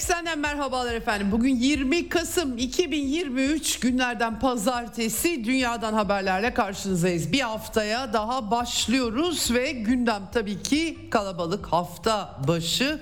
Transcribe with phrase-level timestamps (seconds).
[0.00, 1.32] Eksenden merhabalar efendim.
[1.32, 7.32] Bugün 20 Kasım 2023 günlerden pazartesi dünyadan haberlerle karşınızdayız.
[7.32, 13.00] Bir haftaya daha başlıyoruz ve gündem tabii ki kalabalık hafta başı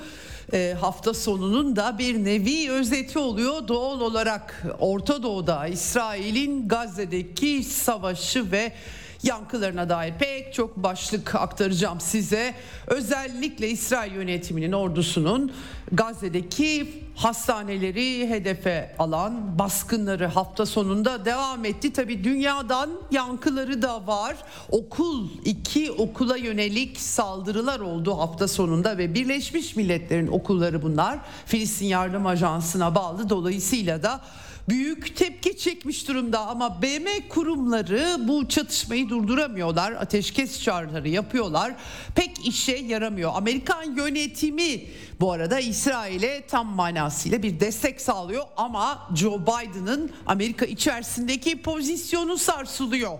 [0.52, 3.68] e, hafta sonunun da bir nevi özeti oluyor.
[3.68, 8.72] Doğal olarak Orta Doğu'da İsrail'in Gazze'deki savaşı ve
[9.22, 12.54] yankılarına dair pek çok başlık aktaracağım size.
[12.86, 15.52] Özellikle İsrail yönetiminin ordusunun
[15.92, 21.92] Gazze'deki hastaneleri hedefe alan baskınları hafta sonunda devam etti.
[21.92, 24.36] Tabi dünyadan yankıları da var.
[24.70, 31.18] Okul iki okula yönelik saldırılar oldu hafta sonunda ve Birleşmiş Milletler'in okulları bunlar.
[31.46, 34.20] Filistin Yardım Ajansı'na bağlı dolayısıyla da
[34.68, 39.92] büyük tepki çekmiş durumda ama BM kurumları bu çatışmayı durduramıyorlar.
[39.92, 41.74] Ateşkes çağrıları yapıyorlar.
[42.14, 43.32] Pek işe yaramıyor.
[43.34, 44.84] Amerikan yönetimi
[45.20, 53.18] bu arada İsrail'e tam manasıyla bir destek sağlıyor ama Joe Biden'ın Amerika içerisindeki pozisyonu sarsılıyor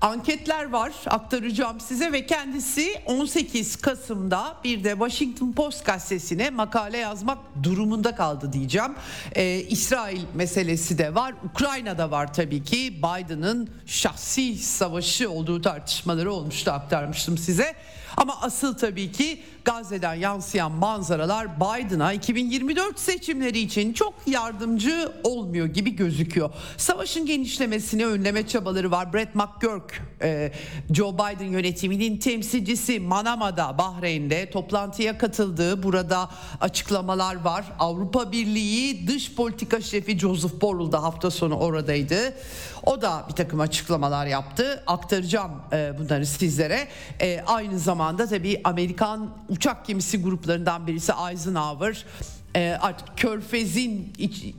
[0.00, 7.38] anketler var aktaracağım size ve kendisi 18 Kasım'da bir de Washington Post gazetesine makale yazmak
[7.62, 8.94] durumunda kaldı diyeceğim.
[9.32, 16.70] Ee, İsrail meselesi de var, Ukrayna'da var tabii ki Biden'ın şahsi savaşı olduğu tartışmaları olmuştu
[16.70, 17.74] aktarmıştım size.
[18.16, 25.96] Ama asıl tabii ki Gazze'den yansıyan manzaralar Biden'a 2024 seçimleri için çok yardımcı olmuyor gibi
[25.96, 26.50] gözüküyor.
[26.76, 29.12] Savaşın genişlemesini önleme çabaları var.
[29.12, 30.52] Brett McGurk, e,
[30.92, 37.64] Joe Biden yönetiminin temsilcisi Manama'da, Bahreyn'de toplantıya katıldığı burada açıklamalar var.
[37.78, 42.34] Avrupa Birliği dış politika şefi Joseph Borrell da hafta sonu oradaydı.
[42.86, 44.82] O da bir takım açıklamalar yaptı.
[44.86, 46.88] Aktaracağım e, bunları sizlere.
[47.20, 52.04] E, aynı zamanda tabii Amerikan uçak gemisi gruplarından birisi Eisenhower
[52.56, 54.12] e, artık Körfez'in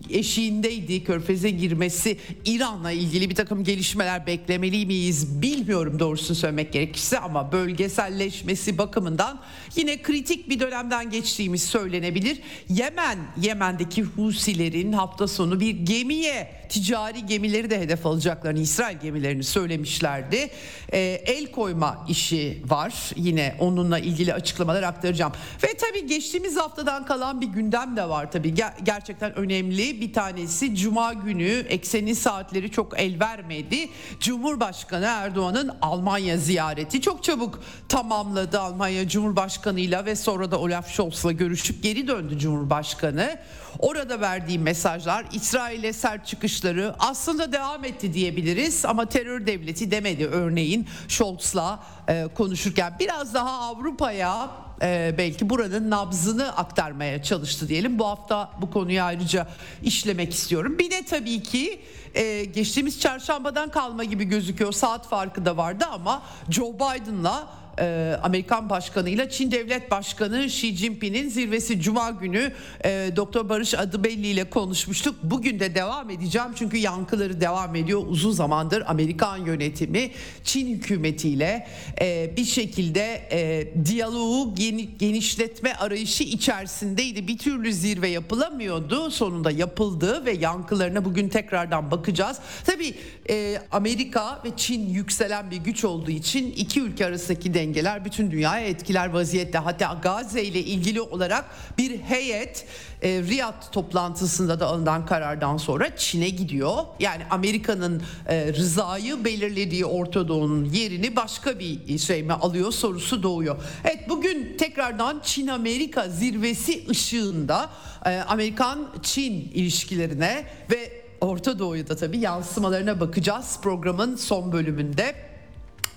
[0.09, 1.03] eşiğindeydi.
[1.03, 8.77] Körfez'e girmesi İran'la ilgili bir takım gelişmeler beklemeli miyiz bilmiyorum doğrusunu söylemek gerekirse ama bölgeselleşmesi
[8.77, 9.39] bakımından
[9.75, 12.39] yine kritik bir dönemden geçtiğimiz söylenebilir.
[12.69, 20.49] Yemen, Yemen'deki Husilerin hafta sonu bir gemiye ticari gemileri de hedef alacaklarını İsrail gemilerini söylemişlerdi.
[20.93, 25.33] E, el koyma işi var yine onunla ilgili açıklamalar aktaracağım.
[25.63, 30.01] Ve tabii geçtiğimiz haftadan kalan bir gündem de var tabii Ger- gerçekten önemli.
[30.01, 33.89] Bir tanesi Cuma günü eksenin saatleri çok el vermedi.
[34.19, 41.83] Cumhurbaşkanı Erdoğan'ın Almanya ziyareti çok çabuk tamamladı Almanya Cumhurbaşkanı'yla ve sonra da Olaf Scholz'la görüşüp
[41.83, 43.37] geri döndü Cumhurbaşkanı.
[43.81, 50.87] Orada verdiği mesajlar İsrail'e sert çıkışları aslında devam etti diyebiliriz ama terör devleti demedi örneğin
[51.07, 57.99] Scholz'la e, konuşurken biraz daha Avrupa'ya e, belki buranın nabzını aktarmaya çalıştı diyelim.
[57.99, 59.47] Bu hafta bu konuyu ayrıca
[59.83, 60.79] işlemek istiyorum.
[60.79, 61.81] Bir de tabii ki
[62.13, 64.71] e, geçtiğimiz çarşambadan kalma gibi gözüküyor.
[64.71, 70.75] Saat farkı da vardı ama Joe Biden'la e, Amerikan Başkanı ile Çin Devlet Başkanı Xi
[70.75, 72.53] Jinping'in zirvesi Cuma günü
[72.85, 75.15] e, Doktor Barış Adıbelli ile konuşmuştuk.
[75.23, 78.01] Bugün de devam edeceğim çünkü yankıları devam ediyor.
[78.07, 80.11] Uzun zamandır Amerikan yönetimi
[80.43, 81.67] Çin hükümetiyle
[82.01, 87.27] e, bir şekilde e, diyaloğu geni, genişletme arayışı içerisindeydi.
[87.27, 89.11] Bir türlü zirve yapılamıyordu.
[89.11, 92.39] Sonunda yapıldı ve yankılarına bugün tekrardan bakacağız.
[92.65, 92.93] Tabii
[93.29, 98.65] e, Amerika ve Çin yükselen bir güç olduğu için iki ülke arasındaki dengeler bütün dünyaya
[98.67, 99.57] etkiler vaziyette.
[99.57, 101.45] Hatta Gazze ile ilgili olarak
[101.77, 102.65] bir heyet
[103.01, 106.77] e, Riyad toplantısında da alınan karardan sonra Çin'e gidiyor.
[106.99, 113.57] Yani Amerika'nın e, rızayı belirlediği Orta Doğu'nun yerini başka bir şey mi alıyor sorusu doğuyor.
[113.83, 117.69] Evet bugün tekrardan Çin-Amerika zirvesi ışığında
[118.05, 125.30] e, Amerikan-Çin ilişkilerine ve Orta Doğu'da tabii yansımalarına bakacağız programın son bölümünde.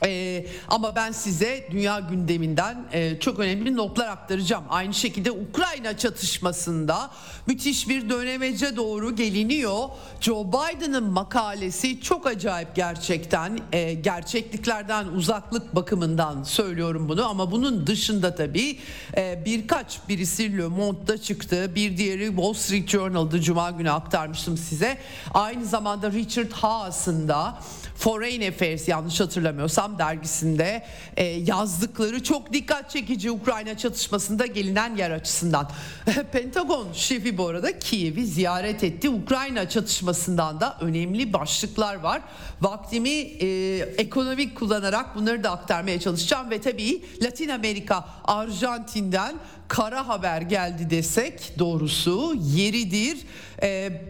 [0.04, 4.64] Ee, ama ben size dünya gündeminden e, çok önemli notlar aktaracağım.
[4.68, 7.10] Aynı şekilde Ukrayna çatışmasında
[7.46, 9.88] müthiş bir dönemece doğru geliniyor.
[10.20, 13.58] Joe Biden'ın makalesi çok acayip gerçekten.
[13.72, 18.78] E, gerçekliklerden uzaklık bakımından söylüyorum bunu ama bunun dışında tabii
[19.16, 21.72] e, birkaç birisi Le Monde'da çıktı.
[21.74, 24.98] Bir diğeri Wall Street Journal'da Cuma günü aktarmıştım size.
[25.34, 27.58] Aynı zamanda Richard Haas'ın da
[28.04, 30.84] Foreign Affairs yanlış hatırlamıyorsam dergisinde
[31.16, 35.70] e, yazdıkları çok dikkat çekici Ukrayna çatışmasında gelinen yer açısından.
[36.32, 39.08] Pentagon şefi bu arada Kiev'i ziyaret etti.
[39.08, 42.22] Ukrayna çatışmasından da önemli başlıklar var.
[42.60, 49.34] Vaktimi e, ekonomik kullanarak bunları da aktarmaya çalışacağım ve tabii Latin Amerika, Arjantin'den
[49.69, 53.19] kara haber geldi desek doğrusu yeridir.
[53.62, 54.02] E,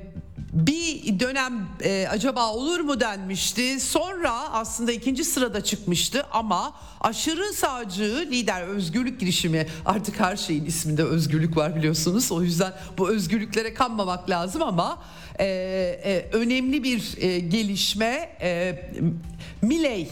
[0.54, 3.80] bir dönem e, acaba olur mu denmişti.
[3.80, 11.04] Sonra aslında ikinci sırada çıkmıştı ama aşırı sağcı lider özgürlük girişimi artık her şeyin isminde
[11.04, 12.32] özgürlük var biliyorsunuz.
[12.32, 14.98] O yüzden bu özgürlüklere kanmamak lazım ama
[15.38, 18.78] e, e, önemli bir e, gelişme e,
[19.62, 20.08] Miley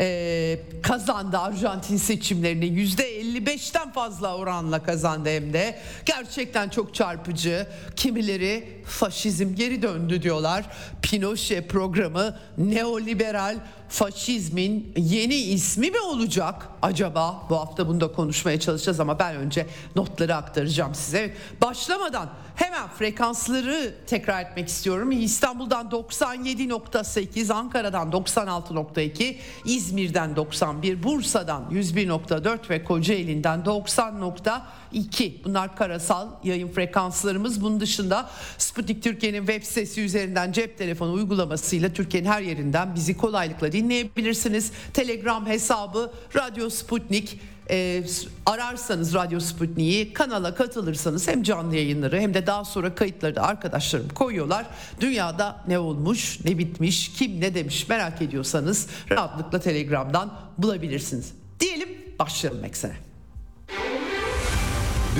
[0.00, 2.66] e, kazandı Arjantin seçimlerini.
[2.66, 5.78] Yüzde 55'ten fazla oranla kazandı hem de.
[6.04, 7.66] Gerçekten çok çarpıcı.
[7.96, 10.64] Kimileri faşizm geri döndü diyorlar.
[11.02, 13.56] Pinochet programı neoliberal
[13.88, 17.42] faşizmin yeni ismi mi olacak acaba?
[17.50, 19.66] Bu hafta bunu da konuşmaya çalışacağız ama ben önce
[19.96, 21.34] notları aktaracağım size.
[21.62, 25.12] Başlamadan hemen frekansları tekrar etmek istiyorum.
[25.12, 37.62] İstanbul'dan 97.8 Ankara'dan 96.2 İzmir'den 91 Bursa'dan 101.4 ve Kocaeli'nden 90.2 bunlar karasal yayın frekanslarımız.
[37.62, 43.72] Bunun dışında Sputnik Türkiye'nin web sitesi üzerinden cep telefonu uygulamasıyla Türkiye'nin her yerinden bizi kolaylıkla
[43.72, 44.72] dinleyebilirsiniz.
[44.94, 47.40] Telegram hesabı Radyo Sputnik
[47.70, 48.04] e,
[48.46, 54.08] ararsanız Radyo Sputnik'i kanala katılırsanız hem canlı yayınları hem de daha sonra kayıtları da arkadaşlarım
[54.08, 54.66] koyuyorlar.
[55.00, 61.32] Dünyada ne olmuş, ne bitmiş, kim ne demiş merak ediyorsanız rahatlıkla Telegram'dan bulabilirsiniz.
[61.60, 61.88] Diyelim
[62.18, 62.96] başlayalım eksene.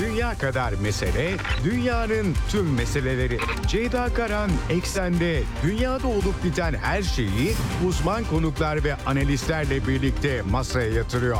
[0.01, 3.37] Dünya kadar mesele, dünyanın tüm meseleleri.
[3.67, 7.53] Ceyda Karan Eksen'de dünyada olup biten her şeyi
[7.87, 11.37] uzman konuklar ve analistlerle birlikte masaya yatırıyor.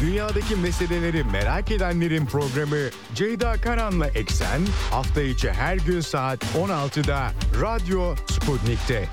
[0.00, 4.60] Dünyadaki meseleleri merak edenlerin programı Ceyda Karan'la Eksen
[4.90, 7.30] hafta içi her gün saat 16'da
[7.60, 9.08] Radyo Sputnik'te.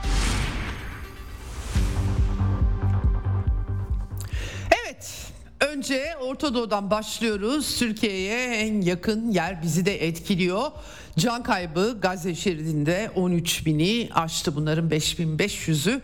[5.78, 7.80] Önce Orta Doğu'dan başlıyoruz.
[7.80, 10.72] Türkiye'ye en yakın yer bizi de etkiliyor.
[11.18, 14.56] Can kaybı Gazze şeridinde 13 bini aştı.
[14.56, 16.02] Bunların 5500'ü e,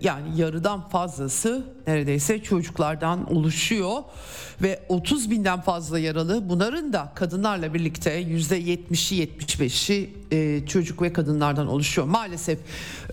[0.00, 4.02] yani yarıdan fazlası neredeyse çocuklardan oluşuyor
[4.62, 11.12] ve 30 binden fazla yaralı bunların da kadınlarla birlikte yüzde 70'i 75'i e, çocuk ve
[11.12, 12.06] kadınlardan oluşuyor.
[12.06, 12.58] Maalesef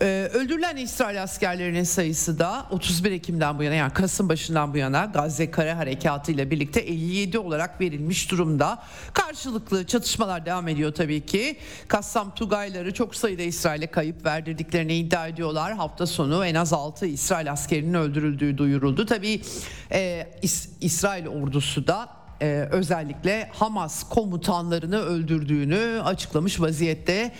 [0.01, 5.05] e, öldürülen İsrail askerlerinin sayısı da 31 Ekim'den bu yana yani Kasım başından bu yana
[5.05, 8.83] Gazze Kare Harekatı ile birlikte 57 olarak verilmiş durumda.
[9.13, 11.57] Karşılıklı çatışmalar devam ediyor tabii ki.
[11.87, 15.73] Kassam Tugayları çok sayıda İsrail'e kayıp verdirdiklerini iddia ediyorlar.
[15.73, 19.05] Hafta sonu en az 6 İsrail askerinin öldürüldüğü duyuruldu.
[19.05, 19.41] Tabii
[19.91, 22.09] e, İs- İsrail ordusu da
[22.41, 27.31] e, özellikle Hamas komutanlarını öldürdüğünü açıklamış vaziyette.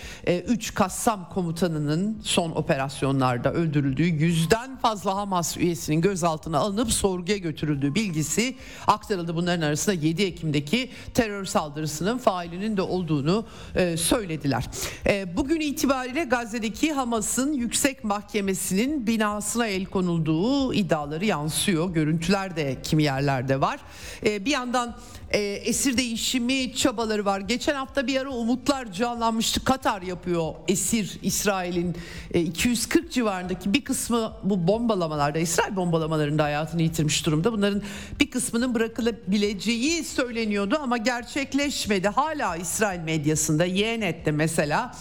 [0.48, 8.56] 3 Kassam komutanının son operasyonlarda öldürüldüğü yüzden fazla Hamas üyesinin gözaltına alınıp sorguya götürüldüğü bilgisi
[8.88, 9.36] aktarıldı.
[9.36, 14.66] Bunların arasında 7 Ekim'deki terör saldırısının failinin de olduğunu e, söylediler.
[15.08, 21.94] E, bugün itibariyle Gazze'deki Hamas'ın yüksek mahkemesinin binasına el konulduğu iddiaları yansıyor.
[21.94, 23.80] Görüntüler de kimi yerlerde var.
[24.26, 24.85] E, bir yandan
[25.32, 27.40] e, esir değişimi çabaları var.
[27.40, 29.64] Geçen hafta bir ara umutlar canlanmıştı.
[29.64, 31.96] Katar yapıyor esir İsrail'in
[32.34, 37.54] e, 240 civarındaki bir kısmı bu bombalamalarda İsrail bombalamalarında hayatını yitirmiş durumda.
[37.54, 37.82] Bunların
[38.20, 42.08] bir kısmının bırakılabileceği söyleniyordu ama gerçekleşmedi.
[42.08, 44.96] Hala İsrail medyasında Yenet'te mesela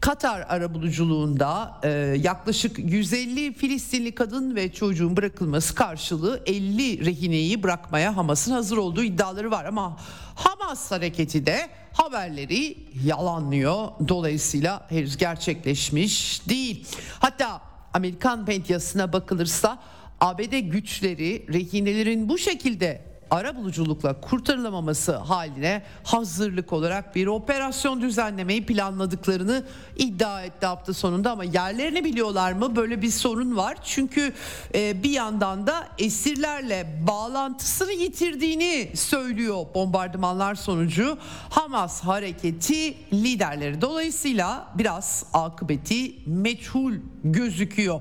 [0.00, 1.88] Katar arabuluculuğunda e,
[2.22, 9.50] yaklaşık 150 Filistinli kadın ve çocuğun bırakılması karşılığı 50 rehineyi bırakmaya Hamas'ın hazır olduğu iddiaları
[9.50, 9.96] var ama
[10.34, 13.88] Hamas hareketi de haberleri yalanlıyor.
[14.08, 16.86] Dolayısıyla henüz gerçekleşmiş değil.
[17.18, 17.60] Hatta
[17.94, 19.78] Amerikan medyasına bakılırsa
[20.20, 29.64] ABD güçleri rehinelerin bu şekilde ara buluculukla kurtarılamaması haline hazırlık olarak bir operasyon düzenlemeyi planladıklarını
[29.96, 32.76] iddia etti hafta sonunda ama yerlerini biliyorlar mı?
[32.76, 33.76] Böyle bir sorun var.
[33.84, 34.32] Çünkü
[34.74, 41.18] e, bir yandan da esirlerle bağlantısını yitirdiğini söylüyor bombardımanlar sonucu
[41.50, 43.80] Hamas hareketi liderleri.
[43.80, 46.92] Dolayısıyla biraz akıbeti meçhul
[47.24, 48.00] gözüküyor.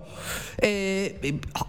[0.63, 1.13] E,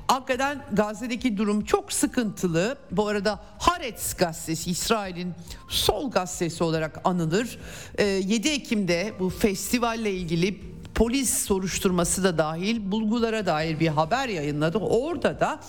[0.08, 2.78] hakikaten Gazze'deki durum çok sıkıntılı.
[2.90, 5.34] Bu arada Haaretz gazetesi İsrail'in
[5.68, 7.58] sol gazetesi olarak anılır.
[7.98, 10.60] 7 ee, Ekim'de bu festivalle ilgili
[10.94, 14.78] polis soruşturması da dahil bulgulara dair bir haber yayınladı.
[14.78, 15.60] Orada da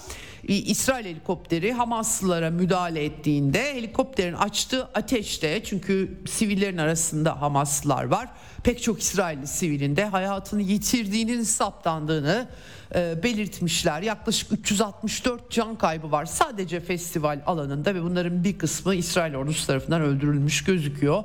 [0.48, 8.30] İsrail helikopteri Hamaslılara müdahale ettiğinde helikopterin açtığı ateşte çünkü sivillerin arasında Hamaslılar var.
[8.64, 12.48] Pek çok İsrailli sivilinde hayatını yitirdiğinin saptandığını
[12.96, 14.02] e, belirtmişler.
[14.02, 20.02] Yaklaşık 364 can kaybı var sadece festival alanında ve bunların bir kısmı İsrail ordusu tarafından
[20.02, 21.24] öldürülmüş gözüküyor.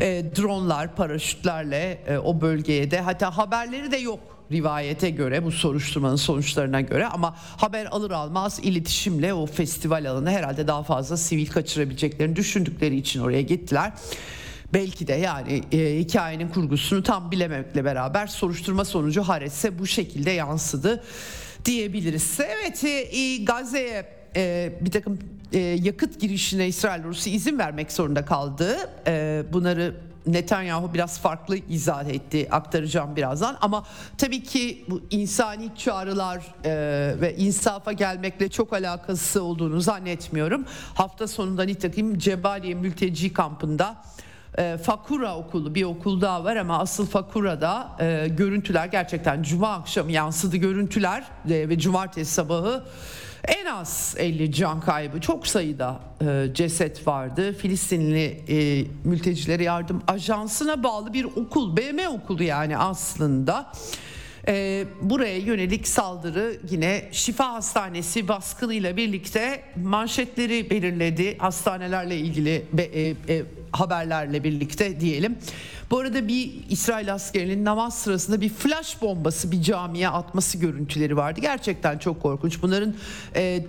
[0.00, 4.20] E, dronlar, paraşütlerle e, o bölgeye de hatta haberleri de yok
[4.52, 10.66] rivayete göre bu soruşturmanın sonuçlarına göre ama haber alır almaz iletişimle o festival alanı herhalde
[10.66, 13.92] daha fazla sivil kaçırabileceklerini düşündükleri için oraya gittiler.
[14.72, 21.04] Belki de yani e, hikayenin kurgusunu tam bilememekle beraber soruşturma sonucu Hares'e bu şekilde yansıdı
[21.64, 22.38] diyebiliriz.
[22.40, 24.06] Evet e, Gazze'ye
[24.36, 25.18] e, bir takım
[25.52, 28.76] e, yakıt girişine İsrail Rusya izin vermek zorunda kaldı.
[29.06, 29.94] E, bunları
[30.26, 33.86] Netanyahu biraz farklı izah etti aktaracağım birazdan ama
[34.18, 36.70] tabii ki bu insani çağrılar e,
[37.20, 40.64] ve insafa gelmekle çok alakası olduğunu zannetmiyorum.
[40.94, 43.96] Hafta sonunda nitekim Cebaliye mülteci kampında
[44.58, 50.12] e, Fakura okulu bir okul daha var ama asıl Fakura'da e, görüntüler gerçekten cuma akşamı
[50.12, 52.84] yansıdı görüntüler e, ve cumartesi sabahı
[53.44, 57.52] en az 50 can kaybı çok sayıda e, ceset vardı.
[57.52, 63.72] Filistinli e, mültecilere yardım ajansına bağlı bir okul BM okulu yani aslında.
[64.48, 71.38] E, buraya yönelik saldırı yine Şifa Hastanesi baskınıyla birlikte manşetleri belirledi.
[71.38, 75.38] Hastanelerle ilgili be, e, e, haberlerle birlikte diyelim.
[75.90, 81.40] Bu arada bir İsrail askerinin namaz sırasında bir flash bombası bir camiye atması görüntüleri vardı.
[81.40, 82.62] Gerçekten çok korkunç.
[82.62, 82.94] Bunların
[83.36, 83.64] e,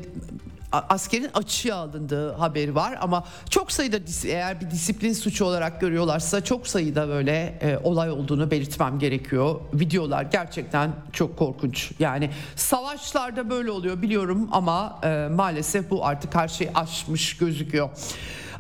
[0.71, 6.67] askerin açığa alındığı haberi var ama çok sayıda eğer bir disiplin suçu olarak görüyorlarsa çok
[6.67, 9.59] sayıda böyle e, olay olduğunu belirtmem gerekiyor.
[9.73, 11.91] Videolar gerçekten çok korkunç.
[11.99, 17.89] Yani savaşlarda böyle oluyor biliyorum ama e, maalesef bu artık her şey aşmış gözüküyor.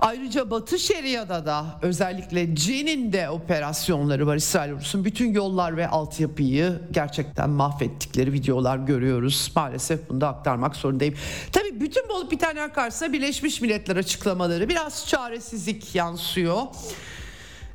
[0.01, 5.05] Ayrıca Batı Şeria'da da özellikle Cin'in de operasyonları var İsrail ordusunun.
[5.05, 9.51] Bütün yollar ve altyapıyı gerçekten mahvettikleri videolar görüyoruz.
[9.55, 11.15] Maalesef bunu da aktarmak zorundayım.
[11.51, 16.61] Tabii bütün bu olup bitenler karşısında Birleşmiş Milletler açıklamaları biraz çaresizlik yansıyor.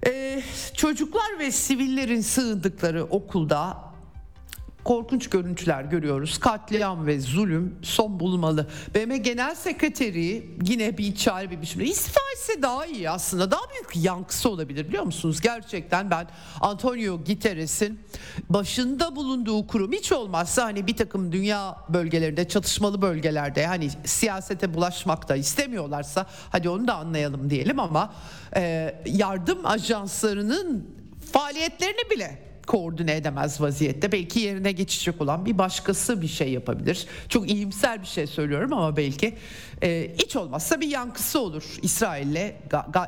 [0.06, 0.42] Ee,
[0.74, 3.83] çocuklar ve sivillerin sığındıkları okulda
[4.84, 6.38] korkunç görüntüler görüyoruz.
[6.38, 8.66] Katliam ve zulüm son bulmalı.
[8.94, 13.50] BM Genel Sekreteri yine bir çare bir biçimde istifa etse daha iyi aslında.
[13.50, 15.40] Daha büyük yankısı olabilir biliyor musunuz?
[15.40, 16.26] Gerçekten ben
[16.60, 18.00] Antonio Guterres'in
[18.48, 25.28] başında bulunduğu kurum hiç olmazsa hani bir takım dünya bölgelerinde çatışmalı bölgelerde hani siyasete bulaşmak
[25.28, 28.14] da istemiyorlarsa hadi onu da anlayalım diyelim ama
[28.56, 30.94] e, yardım ajanslarının
[31.32, 34.12] faaliyetlerini bile koordine edemez vaziyette.
[34.12, 37.06] Belki yerine geçecek olan bir başkası bir şey yapabilir.
[37.28, 39.34] Çok iyimser bir şey söylüyorum ama belki
[39.82, 41.64] e, hiç olmazsa bir yankısı olur.
[41.82, 42.52] İsrail'le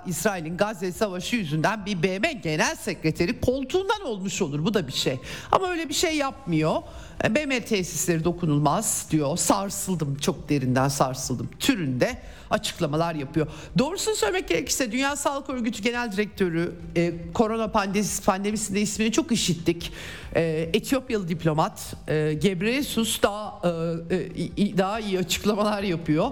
[0.07, 4.65] İsrail'in Gazze Savaşı yüzünden bir BM Genel Sekreteri koltuğundan olmuş olur.
[4.65, 5.19] Bu da bir şey.
[5.53, 6.83] Ama öyle bir şey yapmıyor.
[7.25, 9.37] E, BM tesisleri dokunulmaz diyor.
[9.37, 12.19] Sarsıldım çok derinden sarsıldım türünde
[12.51, 13.47] açıklamalar yapıyor.
[13.79, 19.93] Doğrusunu söylemek gerekirse Dünya Sağlık Örgütü Genel Direktörü e, korona pandemisi, pandemisinde ismini çok işittik.
[20.35, 23.61] E, Etiyopyalı diplomat e, Gebreyesus daha
[24.11, 24.17] e,
[24.63, 26.31] e, daha iyi açıklamalar yapıyor.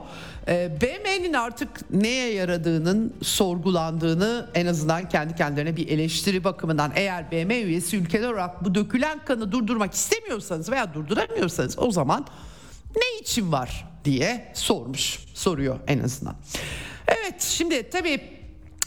[0.48, 7.50] E, BM'nin artık neye yaradığının sorgulandığını en azından kendi kendilerine bir eleştiri bakımından eğer BM
[7.50, 12.26] üyesi ülkeler olarak bu dökülen kanı durdurmak istemiyorsanız veya durduramıyorsanız o zaman
[12.96, 16.36] ne için var diye sormuş soruyor en azından.
[17.08, 18.20] Evet şimdi tabii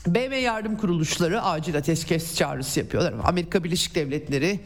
[0.07, 3.13] BM yardım kuruluşları acil ateşkes çağrısı yapıyorlar.
[3.24, 4.59] Amerika Birleşik Devletleri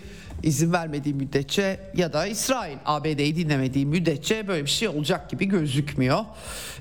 [0.43, 6.25] izin vermediği müddetçe ya da İsrail ABD'yi dinlemediği müddetçe böyle bir şey olacak gibi gözükmüyor.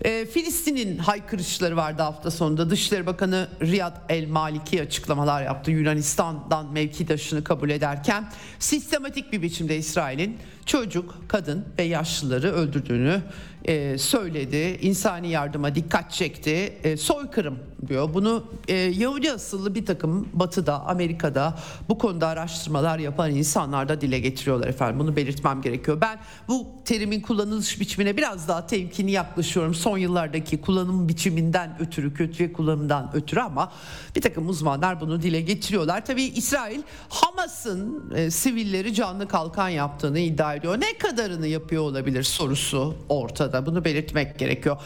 [0.05, 2.71] E, Filistin'in haykırışları vardı hafta sonunda.
[2.71, 5.71] Dışişleri Bakanı Riyad El Maliki açıklamalar yaptı.
[5.71, 13.23] Yunanistan'dan mevkidaşını kabul ederken sistematik bir biçimde İsrail'in çocuk, kadın ve yaşlıları öldürdüğünü
[13.65, 14.79] e, söyledi.
[14.81, 16.79] İnsani yardıma dikkat çekti.
[16.85, 18.15] E, soykırım diyor.
[18.15, 24.19] Bunu e, Yahudi asıllı bir takım Batı'da, Amerika'da bu konuda araştırmalar yapan insanlar da dile
[24.19, 25.01] getiriyorlar efendim.
[25.01, 26.01] Bunu belirtmem gerekiyor.
[26.01, 29.75] Ben bu terimin kullanılış biçimine biraz daha temkinli yaklaşıyorum.
[29.75, 33.73] Son yıllardaki kullanım biçiminden ötürü, kötüye kullanımdan ötürü ama
[34.17, 36.07] bir takım uzmanlar bunu dile getiriyorlar.
[36.07, 40.81] Tabii İsrail Hamas'ın e, sivilleri canlı kalkan yaptığını iddia ediyor.
[40.81, 43.67] Ne kadarını yapıyor olabilir sorusu ortada.
[43.67, 44.77] Bunu belirtmek gerekiyor.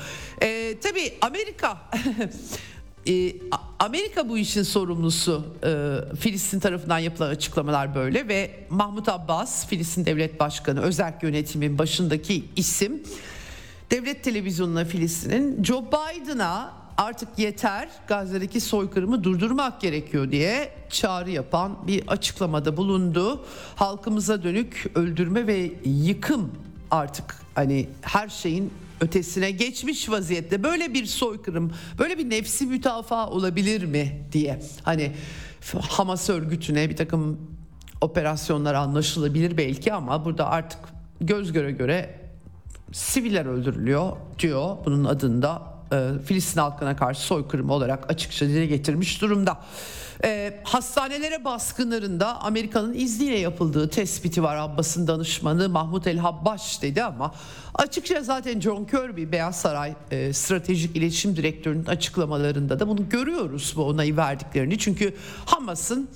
[0.42, 1.90] E, tabii Amerika
[3.08, 3.32] e,
[3.78, 10.40] Amerika bu işin sorumlusu e, Filistin tarafından yapılan açıklamalar böyle ve Mahmut Abbas Filistin Devlet
[10.40, 13.02] Başkanı özel yönetimin başındaki isim
[13.90, 22.08] devlet televizyonuna Filistin'in Joe Biden'a artık yeter Gazze'deki soykırımı durdurmak gerekiyor diye çağrı yapan bir
[22.08, 23.44] açıklamada bulundu.
[23.76, 26.52] Halkımıza dönük öldürme ve yıkım
[26.90, 30.62] artık hani her şeyin ötesine geçmiş vaziyette.
[30.62, 34.62] Böyle bir soykırım böyle bir nefsi mütafaa olabilir mi diye.
[34.82, 35.12] Hani
[35.88, 37.40] Hamas örgütüne bir takım
[38.00, 40.80] operasyonlar anlaşılabilir belki ama burada artık
[41.20, 42.20] göz göre göre
[42.92, 44.76] siviller öldürülüyor diyor.
[44.84, 49.58] Bunun adında e, Filistin halkına karşı soykırım olarak açıkça dile getirmiş durumda.
[50.24, 57.34] E, hastanelere baskınlarında Amerika'nın izniyle yapıldığı tespiti var Abbas'ın danışmanı Mahmut El Habbaş dedi ama
[57.74, 63.84] açıkça zaten John Kirby Beyaz Saray e, Stratejik İletişim Direktörü'nün açıklamalarında da bunu görüyoruz bu
[63.84, 64.78] onayı verdiklerini.
[64.78, 65.14] Çünkü
[65.46, 66.08] Hamas'ın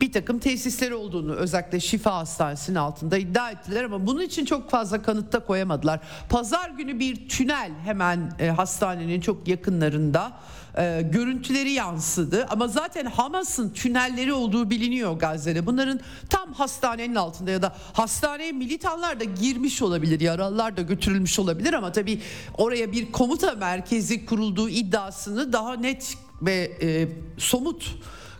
[0.00, 5.02] bir takım tesisleri olduğunu özellikle Şifa Hastanesi'nin altında iddia ettiler ama bunun için çok fazla
[5.02, 6.00] kanıtta koyamadılar.
[6.28, 10.32] Pazar günü bir tünel hemen e, hastanenin çok yakınlarında
[10.78, 15.66] e, görüntüleri yansıdı ama zaten Hamas'ın tünelleri olduğu biliniyor Gazze'de.
[15.66, 16.00] Bunların
[16.30, 21.92] tam hastanenin altında ya da hastaneye militanlar da girmiş olabilir, yaralılar da götürülmüş olabilir ama
[21.92, 22.20] tabii
[22.58, 27.98] oraya bir komuta merkezi kurulduğu iddiasını daha net ve e, somut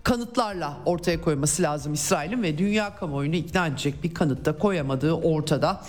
[0.09, 5.85] kanıtlarla ortaya koyması lazım İsrail'in ve dünya kamuoyunu ikna edecek bir kanıtta koyamadığı ortada.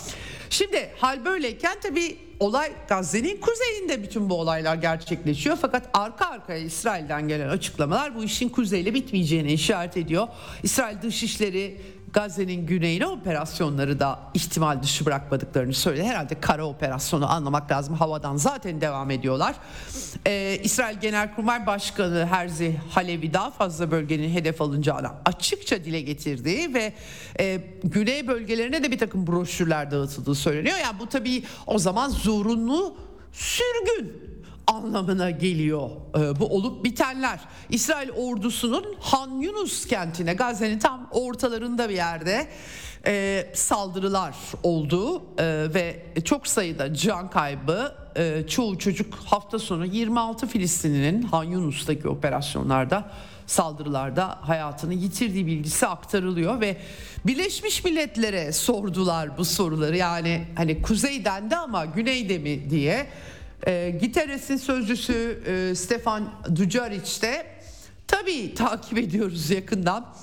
[0.50, 5.58] Şimdi hal böyleyken tabii olay Gazze'nin kuzeyinde bütün bu olaylar gerçekleşiyor.
[5.62, 10.28] Fakat arka arkaya İsrail'den gelen açıklamalar bu işin kuzeyle bitmeyeceğini işaret ediyor.
[10.64, 11.82] İsrail Dışişleri
[12.14, 16.04] Gazze'nin güneyine operasyonları da ihtimal dışı bırakmadıklarını söyledi.
[16.04, 17.96] Herhalde kara operasyonu anlamak lazım.
[17.96, 19.56] Havadan zaten devam ediyorlar.
[20.28, 26.94] Ee, İsrail Genelkurmay Başkanı Herzi Halevi daha fazla bölgenin hedef alınacağını açıkça dile getirdi ve
[27.40, 30.78] e, güney bölgelerine de bir takım broşürler dağıtıldığı söyleniyor.
[30.78, 32.98] Yani bu tabii o zaman zorunlu
[33.32, 34.39] sürgün
[34.70, 37.40] anlamına geliyor e, bu olup bitenler.
[37.70, 42.48] İsrail ordusunun Han Yunus kentine Gazze'nin tam ortalarında bir yerde
[43.06, 50.48] e, saldırılar oldu e, ve çok sayıda can kaybı e, çoğu çocuk hafta sonu 26
[50.48, 53.12] Filistinlinin Han Yunus'taki operasyonlarda
[53.48, 56.78] saldırılarda hayatını yitirdiği bilgisi aktarılıyor ve
[57.26, 63.08] Birleşmiş Milletler'e sordular bu soruları yani hani kuzeyden de ama güneyde mi diye
[63.68, 67.46] e, Giteres'in sözcüsü e, Stefan Dujarric de
[68.08, 70.16] tabii takip ediyoruz yakından.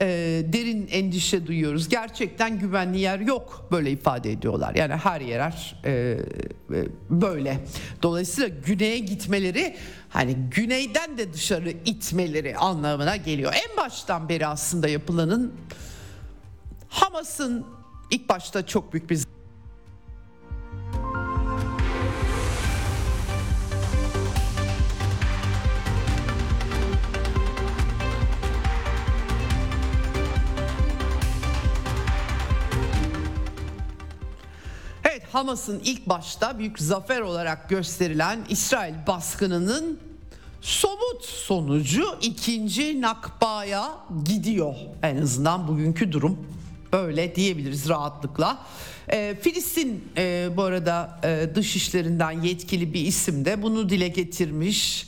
[0.00, 0.06] E,
[0.52, 1.88] derin endişe duyuyoruz.
[1.88, 4.74] Gerçekten güvenli yer yok böyle ifade ediyorlar.
[4.74, 6.18] Yani her yer e, e,
[7.10, 7.58] böyle.
[8.02, 9.76] Dolayısıyla güneye gitmeleri
[10.08, 13.52] hani güneyden de dışarı itmeleri anlamına geliyor.
[13.54, 15.52] En baştan beri aslında yapılanın
[16.88, 17.66] Hamas'ın
[18.10, 19.35] ilk başta çok büyük bir
[35.36, 39.98] Hamas'ın ilk başta büyük zafer olarak gösterilen İsrail baskınının
[40.60, 43.90] somut sonucu ikinci Nakba'ya
[44.24, 44.74] gidiyor.
[45.02, 46.46] En azından bugünkü durum
[46.92, 48.58] böyle diyebiliriz rahatlıkla.
[49.08, 55.06] E, Filistin e, bu arada e, dış işlerinden yetkili bir isim de bunu dile getirmiş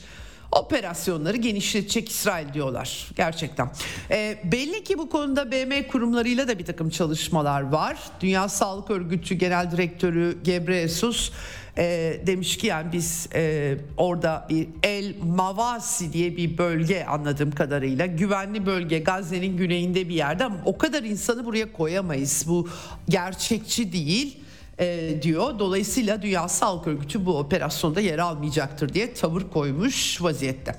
[0.51, 3.69] operasyonları genişletecek İsrail diyorlar gerçekten.
[4.11, 7.97] E, belli ki bu konuda BM kurumlarıyla da bir takım çalışmalar var.
[8.21, 11.31] Dünya Sağlık Örgütü Genel Direktörü Gebreyesus
[11.77, 14.47] e, demiş ki yani biz e, orada
[14.83, 20.77] El Mavasi diye bir bölge anladığım kadarıyla güvenli bölge Gazze'nin güneyinde bir yerde ama o
[20.77, 22.45] kadar insanı buraya koyamayız.
[22.47, 22.69] Bu
[23.09, 24.37] gerçekçi değil
[24.79, 25.59] e, diyor.
[25.59, 30.75] Dolayısıyla Dünya Sağlık Örgütü bu operasyonda yer almayacaktır diye tavır koymuş vaziyette.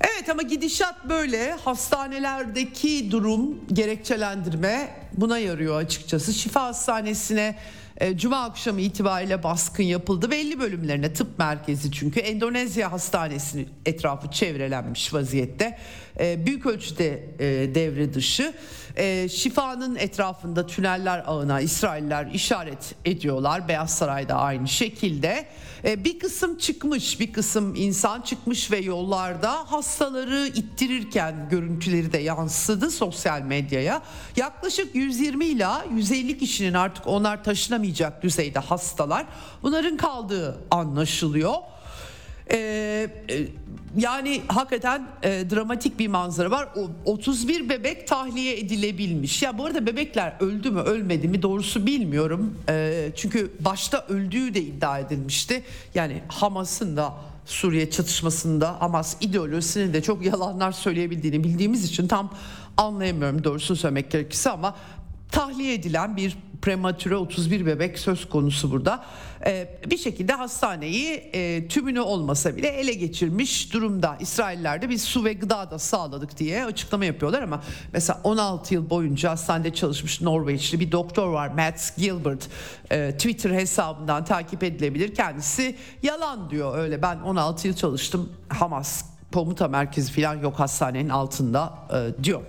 [0.00, 1.52] Evet ama gidişat böyle.
[1.52, 6.34] Hastanelerdeki durum gerekçelendirme buna yarıyor açıkçası.
[6.34, 7.56] Şifa Hastanesi'ne
[8.00, 10.30] E, Cuma akşamı itibariyle baskın yapıldı.
[10.30, 15.78] Belli bölümlerine tıp merkezi çünkü Endonezya hastanesinin etrafı çevrelenmiş vaziyette.
[16.18, 18.52] E, büyük ölçüde e, devre dışı.
[19.30, 23.68] Şifanın etrafında tüneller ağına İsrailler işaret ediyorlar.
[23.68, 25.46] Beyaz Saray'da aynı şekilde.
[25.84, 33.42] Bir kısım çıkmış, bir kısım insan çıkmış ve yollarda hastaları ittirirken görüntüleri de yansıdı sosyal
[33.42, 34.02] medyaya.
[34.36, 39.26] Yaklaşık 120 ila 150 kişinin artık onlar taşınamayacak düzeyde hastalar.
[39.62, 41.54] Bunların kaldığı anlaşılıyor.
[42.52, 43.46] Ee, e,
[43.96, 46.68] yani hakikaten e, dramatik bir manzara var.
[46.76, 49.42] O, 31 bebek tahliye edilebilmiş.
[49.42, 52.54] Ya bu arada bebekler öldü mü ölmedi mi doğrusu bilmiyorum.
[52.68, 55.62] E, çünkü başta öldüğü de iddia edilmişti.
[55.94, 57.14] Yani Hamas'ın da
[57.46, 62.34] Suriye çatışmasında Hamas ideolojisinin de çok yalanlar söyleyebildiğini bildiğimiz için tam
[62.76, 64.76] anlayamıyorum doğrusunu söylemek gerekirse ama
[65.32, 69.04] tahliye edilen bir prematüre 31 bebek söz konusu burada.
[69.46, 74.16] Ee, bir şekilde hastaneyi e, tümünü olmasa bile ele geçirmiş durumda.
[74.20, 78.90] İsrailler de biz su ve gıda da sağladık diye açıklama yapıyorlar ama mesela 16 yıl
[78.90, 82.48] boyunca hastanede çalışmış Norveçli bir doktor var Matt Gilbert
[82.90, 85.14] e, Twitter hesabından takip edilebilir.
[85.14, 91.74] Kendisi yalan diyor öyle ben 16 yıl çalıştım Hamas komuta merkezi falan yok hastanenin altında
[91.94, 92.42] e, diyor.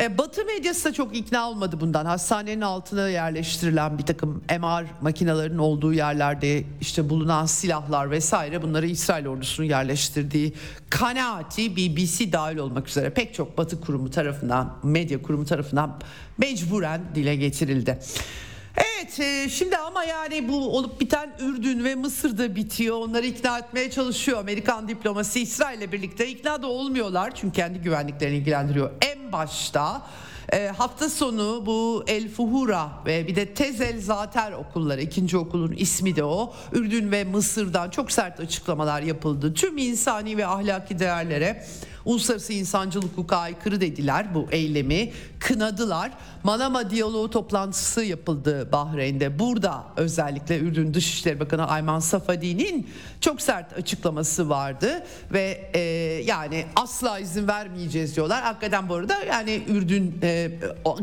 [0.00, 2.04] E, Batı medyası da çok ikna olmadı bundan.
[2.04, 9.26] Hastanenin altına yerleştirilen bir takım MR makinelerinin olduğu yerlerde işte bulunan silahlar vesaire bunları İsrail
[9.26, 10.52] ordusunun yerleştirdiği
[10.90, 16.00] kanaati BBC dahil olmak üzere pek çok Batı kurumu tarafından, medya kurumu tarafından
[16.38, 17.98] mecburen dile getirildi.
[18.76, 22.96] Evet e, şimdi ama yani bu olup biten Ürdün ve Mısır'da bitiyor.
[22.96, 26.28] Onları ikna etmeye çalışıyor Amerikan diplomasi İsrail'le birlikte.
[26.28, 28.90] ikna da olmuyorlar çünkü kendi güvenliklerini ilgilendiriyor.
[29.00, 30.02] En başta
[30.52, 36.16] e, hafta sonu bu El Fuhura ve bir de Tezel Zater okulları ikinci okulun ismi
[36.16, 36.54] de o.
[36.72, 39.54] Ürdün ve Mısır'dan çok sert açıklamalar yapıldı.
[39.54, 41.64] Tüm insani ve ahlaki değerlere
[42.04, 46.12] uluslararası insancılık hukuka aykırı dediler bu eylemi kınadılar.
[46.42, 49.38] Manama diyaloğu toplantısı yapıldı Bahreyn'de.
[49.38, 55.80] Burada özellikle Ürdün Dışişleri Bakanı Ayman Safadi'nin çok sert açıklaması vardı ve e,
[56.24, 58.42] yani asla izin vermeyeceğiz diyorlar.
[58.42, 60.50] Hakikaten bu arada yani Ürdün e,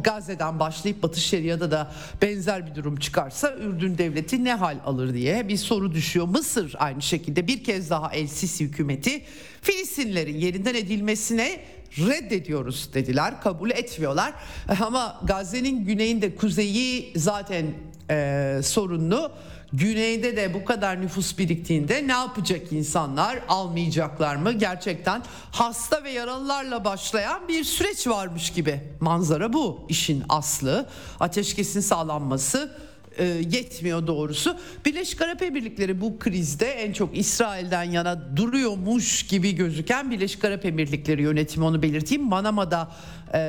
[0.03, 5.47] Gazze'den başlayıp Batı Şeria'da da benzer bir durum çıkarsa Ürdün devleti ne hal alır diye
[5.47, 6.27] bir soru düşüyor.
[6.27, 9.21] Mısır aynı şekilde bir kez daha El Sisi hükümeti
[9.65, 11.59] Filistinlerin yerinden edilmesine
[11.97, 14.33] reddediyoruz dediler kabul etmiyorlar.
[14.81, 17.65] Ama Gazze'nin güneyinde kuzeyi zaten
[18.09, 19.31] e, sorunlu.
[19.73, 23.39] Güneyde de bu kadar nüfus biriktiğinde ne yapacak insanlar?
[23.47, 24.53] Almayacaklar mı?
[24.53, 28.81] Gerçekten hasta ve yaralılarla başlayan bir süreç varmış gibi.
[28.99, 30.89] Manzara bu işin aslı.
[31.19, 32.71] Ateşkesin sağlanması
[33.17, 34.57] e, yetmiyor doğrusu.
[34.85, 41.21] Birleşik Arap Emirlikleri bu krizde en çok İsrail'den yana duruyormuş gibi gözüken Birleşik Arap Emirlikleri
[41.21, 42.23] yönetimi onu belirteyim.
[42.23, 42.91] Manama'da
[43.33, 43.39] e,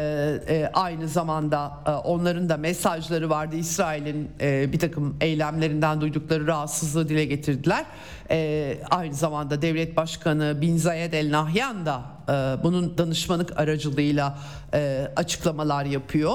[0.48, 3.56] e, aynı zamanda e, onların da mesajları vardı.
[3.56, 7.84] İsrail'in e, bir takım eylemlerinden duydukları rahatsızlığı dile getirdiler.
[8.30, 14.38] E, aynı zamanda devlet başkanı Bin Zayed El Nahyan da e, bunun danışmanlık aracılığıyla
[14.74, 16.34] e, açıklamalar yapıyor.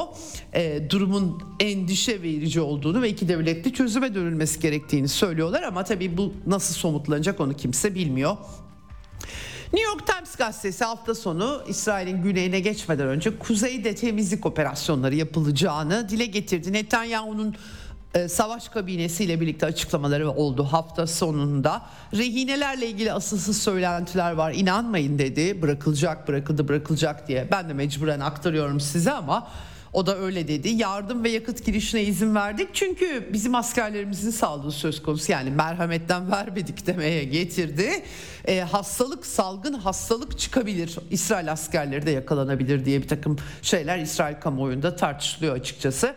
[0.54, 6.34] E, durumun endişe verici olduğunu ve iki devletli çözüme dönülmesi gerektiğini söylüyorlar ama tabii bu
[6.48, 8.38] nasıl somutlanacak onu kimse bilmiyor.
[9.74, 16.26] New York Times gazetesi hafta sonu İsrail'in güneyine geçmeden önce kuzeyde temizlik operasyonları yapılacağını dile
[16.26, 16.74] getirdi.
[16.74, 17.56] Netanyahu'nun
[18.16, 21.82] e, savaş kabinesiyle birlikte açıklamaları oldu hafta sonunda.
[22.14, 27.48] Rehinelerle ilgili asılsız söylentiler var inanmayın dedi bırakılacak bırakıldı bırakılacak diye.
[27.52, 29.48] Ben de mecburen aktarıyorum size ama
[29.94, 30.70] o da öyle dedi.
[30.70, 32.70] Yardım ve yakıt girişine izin verdik.
[32.74, 35.32] Çünkü bizim askerlerimizin sağlığı söz konusu.
[35.32, 38.04] Yani merhametten vermedik demeye getirdi.
[38.46, 40.96] E, hastalık, salgın hastalık çıkabilir.
[41.10, 46.16] İsrail askerleri de yakalanabilir diye bir takım şeyler İsrail kamuoyunda tartışılıyor açıkçası.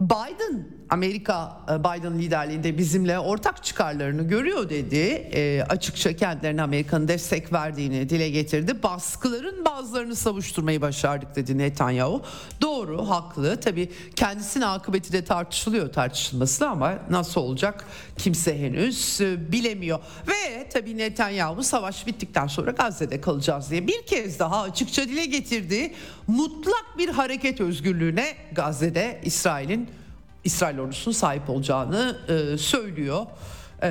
[0.00, 4.96] Biden Amerika e, Biden liderliğinde bizimle ortak çıkarlarını görüyor dedi.
[5.32, 8.82] E, açıkça kendilerine Amerika'nın destek verdiğini dile getirdi.
[8.82, 12.22] Baskıların bazılarını savuşturmayı başardık dedi Netanyahu.
[12.60, 13.60] Doğru, haklı.
[13.60, 17.84] Tabii kendisinin akıbeti de tartışılıyor tartışılması ama nasıl olacak
[18.18, 19.98] kimse henüz e, bilemiyor.
[20.28, 25.94] Ve tabii Netanyahu savaş bittikten sonra Gazze'de kalacağız diye bir kez daha açıkça dile getirdi.
[26.26, 29.88] Mutlak bir hareket özgürlüğüne Gazze'de İsrail'in
[30.44, 33.26] İsrail ordusunun sahip olacağını e, söylüyor.
[33.82, 33.88] E,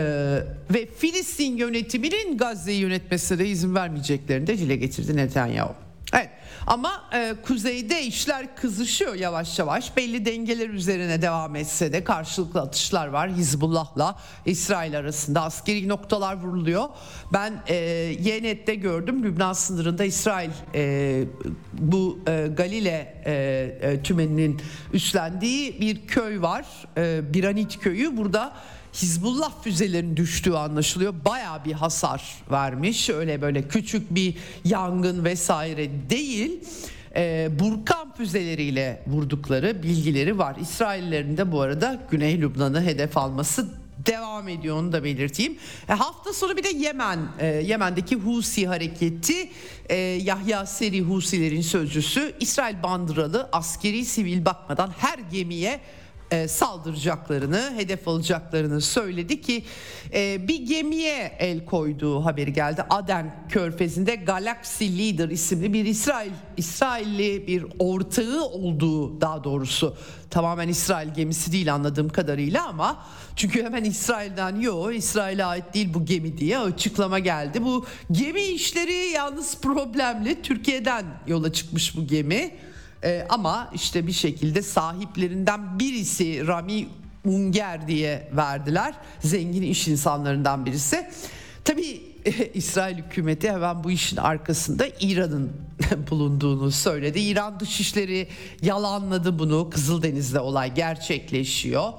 [0.74, 5.85] ve Filistin yönetiminin Gazze'yi yönetmesine de izin vermeyeceklerini de dile getirdi Netanyahu.
[6.14, 6.30] Evet
[6.68, 9.98] ama e, kuzeyde işler kızışıyor yavaş yavaş.
[9.98, 13.30] Belli dengeler üzerine devam etse de karşılıklı atışlar var.
[13.32, 16.90] Hizbullah'la İsrail arasında askeri noktalar vuruluyor.
[17.34, 17.76] Ben e,
[18.20, 21.24] Yenet'te gördüm Lübnan sınırında İsrail e,
[21.74, 23.34] bu e, Galile e,
[23.82, 24.62] e, tümeninin
[24.94, 26.66] üstlendiği bir köy var.
[26.98, 28.54] E, Biranit köyü burada
[28.96, 31.14] Hizbullah füzelerinin düştüğü anlaşılıyor.
[31.26, 33.10] Baya bir hasar vermiş.
[33.10, 36.60] Öyle böyle küçük bir yangın vesaire değil.
[37.16, 40.56] Ee, Burkan füzeleriyle vurdukları bilgileri var.
[40.62, 43.68] İsraillerin de bu arada Güney Lübnan'ı hedef alması
[44.06, 45.58] devam ediyor onu da belirteyim.
[45.90, 49.50] E, hafta sonu bir de Yemen, e, Yemen'deki Husi hareketi
[49.90, 55.80] e, Yahya Seri Husilerin sözcüsü İsrail bandıralı askeri sivil bakmadan her gemiye
[56.32, 59.64] e, saldıracaklarını, hedef alacaklarını söyledi ki
[60.14, 62.84] e, bir gemiye el koyduğu haberi geldi.
[62.90, 69.98] Aden Körfezi'nde Galaxy Leader isimli bir İsrail İsrailli bir ortağı olduğu daha doğrusu
[70.30, 76.06] tamamen İsrail gemisi değil anladığım kadarıyla ama çünkü hemen İsrail'den yok İsrail'e ait değil bu
[76.06, 77.64] gemi diye açıklama geldi.
[77.64, 80.42] Bu gemi işleri yalnız problemli.
[80.42, 82.52] Türkiye'den yola çıkmış bu gemi.
[83.06, 86.88] Ee, ama işte bir şekilde sahiplerinden birisi Rami
[87.26, 88.94] Unger diye verdiler.
[89.20, 91.10] Zengin iş insanlarından birisi.
[91.64, 92.02] Tabii
[92.54, 95.52] İsrail hükümeti hemen bu işin arkasında İran'ın
[96.10, 97.20] bulunduğunu söyledi.
[97.20, 98.28] İran Dışişleri
[98.62, 99.70] yalanladı bunu.
[99.70, 101.94] Kızıldeniz'de olay gerçekleşiyor.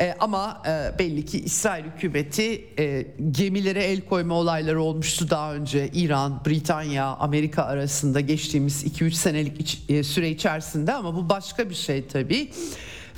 [0.00, 5.90] E, ama e, belli ki İsrail hükümeti e, gemilere el koyma olayları olmuştu daha önce
[5.94, 11.74] İran, Britanya, Amerika arasında geçtiğimiz 2-3 senelik iç, e, süre içerisinde ama bu başka bir
[11.74, 12.50] şey tabii.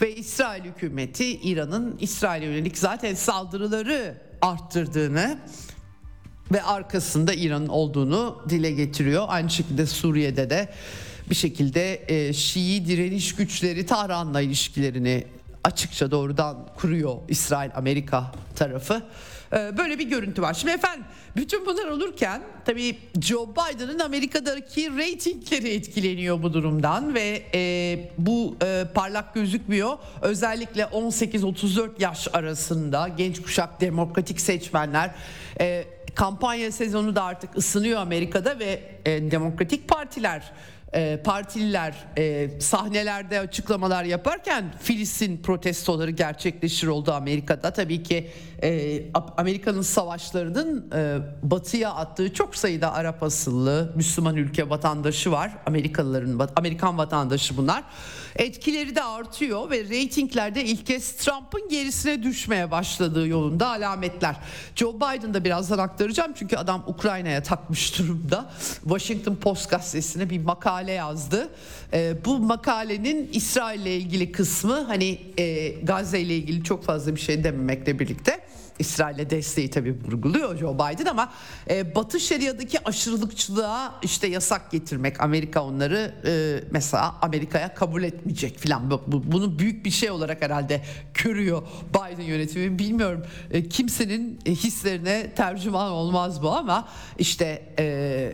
[0.03, 5.39] Ve İsrail hükümeti İran'ın İsrail'e yönelik zaten saldırıları arttırdığını
[6.53, 9.25] ve arkasında İran'ın olduğunu dile getiriyor.
[9.29, 10.69] Aynı şekilde Suriye'de de
[11.31, 15.25] bir şekilde e, Şii direniş güçleri Tahran'la ilişkilerini
[15.67, 19.03] açıkça doğrudan kuruyor İsrail Amerika tarafı.
[19.53, 20.55] Ee, böyle bir görüntü var.
[20.55, 21.05] Şimdi efendim
[21.37, 28.85] bütün bunlar olurken tabii Joe Biden'ın Amerika'daki reytingleri etkileniyor bu durumdan ve e, bu e,
[28.95, 29.99] parlak gözükmüyor.
[30.23, 35.11] Özellikle 18-34 yaş arasında genç kuşak demokratik seçmenler
[35.61, 40.53] e, kampanya sezonu da artık ısınıyor Amerika'da ve e, demokratik partiler
[40.95, 47.73] e, partililer e, sahnelerde açıklamalar yaparken Filistin protestoları gerçekleşir oldu Amerika'da.
[47.73, 48.31] Tabii ki
[48.63, 49.03] e,
[49.37, 55.53] Amerika'nın savaşlarının e, batıya attığı çok sayıda Arap asıllı Müslüman ülke vatandaşı var.
[55.67, 57.85] Amerikalıların Amerikan vatandaşı bunlar.
[58.37, 64.37] Etkileri de artıyor ve reytinglerde ilk kez Trump'ın gerisine düşmeye başladığı yolunda alametler.
[64.75, 68.53] Joe Biden da birazdan aktaracağım çünkü adam Ukrayna'ya takmış durumda.
[68.83, 71.49] Washington Post gazetesine bir makale yazdı.
[71.93, 77.21] E, bu makalenin İsrail ile ilgili kısmı hani e, Gazze ile ilgili çok fazla bir
[77.21, 78.41] şey dememekle birlikte
[78.79, 81.33] İsrail'e desteği tabii vurguluyor Joe Biden ama
[81.71, 88.91] e, Batı Şeria'daki aşırılıkçılığa işte yasak getirmek Amerika onları e, mesela Amerika'ya kabul etmeyecek filan.
[88.91, 90.83] Bu, bu, bunu büyük bir şey olarak herhalde
[91.15, 92.79] görüyor Biden yönetimi.
[92.79, 98.33] Bilmiyorum e, kimsenin hislerine tercüman olmaz bu ama işte e,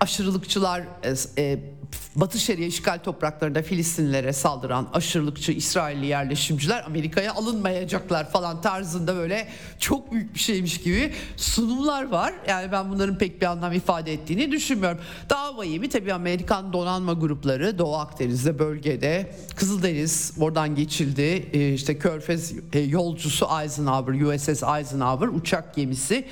[0.00, 1.77] aşırılıkçılar e, e
[2.16, 9.48] Batı Şeria işgal topraklarında Filistinlilere saldıran aşırılıkçı İsrailli yerleşimciler Amerika'ya alınmayacaklar falan tarzında böyle
[9.78, 12.34] çok büyük bir şeymiş gibi sunumlar var.
[12.48, 14.98] Yani ben bunların pek bir anlam ifade ettiğini düşünmüyorum.
[15.30, 21.48] Daha vahimi tabii Amerikan donanma grupları Doğu Akdeniz'de bölgede Kızıldeniz oradan geçildi.
[21.52, 26.24] E, işte Körfez e, yolcusu Eisenhower USS Eisenhower uçak gemisi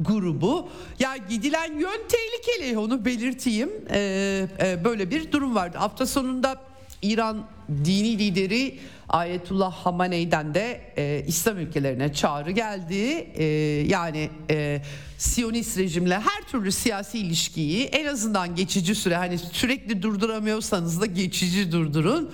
[0.00, 0.68] grubu.
[0.98, 3.70] Ya gidilen yön tehlikeli onu belirteyim.
[3.90, 5.78] Ee, e, böyle bir durum vardı.
[5.78, 6.56] Hafta sonunda
[7.02, 7.46] İran
[7.84, 8.78] dini lideri
[9.08, 13.28] Ayetullah Hamaney'den de e, İslam ülkelerine çağrı geldi.
[13.34, 13.44] E,
[13.88, 14.82] yani e,
[15.18, 21.72] Siyonist rejimle her türlü siyasi ilişkiyi en azından geçici süre hani sürekli durduramıyorsanız da geçici
[21.72, 22.30] durdurun.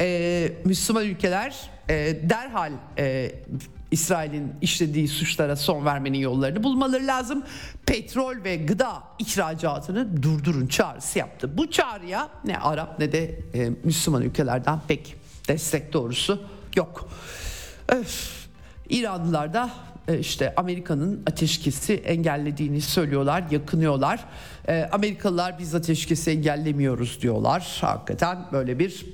[0.00, 1.94] E, Müslüman ülkeler e,
[2.30, 3.32] derhal e,
[3.90, 7.42] İsrail'in işlediği suçlara son vermenin yollarını bulmaları lazım.
[7.86, 11.58] Petrol ve gıda ihracatını durdurun çağrısı yaptı.
[11.58, 15.16] Bu çağrıya ne Arap ne de e, Müslüman ülkelerden pek
[15.48, 16.42] destek doğrusu
[16.76, 17.08] yok.
[17.88, 18.46] Öf.
[18.88, 19.70] İranlılar da
[20.08, 24.24] e, işte Amerika'nın ateşkesi engellediğini söylüyorlar, yakınıyorlar.
[24.68, 27.78] E, Amerikalılar biz ateşkesi engellemiyoruz diyorlar.
[27.80, 29.06] Hakikaten böyle bir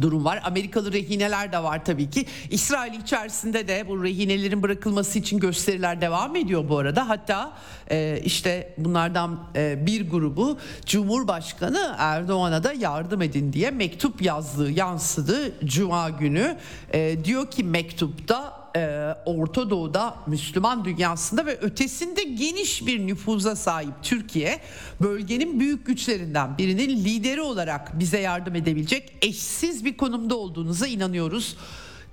[0.00, 0.40] durum var.
[0.44, 2.26] Amerikalı rehineler de var tabii ki.
[2.50, 7.08] İsrail içerisinde de bu rehinelerin bırakılması için gösteriler devam ediyor bu arada.
[7.08, 7.52] Hatta
[7.90, 15.66] e, işte bunlardan e, bir grubu Cumhurbaşkanı Erdoğan'a da yardım edin diye mektup yazdığı yansıdı
[15.66, 16.56] Cuma günü.
[16.92, 23.94] E, diyor ki mektupta e, Orta Doğu'da Müslüman dünyasında ve ötesinde geniş bir nüfuza sahip
[24.02, 24.60] Türkiye
[25.00, 31.56] bölgenin büyük güçlerinden birinin lideri olarak bize yardım edebilecek eşsiz bir konumda olduğunuza inanıyoruz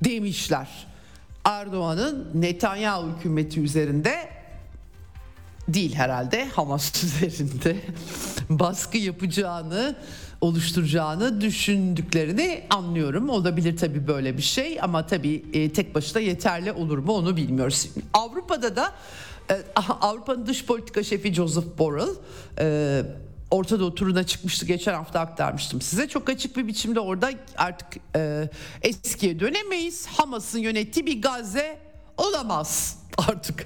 [0.04, 0.67] demişler.
[1.43, 4.30] Erdoğan'ın Netanyahu hükümeti üzerinde
[5.67, 7.78] değil herhalde Hamas üzerinde
[8.49, 9.95] baskı yapacağını
[10.41, 13.30] oluşturacağını düşündüklerini anlıyorum.
[13.30, 17.89] Olabilir tabii böyle bir şey ama tabii e, tek başına yeterli olur mu onu bilmiyoruz.
[18.13, 18.93] Avrupa'da da
[19.52, 19.62] e,
[20.02, 22.15] Avrupa'nın dış politika şefi Joseph Borrell
[22.60, 23.04] e,
[23.52, 26.08] Orta Doğu turuna çıkmıştı geçen hafta aktarmıştım size.
[26.08, 27.88] Çok açık bir biçimde orada artık
[28.82, 30.08] eskiye dönemeyiz.
[30.08, 31.80] Hamas'ın yönettiği bir Gazze
[32.17, 33.65] olamaz artık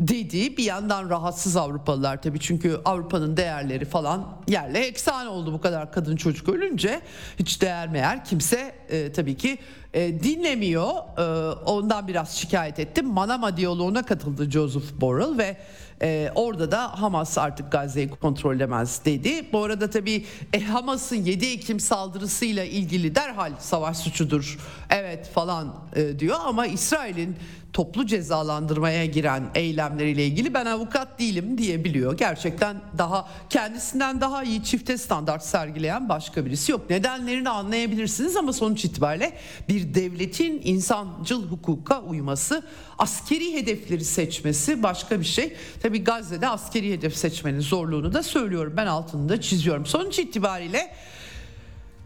[0.00, 2.40] dediği bir yandan rahatsız Avrupalılar tabii.
[2.40, 7.00] Çünkü Avrupa'nın değerleri falan yerle eksan oldu bu kadar kadın çocuk ölünce.
[7.38, 9.58] Hiç değer meğer kimse e, tabii ki
[9.94, 10.90] e, dinlemiyor.
[11.18, 13.06] E, ondan biraz şikayet ettim.
[13.06, 15.56] Manama diyaloğuna katıldı Joseph Borrell ve
[16.02, 19.52] e, orada da Hamas artık Gazze'yi kontrol edemez dedi.
[19.52, 24.58] Bu arada tabii e, Hamas'ın 7 Ekim saldırısıyla ilgili derhal savaş suçudur
[24.90, 26.36] evet falan e, diyor.
[26.44, 27.36] Ama İsrail'in
[27.72, 32.16] toplu cezalandırmaya giren eylemleriyle ilgili ben avukat değilim diyebiliyor.
[32.16, 36.90] Gerçekten daha kendisinden daha iyi çifte standart sergileyen başka birisi yok.
[36.90, 39.32] Nedenlerini anlayabilirsiniz ama sonuç itibariyle
[39.68, 42.62] bir devletin insancıl hukuka uyması,
[42.98, 45.56] askeri hedefleri seçmesi başka bir şey.
[45.82, 48.74] Tabi Gazze'de askeri hedef seçmenin zorluğunu da söylüyorum.
[48.76, 49.86] Ben altını da çiziyorum.
[49.86, 50.94] Sonuç itibariyle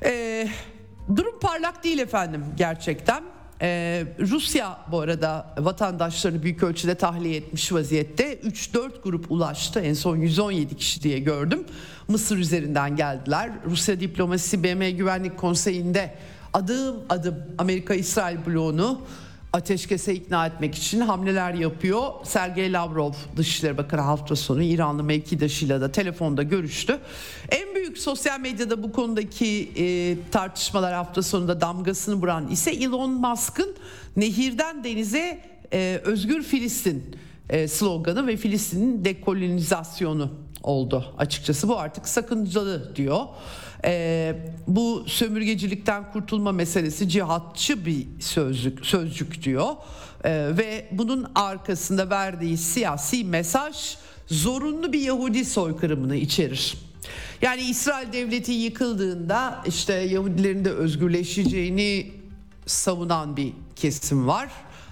[0.05, 0.49] e,
[1.17, 3.34] durum parlak değil efendim gerçekten.
[3.65, 8.35] Ee, Rusya bu arada vatandaşlarını büyük ölçüde tahliye etmiş vaziyette.
[8.35, 9.81] 3-4 grup ulaştı.
[9.81, 11.65] En son 117 kişi diye gördüm.
[12.09, 13.51] Mısır üzerinden geldiler.
[13.71, 16.15] Rusya diplomasi BM Güvenlik Konseyi'nde
[16.53, 19.01] adım adım Amerika-İsrail bloğunu
[19.55, 22.03] ateşkese ikna etmek için hamleler yapıyor.
[22.23, 26.99] Sergey Lavrov Dışişleri Bakanı hafta sonu İranlı mevkidaşıyla da telefonda görüştü.
[27.51, 33.77] En büyük sosyal medyada bu konudaki e, tartışmalar hafta sonunda damgasını vuran ise Elon Musk'ın
[34.17, 35.41] nehirden denize
[35.73, 37.17] e, özgür Filistin
[37.51, 40.31] e, sloganı ve Filistin'in dekolonizasyonu
[40.63, 41.15] oldu.
[41.19, 43.21] Açıkçası bu artık sakıncalı diyor
[43.85, 49.69] e, bu sömürgecilikten kurtulma meselesi cihatçı bir sözcük, sözcük diyor
[50.25, 56.75] e, ve bunun arkasında verdiği siyasi mesaj zorunlu bir Yahudi soykırımını içerir.
[57.43, 62.13] Yani İsrail devleti yıkıldığında işte Yahudilerin de özgürleşeceğini
[62.67, 64.49] savunan bir kesim var.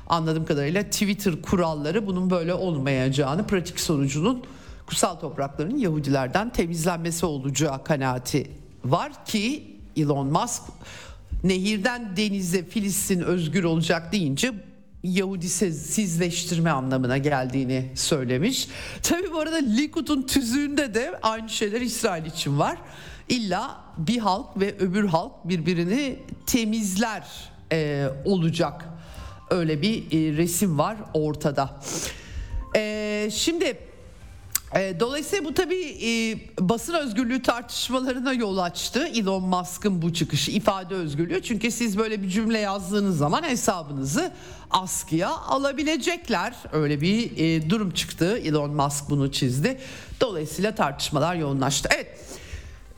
[0.07, 4.43] Anladığım kadarıyla Twitter kuralları bunun böyle olmayacağını, pratik sonucunun
[4.87, 10.63] kutsal toprakların Yahudilerden temizlenmesi olacağı kanaati var ki Elon Musk
[11.45, 14.53] nehirden denize Filistin özgür olacak deyince
[15.03, 18.69] Yahudi sizleştirme anlamına geldiğini söylemiş.
[19.03, 22.79] Tabi bu arada Likud'un tüzüğünde de aynı şeyler İsrail için var.
[23.29, 27.27] İlla bir halk ve öbür halk birbirini temizler
[27.73, 28.85] e, olacak.
[29.51, 31.81] Öyle bir e, resim var ortada.
[32.77, 33.79] E, şimdi
[34.75, 39.07] e, dolayısıyla bu tabii e, basın özgürlüğü tartışmalarına yol açtı.
[39.07, 41.43] Elon Musk'ın bu çıkışı ifade özgürlüğü.
[41.43, 44.33] Çünkü siz böyle bir cümle yazdığınız zaman hesabınızı
[44.71, 46.55] askıya alabilecekler.
[46.73, 48.39] Öyle bir e, durum çıktı.
[48.39, 49.79] Elon Musk bunu çizdi.
[50.21, 51.89] Dolayısıyla tartışmalar yoğunlaştı.
[51.95, 52.19] Evet.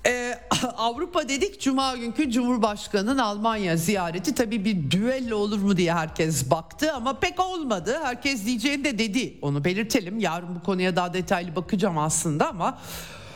[0.06, 0.38] Ee,
[0.76, 6.92] Avrupa dedik Cuma günkü Cumhurbaşkanı'nın Almanya ziyareti tabii bir düello olur mu diye herkes baktı
[6.92, 7.98] ama pek olmadı.
[8.02, 10.18] Herkes diyeceğini de dedi onu belirtelim.
[10.18, 12.78] Yarın bu konuya daha detaylı bakacağım aslında ama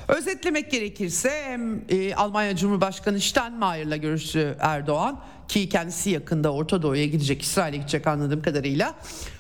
[0.09, 7.43] özetlemek gerekirse hem e, Almanya Cumhurbaşkanı Steinmeier'la görüştü Erdoğan ki kendisi yakında Orta Doğu'ya gidecek
[7.43, 8.95] İsrail'e gidecek anladığım kadarıyla.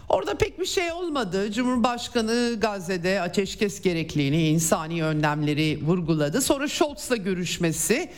[0.08, 1.52] Orada pek bir şey olmadı.
[1.52, 6.40] Cumhurbaşkanı Gazze'de ateşkes gerekliliğini, insani önlemleri vurguladı.
[6.40, 8.10] Sonra Scholz'la görüşmesi.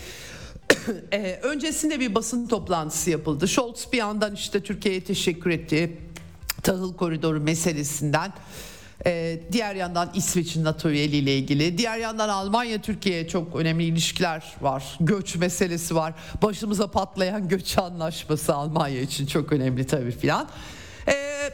[1.12, 3.48] e, öncesinde bir basın toplantısı yapıldı.
[3.48, 5.96] Scholz bir yandan işte Türkiye'ye teşekkür etti.
[6.62, 8.32] Tahıl koridoru meselesinden.
[9.06, 11.78] Ee, diğer yandan İsveç'in NATO üyeliği ile ilgili.
[11.78, 14.96] Diğer yandan Almanya Türkiye'ye çok önemli ilişkiler var.
[15.00, 16.14] Göç meselesi var.
[16.42, 20.48] Başımıza patlayan göç anlaşması Almanya için çok önemli tabii filan.
[21.08, 21.50] Ee,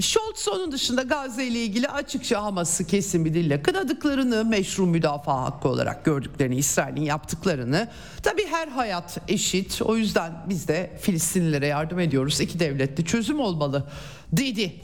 [0.00, 5.68] Scholz onun dışında Gazze ile ilgili açıkça Hamas'ı kesin bir dille kınadıklarını, meşru müdafaa hakkı
[5.68, 7.88] olarak gördüklerini, İsrail'in yaptıklarını.
[8.22, 9.82] Tabi her hayat eşit.
[9.82, 12.40] O yüzden biz de Filistinlilere yardım ediyoruz.
[12.40, 13.86] İki devletli çözüm olmalı
[14.32, 14.80] dedi.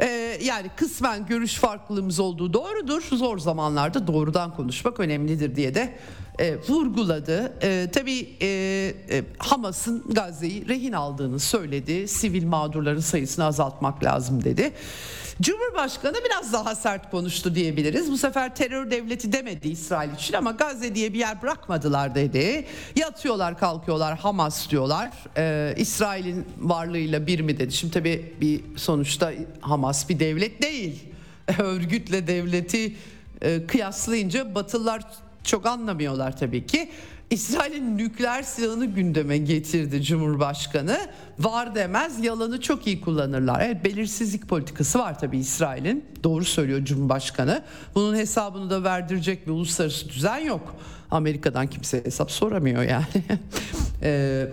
[0.00, 3.02] Ee, yani kısmen görüş farklılığımız olduğu doğrudur.
[3.02, 5.98] Zor zamanlarda doğrudan konuşmak önemlidir diye de
[6.38, 7.52] e, vurguladı.
[7.62, 8.46] E, tabii e,
[9.10, 12.08] e, Hamas'ın Gazze'yi rehin aldığını söyledi.
[12.08, 14.72] Sivil mağdurların sayısını azaltmak lazım dedi.
[15.42, 18.12] Cumhurbaşkanı biraz daha sert konuştu diyebiliriz.
[18.12, 22.66] Bu sefer terör devleti demedi İsrail için ama Gazze diye bir yer bırakmadılar dedi.
[22.96, 25.10] Yatıyorlar kalkıyorlar Hamas diyorlar.
[25.36, 27.72] Ee, İsrail'in varlığıyla bir mi dedi.
[27.72, 31.04] Şimdi tabii bir sonuçta Hamas bir devlet değil.
[31.58, 32.96] Örgütle devleti
[33.42, 35.02] e, kıyaslayınca Batılılar
[35.44, 36.90] çok anlamıyorlar tabii ki.
[37.30, 40.98] İsrail'in nükleer silahını gündeme getirdi Cumhurbaşkanı.
[41.38, 43.60] Var demez yalanı çok iyi kullanırlar.
[43.60, 46.04] Evet belirsizlik politikası var tabii İsrail'in.
[46.24, 47.62] Doğru söylüyor Cumhurbaşkanı.
[47.94, 50.76] Bunun hesabını da verdirecek bir uluslararası düzen yok.
[51.10, 53.04] Amerika'dan kimse hesap soramıyor yani.
[54.02, 54.46] e,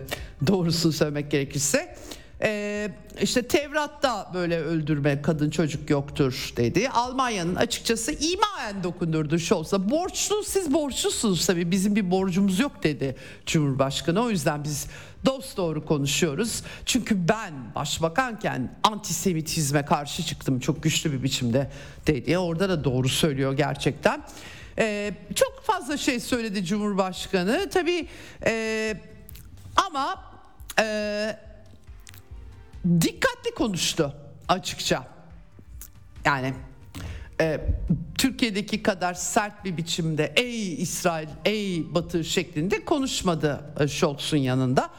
[0.48, 1.96] doğrusunu söylemek gerekirse.
[2.42, 6.90] Ee, işte Tevrat'ta böyle öldürme kadın çocuk yoktur dedi.
[6.90, 9.90] Almanya'nın açıkçası imaen dokundurdu Scholz'a.
[9.90, 13.16] Borçlu siz borçlusunuz tabii bizim bir borcumuz yok dedi
[13.46, 14.24] Cumhurbaşkanı.
[14.24, 14.88] O yüzden biz
[15.26, 16.64] dost doğru konuşuyoruz.
[16.86, 21.72] Çünkü ben başbakanken antisemitizme karşı çıktım çok güçlü bir biçimde
[22.08, 22.38] dedi.
[22.38, 24.24] Orada da doğru söylüyor gerçekten.
[24.78, 27.70] Ee, çok fazla şey söyledi Cumhurbaşkanı.
[27.70, 28.08] Tabii
[28.46, 28.98] e,
[29.76, 30.24] ama...
[30.80, 31.46] E,
[33.02, 34.14] dikkatli konuştu
[34.48, 35.08] açıkça.
[36.26, 36.54] Yani
[37.42, 37.62] e,
[38.18, 44.90] Türkiye'deki kadar sert bir biçimde ey İsrail, ey Batı şeklinde konuşmadı e, Scholz'un yanında.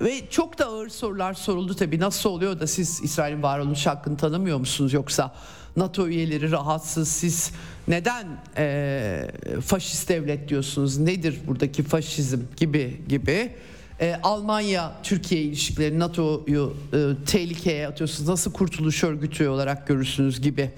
[0.00, 2.00] Ve çok da ağır sorular soruldu tabii.
[2.00, 5.34] Nasıl oluyor da siz İsrail'in varoluş hakkını tanımıyor musunuz yoksa
[5.76, 7.52] NATO üyeleri rahatsız siz
[7.88, 8.26] neden
[8.56, 9.30] e,
[9.64, 13.56] faşist devlet diyorsunuz nedir buradaki faşizm gibi gibi
[14.00, 20.70] e, Almanya Türkiye ilişkileri NATO'yu e, tehlikeye atıyorsunuz nasıl kurtuluş örgütü olarak görürsünüz gibi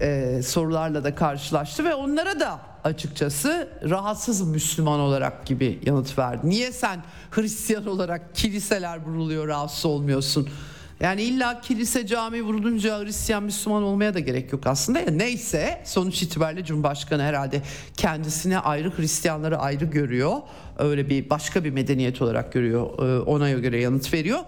[0.00, 6.48] e, sorularla da karşılaştı ve onlara da açıkçası rahatsız Müslüman olarak gibi yanıt verdi.
[6.48, 10.48] Niye sen Hristiyan olarak kiliseler vuruluyor rahatsız olmuyorsun?
[11.00, 14.98] Yani illa kilise cami vurulunca Hristiyan Müslüman olmaya da gerek yok aslında.
[14.98, 17.62] Ya neyse sonuç itibariyle Cumhurbaşkanı herhalde
[17.96, 20.36] kendisine ayrı Hristiyanları ayrı görüyor.
[20.78, 22.98] Öyle bir başka bir medeniyet olarak görüyor.
[22.98, 24.38] Ee, ona göre yanıt veriyor.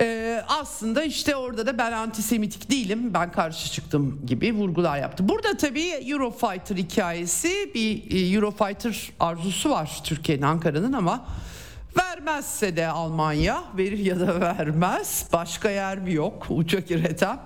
[0.00, 5.28] Ee, aslında işte orada da ben antisemitik değilim ben karşı çıktım gibi vurgular yaptı.
[5.28, 11.26] Burada tabii Eurofighter hikayesi bir e, Eurofighter arzusu var Türkiye'nin Ankara'nın ama
[11.98, 15.26] Vermezse de Almanya verir ya da vermez.
[15.32, 17.38] Başka yer mi yok uçak üreten?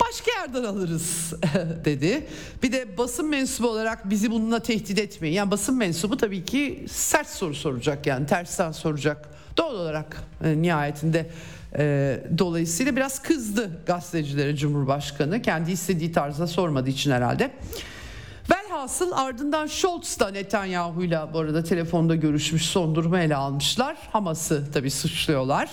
[0.00, 1.34] Başka yerden alırız
[1.84, 2.26] dedi.
[2.62, 5.34] Bir de basın mensubu olarak bizi bununla tehdit etmeyin.
[5.34, 9.28] Yani basın mensubu tabii ki sert soru soracak yani tersten soracak.
[9.56, 11.30] Doğal olarak e, nihayetinde
[11.78, 15.42] e, dolayısıyla biraz kızdı gazetecilere Cumhurbaşkanı.
[15.42, 17.50] Kendi istediği tarzda sormadığı için herhalde.
[18.72, 23.96] Velhasıl ardından Scholz da Netanyahu'yla bu arada telefonda görüşmüş son durumu ele almışlar.
[24.12, 25.70] Hamas'ı tabii suçluyorlar.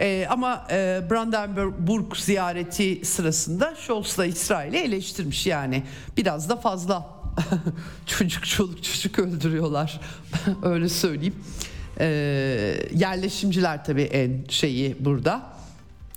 [0.00, 5.82] Ee, ama e, Brandenburg ziyareti sırasında Scholz da İsrail'i eleştirmiş yani.
[6.16, 7.06] Biraz da fazla
[8.06, 10.00] çocuk çoluk çocuk öldürüyorlar
[10.62, 11.36] öyle söyleyeyim.
[12.00, 12.06] Ee,
[12.94, 15.42] yerleşimciler tabii en şeyi burada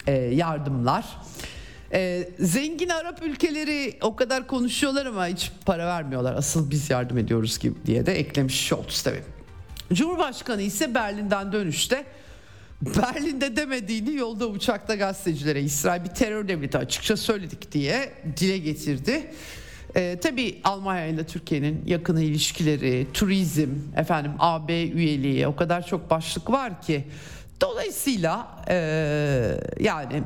[0.07, 1.05] ee, yardımlar.
[1.93, 6.35] Ee, zengin Arap ülkeleri o kadar konuşuyorlar ama hiç para vermiyorlar.
[6.35, 9.23] Asıl biz yardım ediyoruz gibi diye de eklemiş Scholz tabii.
[9.93, 12.05] Cumhurbaşkanı ise Berlin'den dönüşte
[12.81, 19.31] Berlin'de demediğini yolda uçakta gazetecilere İsrail bir terör devleti açıkça söyledik diye dile getirdi.
[19.95, 26.49] Ee, tabii Almanya ile Türkiye'nin yakın ilişkileri, turizm, efendim AB üyeliği o kadar çok başlık
[26.49, 27.03] var ki
[27.61, 28.75] dolayısıyla e,
[29.79, 30.23] yani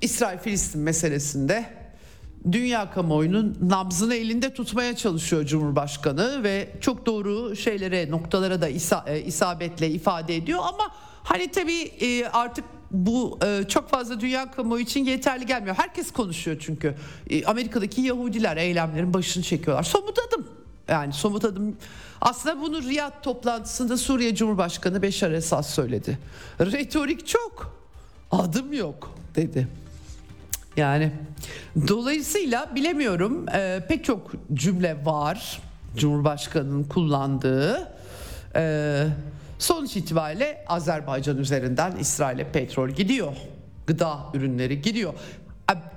[0.00, 1.78] İsrail-Filistin meselesinde
[2.52, 9.90] dünya kamuoyunun nabzını elinde tutmaya çalışıyor Cumhurbaşkanı ve çok doğru şeylere noktalara da e, isabetle
[9.90, 10.94] ifade ediyor ama
[11.24, 15.76] hani tabii e, artık bu e, çok fazla dünya kamuoyu için yeterli gelmiyor.
[15.78, 16.94] Herkes konuşuyor çünkü.
[17.46, 19.82] Amerika'daki Yahudiler eylemlerin başını çekiyorlar.
[19.82, 20.46] Somut adım.
[20.88, 21.76] Yani somut adım.
[22.20, 26.18] Aslında bunu Riyad toplantısında Suriye Cumhurbaşkanı Beşar Esad söyledi.
[26.60, 27.78] Retorik çok.
[28.30, 29.68] Adım yok dedi.
[30.78, 31.12] Yani
[31.88, 35.62] dolayısıyla bilemiyorum e, pek çok cümle var
[35.96, 37.92] Cumhurbaşkanı'nın kullandığı.
[38.56, 39.04] E,
[39.58, 43.32] sonuç itibariyle Azerbaycan üzerinden İsrail'e petrol gidiyor.
[43.86, 45.14] gıda ürünleri gidiyor.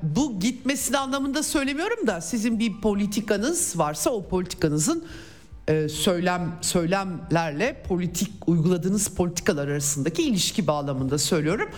[0.03, 5.05] Bu gitmesini anlamında söylemiyorum da sizin bir politikanız varsa o politikanızın
[5.67, 11.69] e, söylem söylemlerle politik uyguladığınız politikalar arasındaki ilişki bağlamında söylüyorum.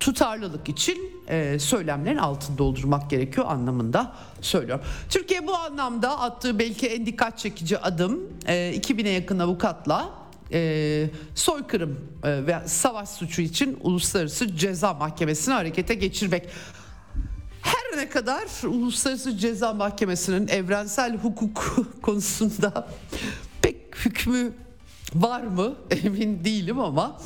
[0.00, 4.84] Tutarlılık için e, söylemlerin altını doldurmak gerekiyor anlamında söylüyorum.
[5.10, 10.10] Türkiye bu anlamda attığı belki en dikkat çekici adım e, 2000'e yakın avukatla
[10.52, 16.48] e, soykırım e, ve savaş suçu için Uluslararası Ceza Mahkemesi'ni harekete geçirmek.
[17.62, 22.88] Her ne kadar Uluslararası Ceza Mahkemesi'nin evrensel hukuk konusunda
[23.62, 24.52] pek hükmü
[25.14, 25.74] var mı
[26.04, 27.20] emin değilim ama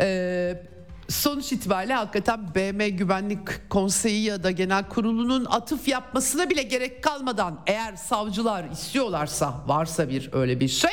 [0.00, 0.71] e,
[1.12, 7.60] sonuç itibariyle hakikaten BM Güvenlik Konseyi ya da Genel Kurulu'nun atıf yapmasına bile gerek kalmadan
[7.66, 10.90] eğer savcılar istiyorlarsa varsa bir öyle bir şey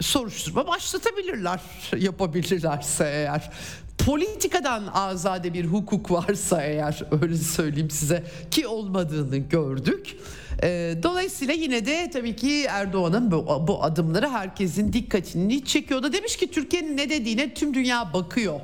[0.00, 1.60] soruşturma başlatabilirler
[1.98, 3.50] yapabilirlerse eğer
[3.98, 10.16] politikadan azade bir hukuk varsa eğer öyle söyleyeyim size ki olmadığını gördük.
[10.62, 16.36] Ee, dolayısıyla yine de tabii ki Erdoğan'ın bu, bu adımları herkesin dikkatini çekiyor da demiş
[16.36, 18.60] ki Türkiye'nin ne dediğine tüm dünya bakıyor.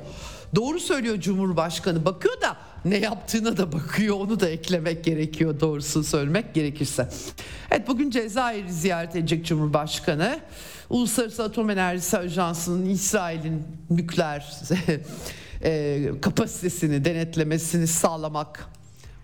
[0.55, 6.53] Doğru söylüyor Cumhurbaşkanı bakıyor da ne yaptığına da bakıyor onu da eklemek gerekiyor doğrusunu söylemek
[6.53, 7.09] gerekirse.
[7.71, 10.39] Evet bugün Cezayir'i ziyaret edecek Cumhurbaşkanı.
[10.89, 14.53] Uluslararası Atom Enerjisi Ajansı'nın İsrail'in nükleer
[15.63, 18.65] e, kapasitesini denetlemesini sağlamak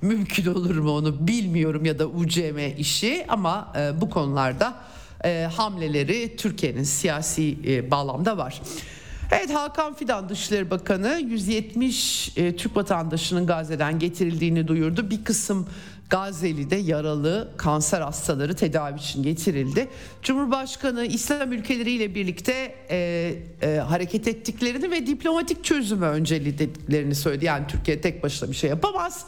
[0.02, 4.76] mümkün olur mu onu bilmiyorum ya da UCM işi ama e, bu konularda
[5.24, 7.58] e, hamleleri Türkiye'nin siyasi
[7.92, 8.62] bağlamda var.
[9.32, 15.10] Evet Hakan Fidan Dışişleri Bakanı 170 e, Türk vatandaşının Gazze'den getirildiğini duyurdu.
[15.10, 15.68] Bir kısım
[16.10, 19.88] Gazze'li yaralı kanser hastaları tedavi için getirildi.
[20.22, 27.46] Cumhurbaşkanı İslam ülkeleriyle birlikte e, e, hareket ettiklerini ve diplomatik çözümü önceliklerini söyledi.
[27.46, 29.26] Yani Türkiye tek başına bir şey yapamaz.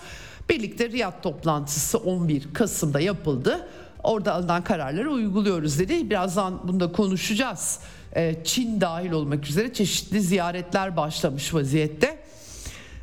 [0.50, 3.68] Birlikte Riyad toplantısı 11 Kasım'da yapıldı.
[4.04, 6.10] Orada alınan kararları uyguluyoruz dedi.
[6.10, 7.80] Birazdan bunda konuşacağız.
[8.18, 12.20] E, Çin dahil olmak üzere çeşitli ziyaretler başlamış vaziyette.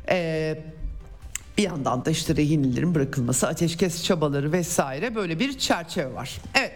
[0.09, 0.59] E,
[1.57, 6.37] bir yandan da işte rehinlerin bırakılması, ateşkes çabaları vesaire böyle bir çerçeve var.
[6.55, 6.71] Evet.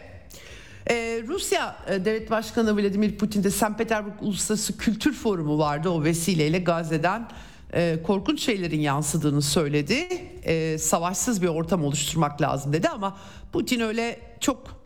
[0.89, 3.77] Ee, Rusya e, Devlet Başkanı Vladimir Putin'de St.
[3.77, 5.89] Petersburg Uluslararası Kültür Forumu vardı.
[5.89, 7.27] O vesileyle Gazze'den
[7.73, 10.07] e, korkunç şeylerin yansıdığını söyledi.
[10.43, 13.17] E, savaşsız bir ortam oluşturmak lazım dedi ama
[13.51, 14.83] Putin öyle çok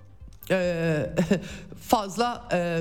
[0.51, 1.09] e,
[1.87, 2.79] fazla e,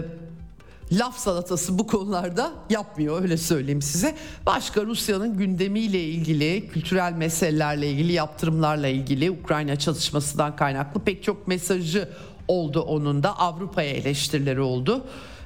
[0.92, 4.14] laf salatası bu konularda yapmıyor öyle söyleyeyim size.
[4.46, 12.08] Başka Rusya'nın gündemiyle ilgili, kültürel meselelerle ilgili, yaptırımlarla ilgili Ukrayna çalışmasından kaynaklı pek çok mesajı
[12.48, 15.04] oldu onun da Avrupa'ya eleştirileri oldu.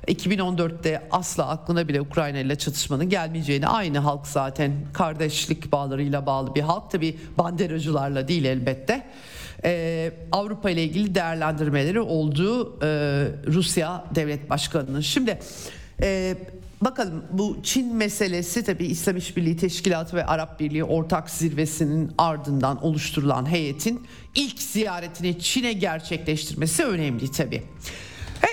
[0.09, 6.61] 2014'te asla aklına bile Ukrayna ile çatışmanın gelmeyeceğini aynı halk zaten kardeşlik bağlarıyla bağlı bir
[6.61, 9.07] halk tabi banderacılarla değil elbette
[9.66, 12.88] e, Avrupa ile ilgili değerlendirmeleri olduğu e,
[13.46, 15.00] Rusya Devlet Başkanı'nın.
[15.00, 15.38] Şimdi
[16.02, 16.36] e,
[16.80, 23.50] bakalım bu Çin meselesi tabi İslam İşbirliği Teşkilatı ve Arap Birliği ortak zirvesinin ardından oluşturulan
[23.50, 27.62] heyetin ilk ziyaretini Çin'e gerçekleştirmesi önemli tabi.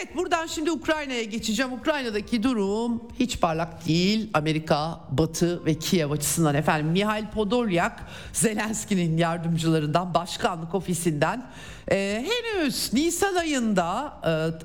[0.03, 1.73] Evet buradan şimdi Ukrayna'ya geçeceğim.
[1.73, 4.29] Ukrayna'daki durum hiç parlak değil.
[4.33, 6.87] Amerika, Batı ve Kiev açısından efendim.
[6.87, 7.99] Mihail Podolyak
[8.33, 11.45] Zelenski'nin yardımcılarından başkanlık ofisinden
[11.91, 14.13] ee, henüz Nisan ayında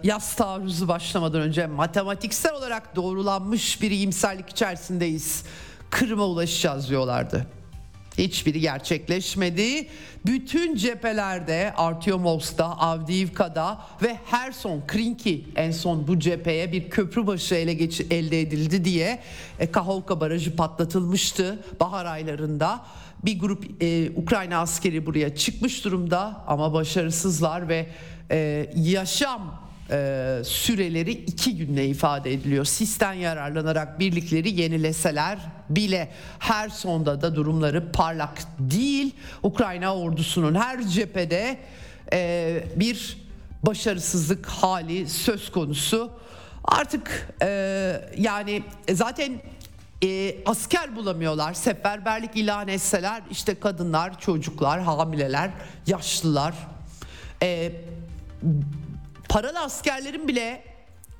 [0.03, 5.45] e, yaz taarruzu başlamadan önce matematiksel olarak doğrulanmış bir iyimserlik içerisindeyiz.
[5.91, 7.58] Kırım'a ulaşacağız diyorlardı.
[8.19, 9.89] Hiçbiri gerçekleşmedi.
[10.27, 17.75] Bütün cephelerde Artyomovsk'ta, Avdiivka'da ve Herson, Krinki en son bu cepheye bir köprü başı ele
[17.75, 19.21] geç elde edildi diye
[19.59, 22.85] e, Kahovka Barajı patlatılmıştı bahar aylarında.
[23.25, 27.87] Bir grup e, Ukrayna askeri buraya çıkmış durumda ama başarısızlar ve
[28.31, 32.65] e, yaşam e, süreleri iki günle ifade ediliyor.
[32.65, 35.39] Sisten yararlanarak birlikleri yenileseler
[35.71, 36.09] bile
[36.39, 39.15] her sonda da durumları parlak değil.
[39.43, 41.59] Ukrayna ordusunun her cephede
[42.13, 43.19] e, bir
[43.63, 46.11] başarısızlık hali söz konusu.
[46.65, 47.49] Artık e,
[48.19, 48.63] yani
[48.93, 49.33] zaten
[50.05, 51.55] e, asker bulamıyorlar.
[51.55, 55.51] Seferberlik ilan etseler işte kadınlar, çocuklar, hamileler,
[55.87, 56.55] yaşlılar.
[57.43, 57.73] E,
[59.29, 60.63] paralı askerlerin bile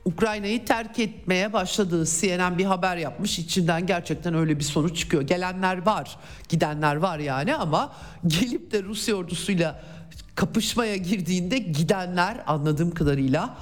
[0.05, 3.39] Ukrayna'yı terk etmeye başladığı CNN bir haber yapmış.
[3.39, 5.23] İçinden gerçekten öyle bir sonuç çıkıyor.
[5.23, 6.17] Gelenler var,
[6.49, 7.93] gidenler var yani ama
[8.27, 9.81] gelip de Rusya ordusuyla
[10.35, 13.57] kapışmaya girdiğinde gidenler anladığım kadarıyla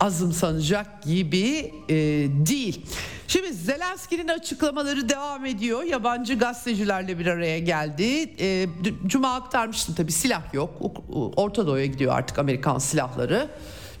[0.00, 1.94] azımsanacak gibi e,
[2.46, 2.86] değil.
[3.28, 5.82] Şimdi Zelenski'nin açıklamaları devam ediyor.
[5.82, 8.34] Yabancı gazetecilerle bir araya geldi.
[8.40, 8.66] E,
[9.06, 10.82] Cuma aktarmıştım tabii silah yok.
[11.36, 13.50] Orta Doğu'ya gidiyor artık Amerikan silahları.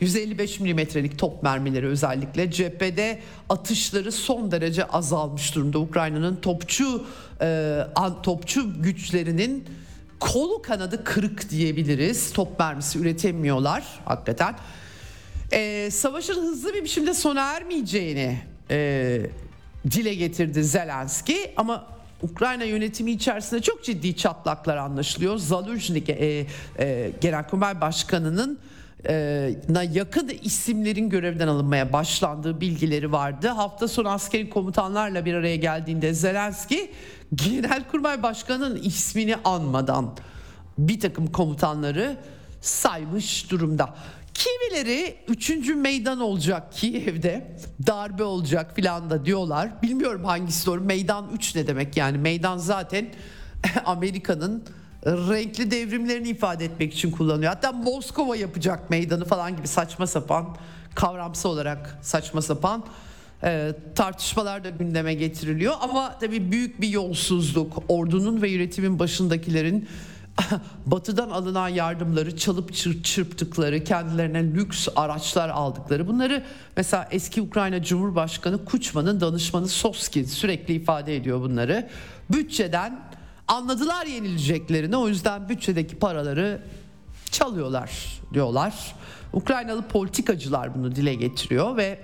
[0.00, 3.18] 155 milimetrelik top mermileri özellikle cephede
[3.48, 5.78] atışları son derece azalmış durumda.
[5.78, 7.04] Ukrayna'nın topçu
[7.40, 7.78] e,
[8.22, 9.64] topçu güçlerinin
[10.20, 12.32] kolu kanadı kırık diyebiliriz.
[12.32, 14.54] Top mermisi üretemiyorlar hakikaten.
[15.52, 18.38] E, savaşın hızlı bir biçimde sona ermeyeceğini
[18.70, 19.20] e,
[19.90, 21.86] dile getirdi Zelenski ama
[22.22, 25.36] Ukrayna yönetimi içerisinde çok ciddi çatlaklar anlaşılıyor.
[25.36, 26.46] Zaluzhnik e,
[26.78, 28.58] e, Genelkurmay Başkanı'nın
[29.68, 33.48] na yakın isimlerin görevden alınmaya başlandığı bilgileri vardı.
[33.48, 36.90] Hafta sonu askeri komutanlarla bir araya geldiğinde Zelenski
[37.34, 40.16] Genelkurmay Başkanı'nın ismini anmadan
[40.78, 42.16] bir takım komutanları
[42.60, 43.94] saymış durumda.
[44.34, 45.50] Kimileri 3.
[45.74, 49.82] meydan olacak Kiev'de darbe olacak filan da diyorlar.
[49.82, 50.80] Bilmiyorum hangisi doğru.
[50.80, 52.18] Meydan 3 ne demek yani?
[52.18, 53.06] Meydan zaten
[53.84, 54.64] Amerika'nın
[55.06, 57.52] renkli devrimlerini ifade etmek için kullanıyor.
[57.52, 60.56] Hatta Moskova yapacak meydanı falan gibi saçma sapan
[60.94, 62.84] kavramsal olarak saçma sapan
[63.44, 65.74] e, tartışmalar da gündeme getiriliyor.
[65.80, 69.88] Ama tabii büyük bir yolsuzluk ordunun ve yönetimin başındakilerin
[70.86, 76.42] batıdan alınan yardımları çalıp çırp çırptıkları, kendilerine lüks araçlar aldıkları bunları
[76.76, 81.88] mesela eski Ukrayna Cumhurbaşkanı Kuçma'nın danışmanı Soskin sürekli ifade ediyor bunları.
[82.30, 83.05] Bütçeden
[83.48, 86.62] anladılar yenileceklerini o yüzden bütçedeki paraları
[87.30, 88.94] çalıyorlar diyorlar.
[89.32, 91.98] Ukraynalı politikacılar bunu dile getiriyor ve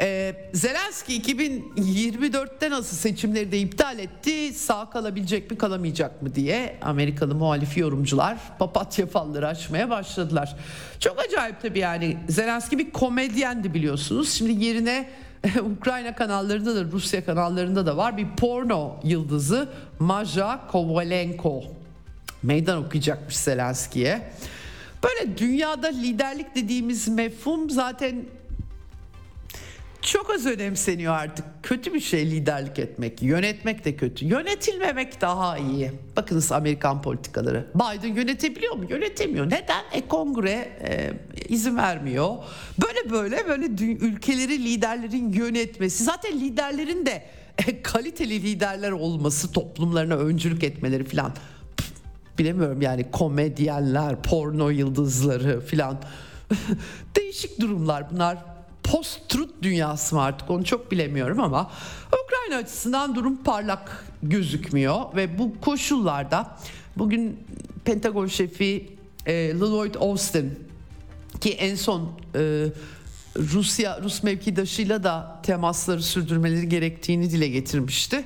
[0.00, 7.34] e, Zelenski 2024'te nasıl seçimleri de iptal etti sağ kalabilecek mi kalamayacak mı diye Amerikalı
[7.34, 10.56] muhalif yorumcular papatya falları açmaya başladılar.
[11.00, 15.10] Çok acayip tabii yani Zelenski bir komedyendi biliyorsunuz şimdi yerine
[15.78, 19.68] Ukrayna kanallarında da Rusya kanallarında da var bir porno yıldızı
[19.98, 21.64] Maja Kovalenko
[22.42, 24.30] meydan okuyacakmış Zelenski'ye.
[25.04, 28.24] Böyle dünyada liderlik dediğimiz mefhum zaten
[30.02, 31.44] çok az önemseniyor artık.
[31.62, 33.22] Kötü bir şey liderlik etmek.
[33.22, 34.24] Yönetmek de kötü.
[34.26, 35.92] Yönetilmemek daha iyi.
[36.16, 37.66] Bakınız Amerikan politikaları.
[37.74, 38.84] Biden yönetebiliyor mu?
[38.88, 39.46] Yönetemiyor.
[39.46, 39.84] Neden?
[39.92, 41.12] E kongre e,
[41.48, 42.36] izin vermiyor.
[42.86, 46.04] Böyle böyle böyle ülkeleri liderlerin yönetmesi.
[46.04, 47.22] Zaten liderlerin de
[47.66, 51.32] e, kaliteli liderler olması, toplumlarına öncülük etmeleri falan.
[52.38, 56.02] Bilemiyorum yani komedyenler, porno yıldızları falan.
[57.16, 58.38] Değişik durumlar bunlar
[58.84, 61.70] post-truth dünyası mı artık onu çok bilemiyorum ama
[62.24, 66.58] Ukrayna açısından durum parlak gözükmüyor ve bu koşullarda
[66.96, 67.38] bugün
[67.84, 70.58] Pentagon şefi e, Lloyd Austin
[71.40, 72.66] ki en son e,
[73.36, 78.24] Rusya Rus mevkidaşıyla da temasları sürdürmeleri gerektiğini dile getirmişti.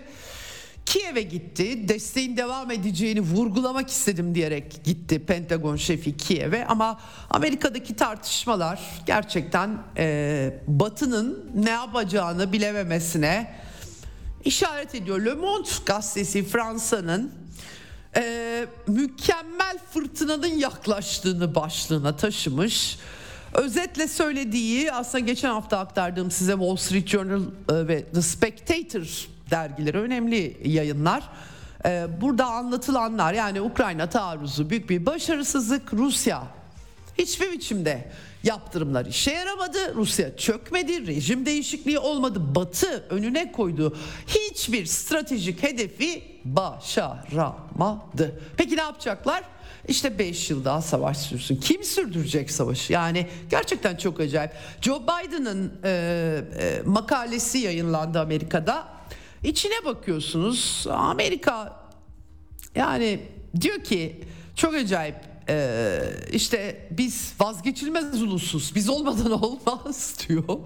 [0.94, 1.88] Kiev'e gitti.
[1.88, 10.58] Desteğin devam edeceğini vurgulamak istedim diyerek gitti Pentagon şefi Kiev'e ama Amerika'daki tartışmalar gerçekten e,
[10.66, 13.54] Batı'nın ne yapacağını bilememesine
[14.44, 15.20] işaret ediyor.
[15.20, 17.32] Le Monde gazetesi Fransa'nın
[18.16, 22.98] e, mükemmel fırtınanın yaklaştığını başlığına taşımış.
[23.54, 29.98] Özetle söylediği aslında geçen hafta aktardığım size Wall Street Journal e, ve The Spectator dergileri
[29.98, 31.28] önemli yayınlar.
[31.86, 36.42] Ee, burada anlatılanlar yani Ukrayna taarruzu büyük bir başarısızlık Rusya
[37.18, 38.10] hiçbir biçimde
[38.42, 39.94] yaptırımlar işe yaramadı.
[39.94, 42.54] Rusya çökmedi, rejim değişikliği olmadı.
[42.54, 48.40] Batı önüne koyduğu hiçbir stratejik hedefi başaramadı.
[48.56, 49.44] Peki ne yapacaklar?
[49.88, 51.56] İşte 5 yıl daha savaş sürsün.
[51.56, 52.92] Kim sürdürecek savaşı?
[52.92, 54.50] Yani gerçekten çok acayip.
[54.80, 55.90] Joe Biden'ın e,
[56.58, 58.93] e, makalesi yayınlandı Amerika'da.
[59.44, 61.80] İçine bakıyorsunuz Amerika
[62.74, 63.20] yani
[63.60, 64.24] diyor ki
[64.56, 65.16] çok acayip
[65.48, 66.00] ee,
[66.32, 70.58] işte biz vazgeçilmez ulusuz biz olmadan olmaz diyor.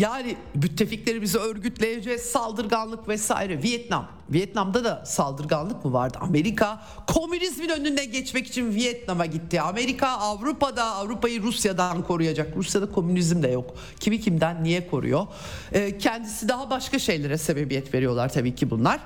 [0.00, 3.62] Yani müttefiklerimizi örgütleyeceğiz, saldırganlık vesaire.
[3.62, 6.18] Vietnam, Vietnam'da da saldırganlık mı vardı?
[6.20, 9.60] Amerika komünizmin önüne geçmek için Vietnam'a gitti.
[9.60, 12.56] Amerika Avrupa'da Avrupa'yı Rusya'dan koruyacak.
[12.56, 13.74] Rusya'da komünizm de yok.
[14.00, 15.26] Kimi kimden niye koruyor?
[15.72, 19.00] Ee, kendisi daha başka şeylere sebebiyet veriyorlar tabii ki bunlar.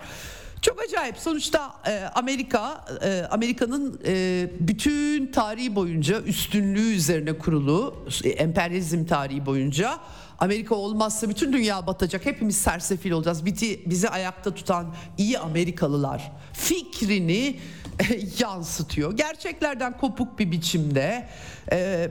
[0.63, 1.17] Çok acayip.
[1.17, 9.47] Sonuçta e, Amerika, e, Amerika'nın e, bütün tarihi boyunca üstünlüğü üzerine kurulu, e, emperyalizm tarihi
[9.47, 9.99] boyunca
[10.39, 12.27] Amerika olmazsa bütün dünya batacak.
[12.27, 13.47] Hepimiz sersefil olacağız.
[13.47, 17.61] Bizi, bizi ayakta tutan iyi Amerikalılar fikrini
[18.01, 19.17] e, yansıtıyor.
[19.17, 21.29] Gerçeklerden kopuk bir biçimde
[21.73, 22.09] e,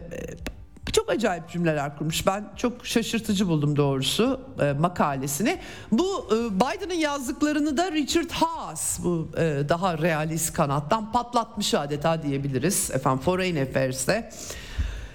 [0.94, 2.28] çok acayip cümleler kurmuş.
[2.28, 5.60] Ben çok şaşırtıcı buldum doğrusu e, makalesini.
[5.92, 12.92] Bu e, Biden'ın yazdıklarını da Richard Haas bu e, daha realist kanattan patlatmış adeta diyebiliriz.
[12.92, 14.30] Efendim Foreign Affairs'te.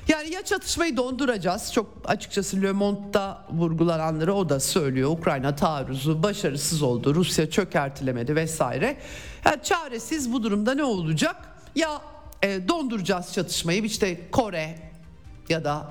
[0.09, 1.73] Yani ya çatışmayı donduracağız.
[1.73, 5.11] Çok açıkçası Le Monde'da vurgulananları o da söylüyor.
[5.11, 7.15] Ukrayna taarruzu başarısız oldu.
[7.15, 8.97] Rusya çökertilemedi vesaire.
[9.45, 11.37] Yani çaresiz bu durumda ne olacak?
[11.75, 12.03] Ya
[12.43, 14.79] e, donduracağız çatışmayı işte Kore
[15.49, 15.91] ya da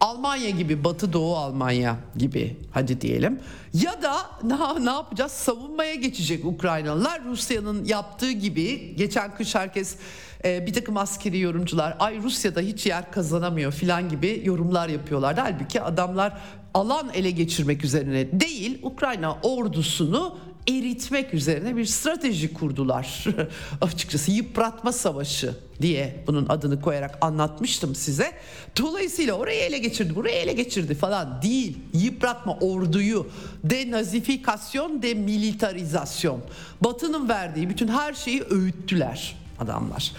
[0.00, 3.40] Almanya gibi Batı Doğu Almanya gibi hadi diyelim.
[3.74, 5.32] Ya da ne, ne yapacağız?
[5.32, 7.24] Savunmaya geçecek Ukraynalılar.
[7.24, 9.96] Rusya'nın yaptığı gibi geçen kış herkes
[10.44, 15.40] e, bir takım askeri yorumcular ay Rusya'da hiç yer kazanamıyor filan gibi yorumlar yapıyorlardı.
[15.40, 16.40] Halbuki adamlar
[16.74, 20.38] alan ele geçirmek üzerine değil Ukrayna ordusunu
[20.68, 23.24] eritmek üzerine bir strateji kurdular.
[23.80, 28.32] Açıkçası yıpratma savaşı diye bunun adını koyarak anlatmıştım size.
[28.78, 31.78] Dolayısıyla orayı ele geçirdi, burayı ele geçirdi falan değil.
[31.92, 33.26] Yıpratma orduyu,
[33.64, 36.40] denazifikasyon, demilitarizasyon.
[36.80, 40.12] Batı'nın verdiği bütün her şeyi öğüttüler adamlar.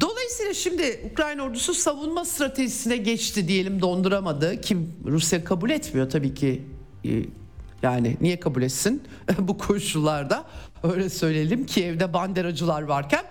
[0.00, 4.60] Dolayısıyla şimdi Ukrayna ordusu savunma stratejisine geçti diyelim donduramadı.
[4.60, 6.62] Kim Rusya kabul etmiyor tabii ki
[7.82, 9.02] yani niye kabul etsin
[9.38, 10.44] bu koşullarda?
[10.82, 13.24] Öyle söyleyelim ki evde banderacılar varken.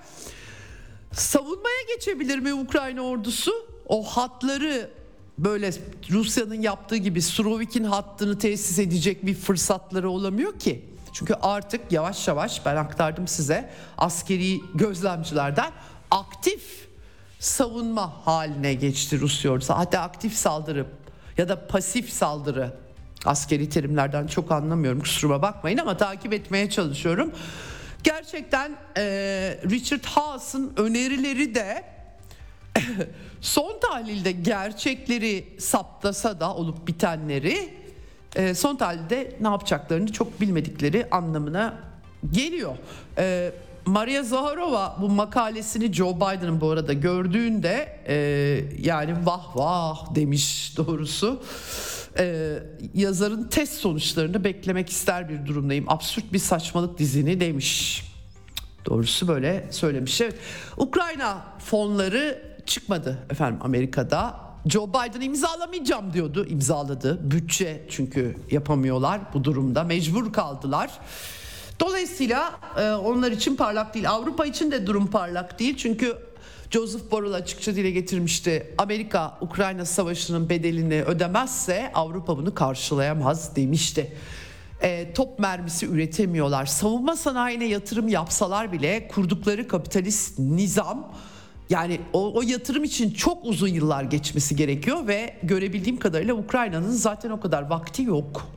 [1.11, 3.51] Savunmaya geçebilir mi Ukrayna ordusu?
[3.87, 4.89] O hatları
[5.37, 5.71] böyle
[6.09, 10.85] Rusya'nın yaptığı gibi Surovik'in hattını tesis edecek bir fırsatları olamıyor ki.
[11.13, 15.71] Çünkü artık yavaş yavaş ben aktardım size askeri gözlemcilerden
[16.11, 16.87] aktif
[17.39, 19.73] savunma haline geçti Rusya ordusu.
[19.73, 20.85] Hatta aktif saldırı
[21.37, 22.73] ya da pasif saldırı
[23.25, 27.31] Askeri terimlerden çok anlamıyorum kusuruma bakmayın ama takip etmeye çalışıyorum.
[28.03, 29.03] Gerçekten e,
[29.69, 31.83] Richard Haas'ın önerileri de
[33.41, 37.69] son tahlilde gerçekleri saptasa da olup bitenleri
[38.35, 41.77] e, son tahlilde ne yapacaklarını çok bilmedikleri anlamına
[42.31, 42.75] geliyor.
[43.17, 43.51] E,
[43.85, 48.15] Maria Zaharova bu makalesini Joe Biden'ın bu arada gördüğünde e,
[48.81, 51.43] yani vah vah demiş doğrusu
[52.17, 52.53] e,
[52.93, 55.85] yazarın test sonuçlarını beklemek ister bir durumdayım.
[55.87, 58.03] Absürt bir saçmalık dizini demiş.
[58.85, 60.21] Doğrusu böyle söylemiş.
[60.21, 60.35] Evet.
[60.77, 64.39] Ukrayna fonları çıkmadı efendim Amerika'da.
[64.65, 66.45] Joe Biden imzalamayacağım diyordu.
[66.45, 67.31] İmzaladı.
[67.31, 69.83] Bütçe çünkü yapamıyorlar bu durumda.
[69.83, 70.91] Mecbur kaldılar.
[71.85, 74.09] Dolayısıyla e, onlar için parlak değil.
[74.09, 75.77] Avrupa için de durum parlak değil.
[75.77, 76.17] Çünkü
[76.69, 78.73] Joseph Borrell açıkça dile getirmişti.
[78.77, 84.13] Amerika Ukrayna savaşının bedelini ödemezse Avrupa bunu karşılayamaz demişti.
[84.81, 86.65] E, top mermisi üretemiyorlar.
[86.65, 91.13] Savunma sanayine yatırım yapsalar bile kurdukları kapitalist nizam
[91.69, 97.29] yani o, o yatırım için çok uzun yıllar geçmesi gerekiyor ve görebildiğim kadarıyla Ukrayna'nın zaten
[97.29, 98.47] o kadar vakti yok.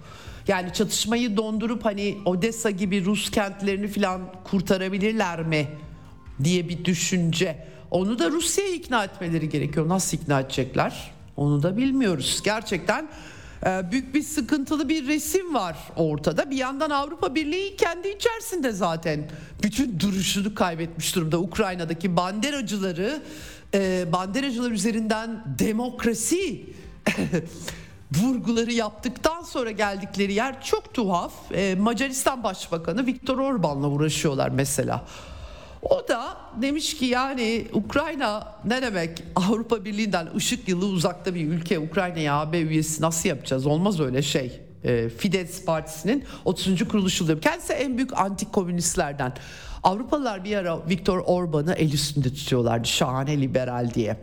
[0.48, 5.68] Yani çatışmayı dondurup hani Odessa gibi Rus kentlerini falan kurtarabilirler mi
[6.44, 7.66] diye bir düşünce.
[7.90, 9.88] Onu da Rusya'ya ikna etmeleri gerekiyor.
[9.88, 11.10] Nasıl ikna edecekler?
[11.36, 12.40] Onu da bilmiyoruz.
[12.44, 13.08] Gerçekten
[13.66, 16.50] e, büyük bir sıkıntılı bir resim var ortada.
[16.50, 19.28] Bir yandan Avrupa Birliği kendi içerisinde zaten
[19.62, 21.40] bütün duruşunu kaybetmiş durumda.
[21.40, 23.22] Ukrayna'daki banderacıları,
[23.74, 26.66] e, banderacılar üzerinden demokrasi
[28.12, 31.32] vurguları yaptıktan sonra geldikleri yer çok tuhaf.
[31.52, 35.04] E, Macaristan Başbakanı Viktor Orban'la uğraşıyorlar mesela.
[35.82, 41.78] O da demiş ki yani Ukrayna ne demek Avrupa Birliği'nden ışık yılı uzakta bir ülke
[41.78, 44.60] Ukrayna'ya AB üyesi nasıl yapacağız olmaz öyle şey.
[44.84, 46.88] E, Fidesz Partisi'nin 30.
[46.88, 47.40] kuruluş yılı.
[47.40, 49.32] Kendisi en büyük anti komünistlerden.
[49.86, 54.16] Avrupalılar bir ara Viktor Orban'ı el üstünde tutuyorlardı şahane liberal diye.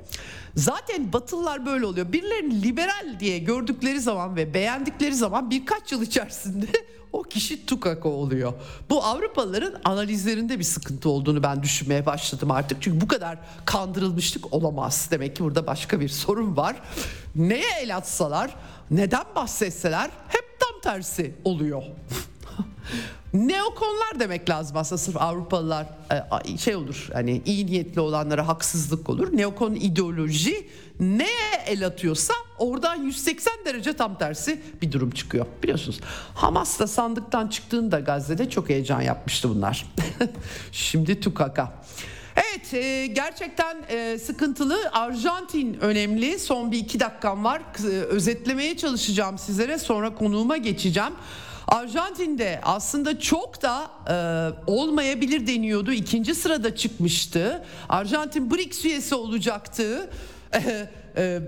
[0.56, 2.14] Zaten Batılılar böyle oluyor.
[2.14, 6.66] Birilerini liberal diye gördükleri zaman ve beğendikleri zaman birkaç yıl içerisinde
[7.14, 8.54] o kişi tukaka oluyor.
[8.90, 12.82] Bu Avrupalıların analizlerinde bir sıkıntı olduğunu ben düşünmeye başladım artık.
[12.82, 15.08] Çünkü bu kadar kandırılmışlık olamaz.
[15.12, 16.76] Demek ki burada başka bir sorun var.
[17.36, 18.56] Neye el atsalar,
[18.92, 21.84] neden bahsetseler hep tam tersi oluyor.
[23.34, 25.86] Neokonlar demek lazım aslında sırf Avrupalılar
[26.46, 29.38] e, şey olur hani iyi niyetli olanlara haksızlık olur.
[29.38, 30.68] Neokon ideoloji
[31.00, 35.46] neye el atıyorsa oradan 180 derece tam tersi bir durum çıkıyor.
[35.64, 36.00] Biliyorsunuz
[36.36, 39.86] Hamas da sandıktan çıktığında Gazze'de çok heyecan yapmıştı bunlar.
[40.72, 41.84] Şimdi tukaka.
[42.36, 44.90] Evet e, gerçekten e, sıkıntılı.
[44.94, 46.40] Arjantin önemli.
[46.40, 47.62] Son bir iki dakikam var.
[48.10, 49.78] Özetlemeye çalışacağım sizlere.
[49.78, 51.14] Sonra konuğuma geçeceğim.
[51.68, 54.16] Arjantin'de aslında çok da e,
[54.72, 55.92] olmayabilir deniyordu.
[55.92, 57.64] İkinci sırada çıkmıştı.
[57.90, 60.10] Arjantin BRICS üyesi olacaktı.
[60.56, 61.40] E, e,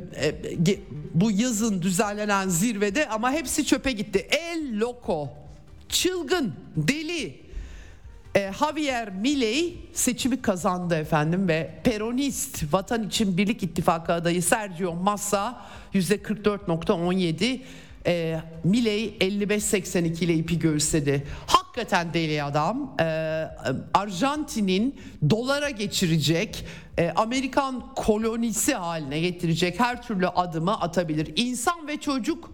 [0.68, 0.80] e,
[1.14, 4.28] bu yazın düzenlenen zirvede ama hepsi çöpe gitti.
[4.32, 5.30] El Loco,
[5.90, 7.42] çılgın, deli,
[8.36, 15.66] e, Javier Milei seçimi kazandı efendim ve Peronist Vatan için Birlik İttifakı adayı Sergio Massa
[15.94, 17.62] %44.17
[18.08, 21.28] e, Milei 55-82 ile ipi göğüsledi.
[21.48, 22.96] Hakikaten deli adam.
[23.00, 23.04] E,
[23.94, 24.96] Arjantin'in
[25.30, 26.66] dolara geçirecek,
[26.98, 31.34] e, Amerikan kolonisi haline getirecek her türlü adımı atabilir.
[31.36, 32.52] İnsan ve çocuk,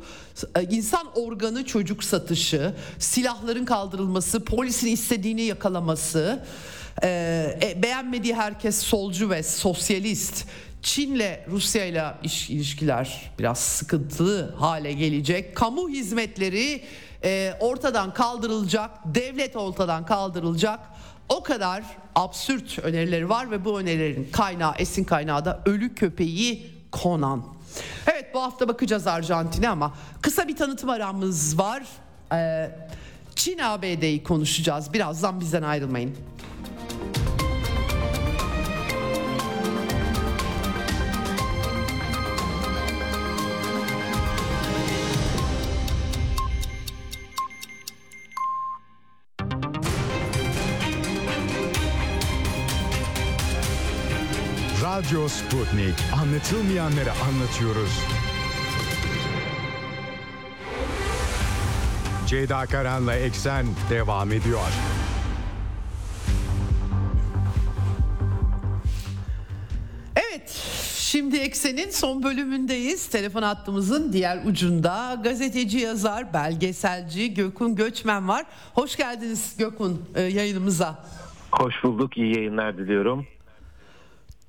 [0.55, 6.45] e, insan organı çocuk satışı, silahların kaldırılması, polisin istediğini yakalaması,
[7.03, 10.45] e, e beğenmediği herkes solcu ve sosyalist
[10.81, 12.17] Çin'le Rusya'yla
[12.49, 15.55] ilişkiler biraz sıkıntılı hale gelecek.
[15.55, 16.83] Kamu hizmetleri
[17.23, 20.79] e, ortadan kaldırılacak, devlet ortadan kaldırılacak.
[21.29, 21.83] O kadar
[22.15, 27.45] absürt önerileri var ve bu önerilerin kaynağı, esin kaynağı da ölü köpeği Conan.
[28.07, 31.83] Evet bu hafta bakacağız Arjantin'e ama kısa bir tanıtım aramız var.
[32.33, 32.71] Ee,
[33.35, 34.93] Çin ABD'yi konuşacağız.
[34.93, 36.15] Birazdan bizden ayrılmayın.
[55.11, 55.95] Radyo Sputnik.
[56.21, 57.99] Anlatılmayanları anlatıyoruz.
[62.27, 64.67] Ceyda Karan'la Eksen devam ediyor.
[70.15, 70.49] Evet,
[70.95, 73.07] şimdi Eksen'in son bölümündeyiz.
[73.07, 78.45] Telefon hattımızın diğer ucunda gazeteci, yazar, belgeselci Gökün Göçmen var.
[78.73, 81.05] Hoş geldiniz Gökün e, yayınımıza.
[81.51, 83.27] Hoş bulduk, iyi yayınlar diliyorum.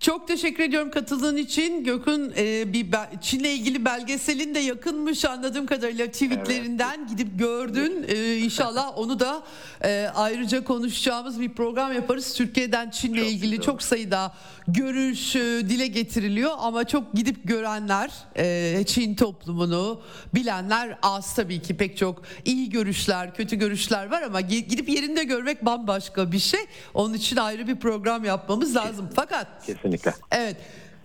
[0.02, 1.84] Çok teşekkür ediyorum katıldığın için.
[1.84, 2.86] Gök'ün e, bir
[3.20, 7.08] Çin'le ilgili belgeselin de yakınmış anladığım kadarıyla tweetlerinden evet.
[7.08, 8.04] gidip gördün.
[8.08, 9.42] E, inşallah onu da
[9.84, 12.34] e, ayrıca konuşacağımız bir program yaparız.
[12.34, 13.64] Türkiye'den Çin'le çok ilgili güzel.
[13.64, 14.32] çok sayıda
[14.68, 20.00] görüş e, dile getiriliyor ama çok gidip görenler, e, Çin toplumunu
[20.34, 25.64] bilenler az tabii ki pek çok iyi görüşler, kötü görüşler var ama gidip yerinde görmek
[25.64, 26.60] bambaşka bir şey.
[26.94, 29.08] Onun için ayrı bir program yapmamız lazım.
[29.14, 30.14] Fakat Kesinlikle kesinlikle.
[30.30, 30.56] Evet.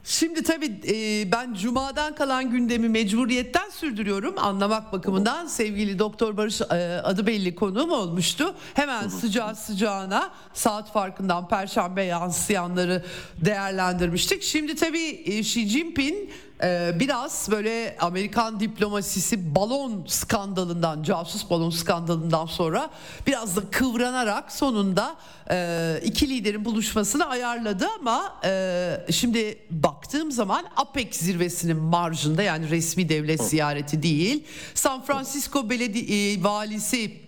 [0.04, 5.46] Şimdi tabii e, ben Cuma'dan kalan gündemi mecburiyetten sürdürüyorum anlamak bakımından.
[5.46, 8.56] Sevgili Doktor Barış e, adı belli konuğum olmuştu.
[8.74, 13.04] Hemen sıcağı sıcağına saat farkından Perşembe yansıyanları
[13.46, 14.44] değerlendirmiştik.
[14.44, 16.30] Şimdi tabii e, Xi Jinping
[16.64, 22.90] ee, biraz böyle Amerikan diplomasisi balon skandalından, casus balon skandalından sonra
[23.28, 25.16] biraz da kıvranarak sonunda
[25.52, 33.10] e, iki liderin buluşmasını ayarladı ama e, şimdi baktığım zaman APEC zirvesinin marjında yani resmi
[33.10, 34.44] devlet ziyareti değil
[34.74, 37.27] San Francisco Belediye e, valisi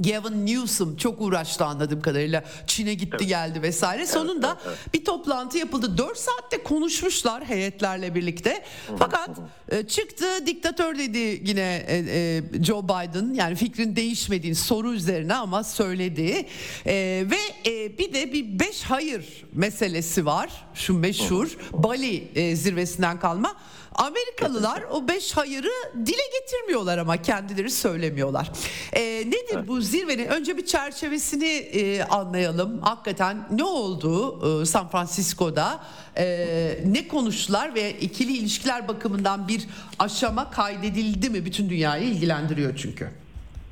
[0.00, 2.44] Gavin Newsom çok uğraştı anladığım kadarıyla.
[2.66, 3.28] Çin'e gitti evet.
[3.28, 4.06] geldi vesaire.
[4.06, 4.94] Sonunda evet, evet, evet.
[4.94, 5.98] bir toplantı yapıldı.
[5.98, 8.64] 4 saatte konuşmuşlar heyetlerle birlikte.
[8.98, 9.30] Fakat
[9.68, 13.34] e, çıktı diktatör dedi yine e, e, Joe Biden.
[13.34, 16.46] Yani fikrin değişmediğini soru üzerine ama söyledi.
[16.86, 17.38] Ve
[17.98, 20.50] bir de bir beş hayır meselesi var.
[20.74, 23.56] Şu meşhur Bali zirvesinden kalma.
[23.94, 25.70] Amerikalılar o beş hayırı
[26.06, 28.50] dile getirmiyorlar ama kendileri söylemiyorlar.
[28.92, 29.68] E, nedir evet.
[29.68, 30.26] bu zirvenin?
[30.26, 32.80] Önce bir çerçevesini e, anlayalım.
[32.82, 35.80] Hakikaten ne oldu e, San Francisco'da?
[36.16, 39.66] E, ne konuştular ve ikili ilişkiler bakımından bir
[39.98, 41.44] aşama kaydedildi mi?
[41.44, 43.19] Bütün dünyayı ilgilendiriyor çünkü.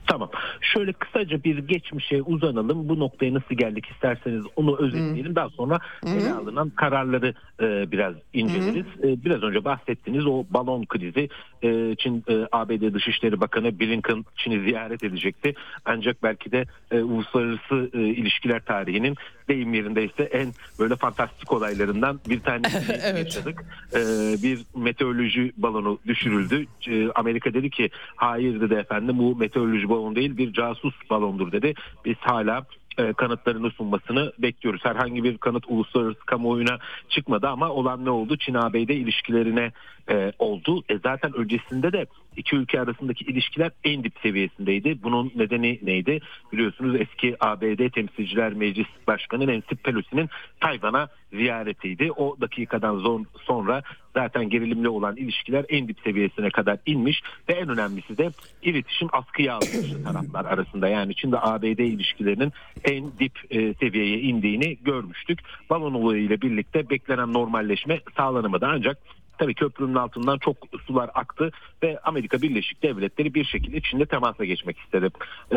[0.09, 0.31] Tamam.
[0.61, 2.89] Şöyle kısaca bir geçmişe uzanalım.
[2.89, 5.27] Bu noktaya nasıl geldik isterseniz onu özetleyelim.
[5.27, 5.37] Hmm.
[5.37, 6.19] Daha sonra hmm.
[6.19, 8.87] ele alınan kararları e, biraz inceleriz.
[8.97, 9.09] Hmm.
[9.09, 11.29] E, biraz önce bahsettiğiniz o balon krizi.
[11.63, 15.55] E, Çin e, ABD Dışişleri Bakanı Blinken Çin'i ziyaret edecekti.
[15.85, 19.17] Ancak belki de e, uluslararası e, ilişkiler tarihinin
[19.49, 23.25] deyim yerindeyse en böyle fantastik olaylarından bir tanesini evet.
[23.25, 23.65] yaşadık.
[23.95, 23.99] E,
[24.43, 26.67] bir meteoroloji balonu düşürüldü.
[26.89, 31.53] E, Amerika dedi ki hayır dedi efendim bu meteoroloji balonu balon değil bir casus balondur
[31.53, 31.75] dedi.
[32.05, 32.67] Biz hala
[32.99, 34.85] e, kanıtlarını sunmasını bekliyoruz.
[34.85, 36.79] Herhangi bir kanıt uluslararası kamuoyuna
[37.09, 38.37] çıkmadı ama olan ne oldu?
[38.37, 39.73] Çin-ABD ilişkilerine
[40.11, 40.83] e, oldu.
[40.89, 42.07] E, zaten öncesinde de
[42.39, 45.03] iki ülke arasındaki ilişkiler en dip seviyesindeydi.
[45.03, 46.21] Bunun nedeni neydi?
[46.53, 50.29] Biliyorsunuz eski ABD Temsilciler Meclis Başkanı Nancy Pelosi'nin
[50.61, 52.13] Tayvan'a ziyaretiydi.
[52.13, 53.83] O dakikadan sonra
[54.15, 58.31] zaten gerilimli olan ilişkiler en dip seviyesine kadar inmiş ve en önemlisi de
[58.63, 60.89] iletişim askıya alınmış taraflar arasında.
[60.89, 62.53] Yani Çin ABD ilişkilerinin
[62.85, 65.39] en dip e, seviyeye indiğini görmüştük.
[65.71, 68.99] Balon olayıyla birlikte beklenen normalleşme sağlanamadı ancak
[69.39, 71.51] tabii köprünün altından çok sular aktı
[71.83, 75.09] ve Amerika Birleşik Devletleri bir şekilde Çin'le temasa geçmek istedi.
[75.53, 75.57] Ee,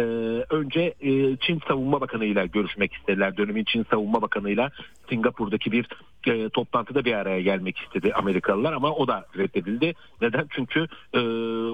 [0.50, 3.38] önce e, Çin Savunma Bakanı ile görüşmek istediler.
[3.38, 4.70] Dönemin Çin Savunma Bakanı ile
[5.10, 5.88] Singapur'daki bir
[6.28, 9.94] e, toplantıda bir araya gelmek istedi Amerikalılar ama o da reddedildi.
[10.22, 10.48] Neden?
[10.50, 11.20] Çünkü e,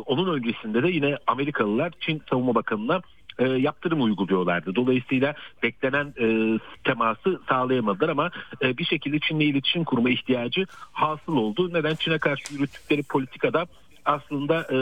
[0.06, 3.02] onun öncesinde de yine Amerikalılar Çin Savunma Bakanı'na
[3.40, 4.76] e, yaptırım uyguluyorlardı.
[4.76, 5.34] Dolayısıyla
[5.64, 8.32] beklenen e, teması sağlayamadılar ama
[8.62, 11.74] e, bir şekilde Çin'le iletişim kurma ihtiyacı hasıl oldu.
[11.74, 13.66] Neden Çin'e karşı yürüttükleri politikada
[14.08, 14.78] aslında e,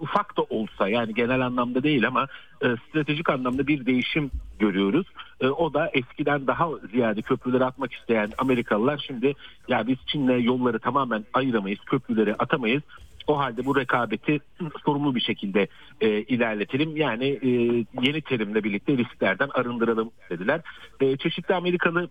[0.00, 2.26] ufak da olsa yani genel anlamda değil ama
[2.62, 5.06] e, stratejik anlamda bir değişim görüyoruz.
[5.40, 9.34] E, o da eskiden daha ziyade köprüleri atmak isteyen Amerikalılar şimdi
[9.68, 12.82] ya biz Çin'le yolları tamamen ayıramayız, köprüleri atamayız.
[13.26, 14.40] O halde bu rekabeti
[14.84, 15.68] sorumlu bir şekilde
[16.00, 16.96] e, ilerletelim.
[16.96, 17.48] Yani e,
[18.02, 20.60] yeni terimle birlikte risklerden arındıralım dediler.
[21.00, 22.08] E, çeşitli Amerikalı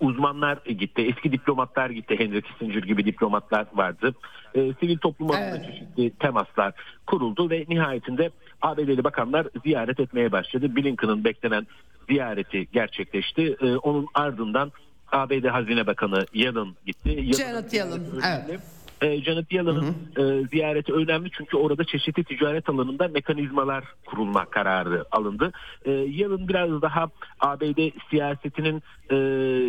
[0.00, 1.02] uzmanlar gitti.
[1.02, 2.18] Eski diplomatlar gitti.
[2.18, 4.14] Henry Kissinger gibi diplomatlar vardı.
[4.54, 5.66] E, sivil toplum Evet.
[5.66, 6.74] çeşitli temaslar
[7.06, 8.30] kuruldu ve nihayetinde
[8.62, 10.76] ABD'li bakanlar ziyaret etmeye başladı.
[10.76, 11.66] Blinken'ın beklenen
[12.08, 13.56] ziyareti gerçekleşti.
[13.60, 14.72] E, onun ardından
[15.12, 17.32] ABD Hazine Bakanı Yellen gitti.
[17.34, 18.77] Janet ziyareti evet.
[19.00, 25.52] E, Janet Yellen'ın e, ziyareti önemli çünkü orada çeşitli ticaret alanında mekanizmalar kurulma kararı alındı.
[25.84, 27.08] E, Yellen biraz daha
[27.40, 29.16] ABD siyasetinin e,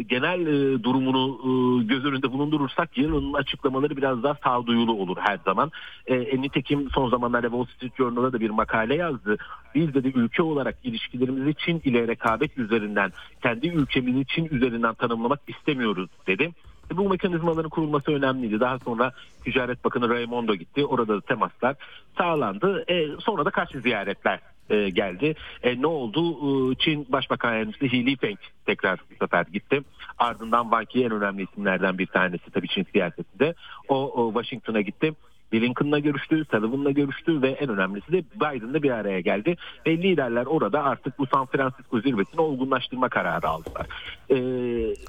[0.02, 5.72] genel e, durumunu e, göz önünde bulundurursak Yellen'ın açıklamaları biraz daha sağduyulu olur her zaman.
[6.08, 9.38] E, nitekim son zamanlarda Wall Street Journal'a da bir makale yazdı.
[9.76, 13.12] Biz dedi ülke olarak ilişkilerimizi Çin ile rekabet üzerinden,
[13.44, 16.52] kendi ülkemizi Çin üzerinden tanımlamak istemiyoruz dedi.
[16.94, 18.60] E, Bu mekanizmaların kurulması önemliydi.
[18.60, 19.12] Daha sonra
[19.44, 20.86] Ticaret Bakanı Raimondo gitti.
[20.86, 21.76] Orada da temaslar
[22.18, 22.84] sağlandı.
[22.88, 25.36] E, sonra da karşı ziyaretler e, geldi.
[25.64, 26.32] E, ne oldu?
[26.32, 29.82] E, Çin Başbakan Yardımcısı He Lifeng tekrar bu sefer gitti.
[30.18, 33.54] Ardından Wang Yi en önemli isimlerden bir tanesi tabii Çin siyasetinde.
[33.88, 35.14] O, o Washington'a gitti.
[35.54, 39.56] Blinken'la görüştü, Sullivan'la görüştü ve en önemlisi de Biden'la bir araya geldi.
[39.88, 43.88] Ve liderler orada artık bu San Francisco zirvesini olgunlaştırma kararı aldılar.
[44.30, 44.36] Ee,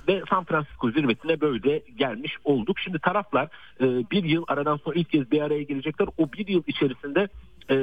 [0.09, 2.79] ve San Francisco zirvesine böyle gelmiş olduk.
[2.79, 3.49] Şimdi taraflar
[3.81, 6.09] e, bir yıl aradan sonra ilk kez bir araya gelecekler.
[6.19, 7.29] O bir yıl içerisinde
[7.71, 7.77] e,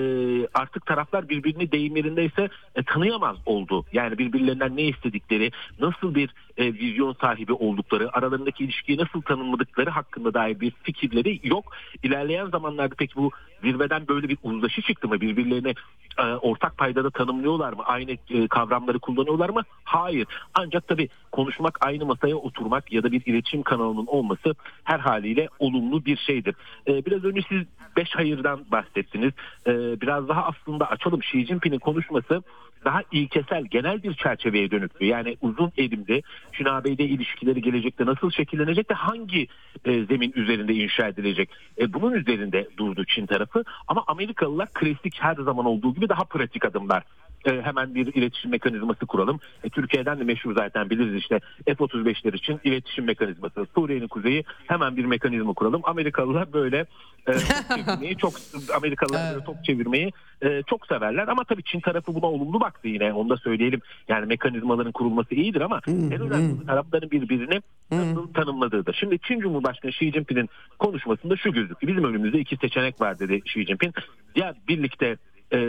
[0.54, 3.86] artık taraflar birbirini deyim yerindeyse e, tanıyamaz oldu.
[3.94, 10.34] Yani birbirlerinden ne istedikleri, nasıl bir e, vizyon sahibi oldukları, aralarındaki ilişkiyi nasıl tanımladıkları hakkında
[10.34, 11.72] dair bir fikirleri yok.
[12.04, 13.32] İlerleyen zamanlarda peki bu
[13.64, 15.22] zirveden böyle bir uzlaşı çıktı mı?
[15.22, 15.74] Birbirlerine
[16.18, 17.84] e, ortak paydada tanımlıyorlar mı?
[17.86, 19.62] Aynı e, kavramları kullanıyorlar mı?
[19.84, 20.28] Hayır.
[20.54, 26.06] Ancak tabii konuşmak, aynı masaya oturmak ya da bir iletişim kanalının olması her haliyle olumlu
[26.06, 26.56] bir şeydir.
[26.88, 27.64] E, biraz önce siz
[27.98, 29.34] beş hayırdan bahsettiniz.
[29.66, 31.19] E, biraz daha aslında açalım.
[31.19, 32.43] Xi Jinping'in konuşması
[32.86, 35.05] daha ilkesel, genel bir çerçeveye dönüktü.
[35.05, 36.21] Yani uzun elimde
[36.53, 39.47] Çin-ABD ilişkileri gelecekte nasıl şekillenecek ve hangi
[39.86, 41.49] e, zemin üzerinde inşa edilecek?
[41.78, 43.63] E, bunun üzerinde durdu Çin tarafı.
[43.88, 47.03] Ama Amerikalılar klasik her zaman olduğu gibi daha pratik adımlar
[47.46, 49.40] hemen bir iletişim mekanizması kuralım.
[49.64, 53.68] E, Türkiye'den de meşhur zaten biliriz işte F-35'ler için iletişim mekanizması.
[53.76, 55.82] Suriye'nin kuzeyi hemen bir mekanizma kuralım.
[55.84, 56.86] Amerikalılar böyle
[57.28, 57.34] e,
[57.76, 58.34] çevirmeyi çok
[58.76, 60.12] Amerikalılar böyle top çevirmeyi
[60.42, 63.82] e, çok severler ama tabii Çin tarafı buna olumlu baktı yine onu da söyleyelim.
[64.08, 67.62] Yani mekanizmaların kurulması iyidir ama en önemli tarafların birbirini
[67.92, 68.94] nasıl tanımladığıdır.
[69.00, 71.88] Şimdi Çin Cumhurbaşkanı Xi Jinping'in konuşmasında şu gözüktü.
[71.88, 73.96] Bizim önümüzde iki seçenek var dedi Xi Jinping.
[74.36, 75.18] Ya birlikte
[75.52, 75.60] e,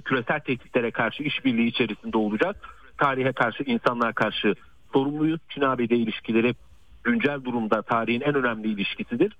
[0.00, 2.56] küresel tehditlere karşı işbirliği içerisinde olacağız.
[2.98, 4.54] Tarihe karşı, insanlığa karşı
[4.92, 5.40] sorumluyuz.
[5.48, 6.54] Çin-ABD ilişkileri
[7.04, 9.36] güncel durumda tarihin en önemli ilişkisidir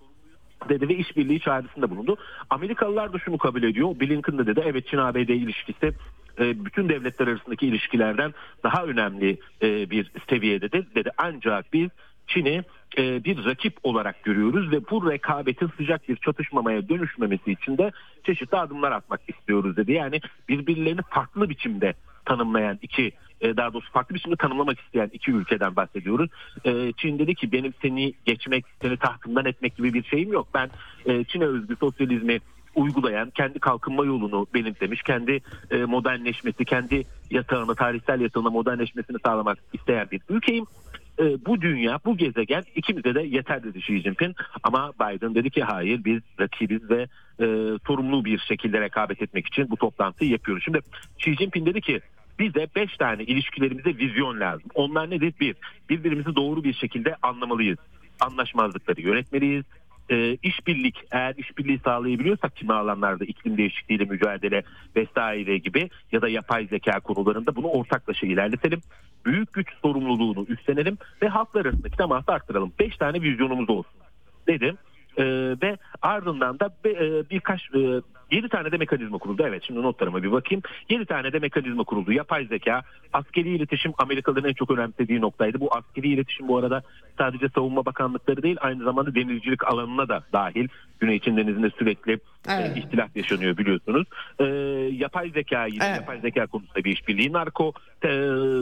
[0.69, 2.17] dedi ve işbirliği çağrısında bulundu.
[2.51, 4.01] Amerikalılar da şunu kabul ediyor.
[4.01, 5.93] Blinken de dedi evet Çin-ABD ilişkisi
[6.39, 11.11] e, bütün devletler arasındaki ilişkilerden daha önemli e, bir seviyededir dedi.
[11.19, 11.89] Ancak biz
[12.27, 12.63] Çin'i
[12.99, 17.91] bir rakip olarak görüyoruz ve bu rekabetin sıcak bir çatışmamaya dönüşmemesi için de
[18.25, 19.93] çeşitli adımlar atmak istiyoruz dedi.
[19.93, 25.77] Yani birbirlerini farklı biçimde tanımlayan iki e, daha doğrusu farklı biçimde tanımlamak isteyen iki ülkeden
[25.77, 26.31] bahsediyoruz.
[26.65, 30.49] E, Çin dedi ki benim seni geçmek, seni tahtından etmek gibi bir şeyim yok.
[30.55, 30.71] Ben
[31.07, 32.41] e, Çin'e özgü sosyalizmi
[32.75, 40.09] uygulayan, kendi kalkınma yolunu benimsemiş, kendi e, modernleşmesi, kendi yatağını, tarihsel yatağına modernleşmesini sağlamak isteyen
[40.11, 40.67] bir ülkeyim.
[41.19, 44.37] E, bu dünya, bu gezegen ikimize de yeter dedi Xi Jinping.
[44.63, 47.03] Ama Biden dedi ki hayır biz rakibiz ve
[47.41, 47.47] e,
[47.87, 50.65] sorumlu bir şekilde rekabet etmek için bu toplantıyı yapıyoruz.
[50.65, 50.81] Şimdi
[51.19, 52.01] Xi Jinping dedi ki
[52.39, 54.71] bize beş tane ilişkilerimize vizyon lazım.
[54.75, 55.35] Onlar nedir?
[55.41, 55.57] Bir,
[55.89, 57.79] birbirimizi doğru bir şekilde anlamalıyız.
[58.21, 59.65] Anlaşmazlıkları yönetmeliyiz.
[60.11, 64.63] E, işbirlik eğer işbirliği sağlayabiliyorsak kimi alanlarda iklim değişikliğiyle mücadele
[64.97, 68.81] vesaire gibi ya da yapay zeka konularında bunu ortaklaşa ilerletelim.
[69.27, 72.73] Büyük güç sorumluluğunu üstlenelim ve halklar arasındaki teması arttıralım.
[72.79, 74.01] Beş tane vizyonumuz olsun
[74.47, 74.79] dedim.
[75.19, 75.25] E,
[75.63, 78.01] ve ardından da be, e, birkaç e,
[78.31, 79.43] 7 tane de mekanizma kuruldu.
[79.47, 80.63] Evet şimdi notlarıma bir bakayım.
[80.91, 82.13] 7 tane de mekanizma kuruldu.
[82.13, 85.61] Yapay zeka, askeri iletişim Amerikalıların en çok önemsediği noktaydı.
[85.61, 86.83] Bu askeri iletişim bu arada
[87.19, 90.69] sadece savunma bakanlıkları değil aynı zamanda denizcilik alanına da dahil.
[91.01, 92.77] Güney Çin denizinde sürekli e, evet.
[92.77, 94.07] e, ihtilaf yaşanıyor biliyorsunuz.
[94.39, 94.45] E,
[94.93, 95.97] yapay zeka yine evet.
[95.97, 97.33] yapay zeka konusunda bir işbirliği.
[97.33, 98.09] Narko, te,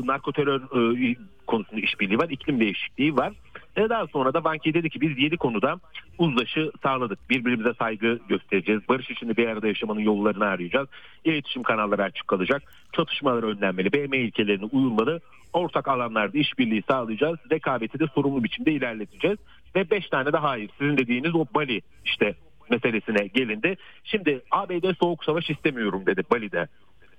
[0.07, 2.29] narko terör e, konusunda işbirliği var.
[2.31, 3.33] iklim değişikliği var.
[3.77, 5.81] E daha sonra da Banki dedi ki biz 7 konuda
[6.19, 7.31] uzlaşı sağladık.
[7.31, 8.89] Birbirimize saygı göstereceğiz.
[8.89, 10.89] Barış içinde bir arada yaşamanın yollarını arayacağız.
[11.25, 12.63] İletişim kanalları açık kalacak.
[12.93, 13.93] Çatışmalar önlenmeli.
[13.93, 15.21] BM ilkelerine uyulmalı.
[15.53, 17.39] Ortak alanlarda işbirliği sağlayacağız.
[17.53, 19.39] Rekabeti de sorumlu biçimde ilerleteceğiz.
[19.77, 20.71] Ve 5 tane de hayır.
[20.79, 22.35] Sizin dediğiniz o Bali işte
[22.71, 23.77] meselesine gelindi.
[24.05, 26.69] Şimdi ABD soğuk savaş istemiyorum dedi Bali'de.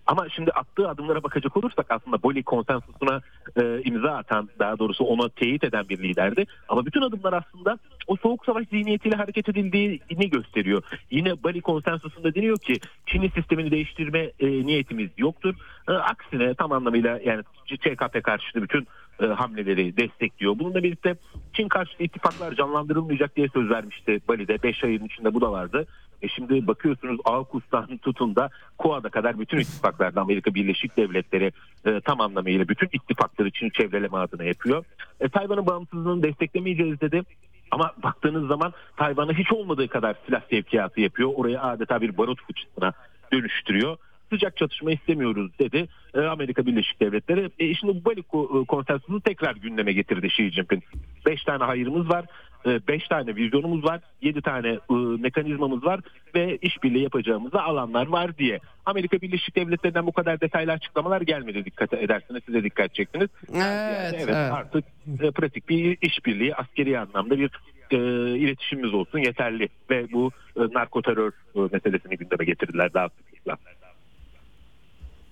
[0.08, 3.22] Ama şimdi attığı adımlara bakacak olursak aslında Boli konsensusuna
[3.62, 6.46] e, imza atan daha doğrusu ona teyit eden bir liderdi.
[6.70, 7.78] Ama bütün adımlar aslında
[8.08, 10.84] o soğuk savaş zihniyetiyle hareket edildiğini gösteriyor.
[11.12, 12.74] Yine Bali konsensusunda deniyor ki
[13.06, 15.56] Çin'in sistemini değiştirme e, niyetimiz yoktur.
[15.88, 18.88] E, aksine tam anlamıyla yani CKP karşıtı bütün
[19.22, 20.60] e, hamleleri destekliyor.
[20.60, 21.16] Bununla birlikte
[21.54, 24.64] Çin karşıtı ittifaklar canlandırılmayacak diye söz vermişti Bali'de.
[24.64, 25.88] 5 ayın içinde bu da vardı.
[26.22, 31.52] E şimdi bakıyorsunuz AUKUS'tan tutun da KUA'da kadar bütün ittifaklarda Amerika Birleşik Devletleri
[31.86, 34.86] e, tam anlamıyla bütün ittifakları için çevreleme adına yapıyor.
[35.20, 37.24] E, Tayvan'ın bağımsızlığını desteklemeyeceğiz dedi.
[37.72, 41.32] Ama baktığınız zaman Tayvan'a hiç olmadığı kadar silah sevkiyatı yapıyor.
[41.36, 42.94] Oraya adeta bir barut fıçısına
[43.32, 43.98] dönüştürüyor
[44.34, 47.50] sıcak çatışma istemiyoruz dedi e, Amerika Birleşik Devletleri.
[47.60, 50.84] E, şimdi bu Bali e, konsensusunu tekrar gündeme getirdi Xi Jinping.
[51.26, 52.26] Beş tane hayırımız var.
[52.66, 56.00] 5 e, tane vizyonumuz var, 7 tane e, mekanizmamız var
[56.36, 58.60] ve işbirliği yapacağımız alanlar var diye.
[58.86, 63.30] Amerika Birleşik Devletleri'nden bu kadar detaylı açıklamalar gelmedi dikkat edersiniz size dikkat çektiniz.
[63.50, 64.52] Evet, yani evet, evet.
[64.54, 64.86] artık
[65.22, 67.52] e, pratik bir işbirliği askeri anlamda bir
[67.92, 67.98] e,
[68.38, 73.58] iletişimimiz olsun yeterli ve bu e, narko terör e, meselesini gündeme getirdiler daha sıklıkla.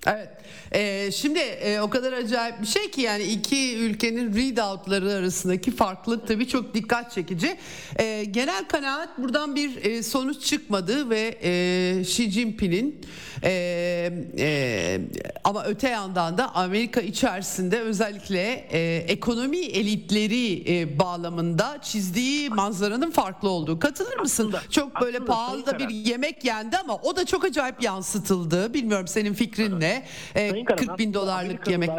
[0.08, 0.30] Evet.
[0.72, 6.28] Ee, şimdi e, o kadar acayip bir şey ki yani iki ülkenin readoutları arasındaki farklılık
[6.28, 7.58] tabii çok dikkat çekici.
[8.00, 13.02] Ee, genel kanaat buradan bir e, sonuç çıkmadı ve e, Xi Jinping'in
[13.44, 13.52] e,
[14.40, 15.02] e,
[15.44, 23.50] ama öte yandan da Amerika içerisinde özellikle e, ekonomi elitleri e, bağlamında çizdiği manzaranın farklı
[23.50, 23.80] olduğu.
[23.80, 24.48] Katılır mısın?
[24.48, 28.74] Aslında, çok böyle pahalı da bir yemek yendi ama o da çok acayip yansıtıldı.
[28.74, 29.91] Bilmiyorum senin fikrin ne?
[30.36, 31.90] E, 40 bin dolarlık yemek.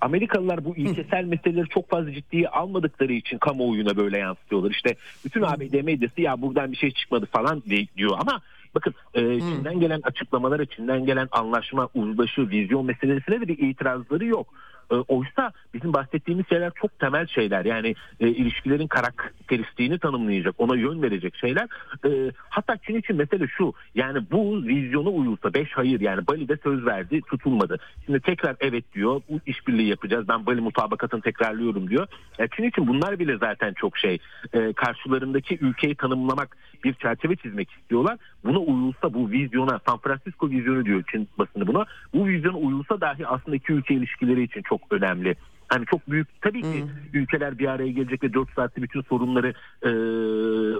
[0.00, 4.70] Amerikalılar bu ilkesel meseleleri çok fazla ciddiye almadıkları için kamuoyuna böyle yansıtıyorlar.
[4.70, 7.62] İşte bütün ABD medyası ya buradan bir şey çıkmadı falan
[7.96, 8.40] diyor ama
[8.74, 14.54] bakın e, Çin'den gelen açıklamalar, Çin'den gelen anlaşma, uzlaşı, vizyon meselesine de bir itirazları yok.
[14.90, 17.64] E, oysa bizim bahsettiğimiz şeyler çok temel şeyler.
[17.64, 21.68] Yani e, ilişkilerin karakteristiğini tanımlayacak, ona yön verecek şeyler.
[22.04, 23.72] E, hatta Çin için mesele şu.
[23.94, 27.78] Yani bu vizyonu uyulsa beş hayır yani Bali'de söz verdi tutulmadı.
[28.06, 29.22] Şimdi tekrar evet diyor.
[29.28, 30.28] Bu işbirliği yapacağız.
[30.28, 32.06] Ben Bali mutabakatını tekrarlıyorum diyor.
[32.38, 34.18] Yani Çin için bunlar bile zaten çok şey.
[34.52, 38.18] E, karşılarındaki ülkeyi tanımlamak bir çerçeve çizmek istiyorlar.
[38.44, 41.86] Buna uyulsa bu vizyona San Francisco vizyonu diyor Çin basını buna.
[42.14, 45.36] Bu vizyona uyulsa dahi aslında iki ülke ilişkileri için çok önemli.
[45.68, 47.20] Hani çok büyük tabii ki hmm.
[47.20, 49.48] ülkeler bir araya gelecek ve 4 saatte bütün sorunları
[49.82, 49.90] e,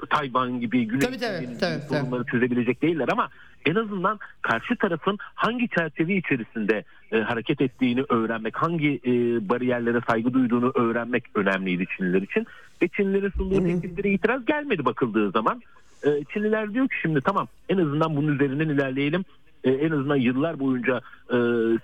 [0.07, 2.31] Tayvan gibi Güney tabii, tabii, tabii, sorunları tabii.
[2.31, 3.29] çözebilecek değiller ama
[3.67, 9.13] en azından karşı tarafın hangi çerçeve içerisinde e, hareket ettiğini öğrenmek, hangi e,
[9.49, 12.47] bariyerlere saygı duyduğunu öğrenmek önemliydi Çinliler için.
[12.83, 15.63] Ve Çinlilerin sunduğu tekliflere itiraz gelmedi bakıldığı zaman.
[16.05, 19.25] E, Çinliler diyor ki şimdi tamam en azından bunun üzerinden ilerleyelim.
[19.65, 21.37] E, en azından yıllar boyunca e,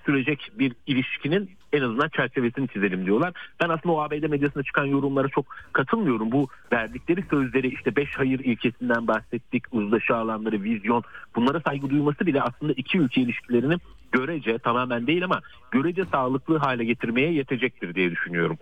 [0.07, 3.33] sürecek bir ilişkinin en azından çerçevesini çizelim diyorlar.
[3.63, 6.33] Ben aslında o ABD medyasında çıkan yorumlara çok katılmıyorum.
[6.33, 11.03] Bu verdikleri sözleri işte beş hayır ilkesinden bahsettik, uzlaşı alanları, vizyon
[11.37, 13.77] bunlara saygı duyması bile aslında iki ülke ilişkilerini
[14.13, 18.59] görece tamamen değil ama görece sağlıklı hale getirmeye yetecektir diye düşünüyorum.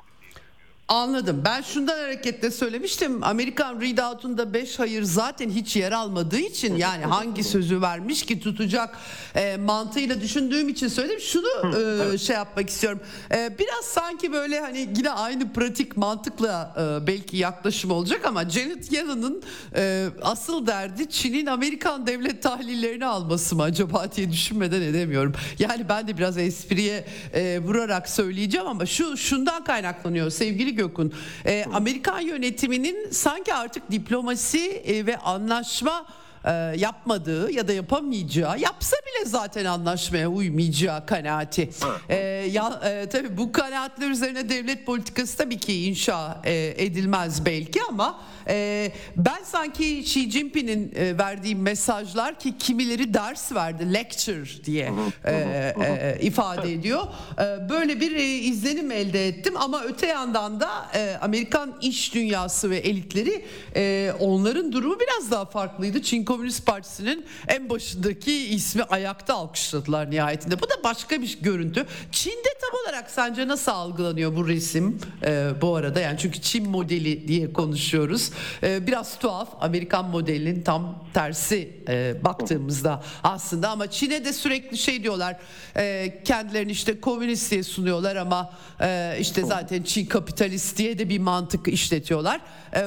[0.88, 1.42] Anladım.
[1.44, 3.24] Ben şundan hareketle söylemiştim.
[3.24, 8.98] Amerikan readout'unda 5 hayır zaten hiç yer almadığı için yani hangi sözü vermiş ki tutacak
[9.34, 11.20] e, mantığıyla düşündüğüm için söyledim.
[11.20, 11.76] Şunu
[12.14, 13.00] e, şey yapmak istiyorum.
[13.32, 18.92] E, biraz sanki böyle hani yine aynı pratik mantıkla e, belki yaklaşım olacak ama Janet
[18.92, 19.42] Yellen'ın
[19.76, 25.32] e, asıl derdi Çin'in Amerikan devlet tahlillerini alması mı acaba diye düşünmeden edemiyorum.
[25.58, 27.04] Yani ben de biraz espriye
[27.34, 31.14] e, vurarak söyleyeceğim ama şu şundan kaynaklanıyor sevgili Gökün.
[31.46, 36.06] E, Amerikan yönetiminin sanki artık diplomasi e, ve anlaşma
[36.44, 41.70] e, yapmadığı ya da yapamayacağı yapsa bile zaten anlaşmaya uymayacağı kanaati.
[42.08, 42.16] E,
[42.52, 48.20] ya, e, tabii bu kanaatler üzerine devlet politikası tabii ki inşa e, edilmez belki ama
[48.48, 54.92] e, ben sanki Xi Jinping'in e, verdiği mesajlar ki kimileri ders verdi lecture diye
[55.24, 57.02] e, e, ifade ediyor.
[57.38, 62.70] E, böyle bir e, izlenim elde ettim ama öte yandan da e, Amerikan iş dünyası
[62.70, 63.44] ve elitleri
[63.76, 66.02] e, onların durumu biraz daha farklıydı.
[66.02, 70.60] Çin Komünist Partisi'nin en başındaki ismi ayakta alkışladılar nihayetinde.
[70.60, 71.86] Bu da başka bir görüntü.
[72.12, 76.00] Çin'de tam olarak sence nasıl algılanıyor bu resim e, bu arada?
[76.00, 78.30] Yani çünkü Çin modeli diye konuşuyoruz.
[78.62, 85.02] E, biraz tuhaf Amerikan modelinin tam tersi e, baktığımızda aslında ama Çin'e de sürekli şey
[85.02, 85.36] diyorlar
[85.76, 91.18] e, kendilerini işte komünist diye sunuyorlar ama e, işte zaten Çin kapitalist diye de bir
[91.18, 92.40] mantık işletiyorlar.
[92.76, 92.86] E,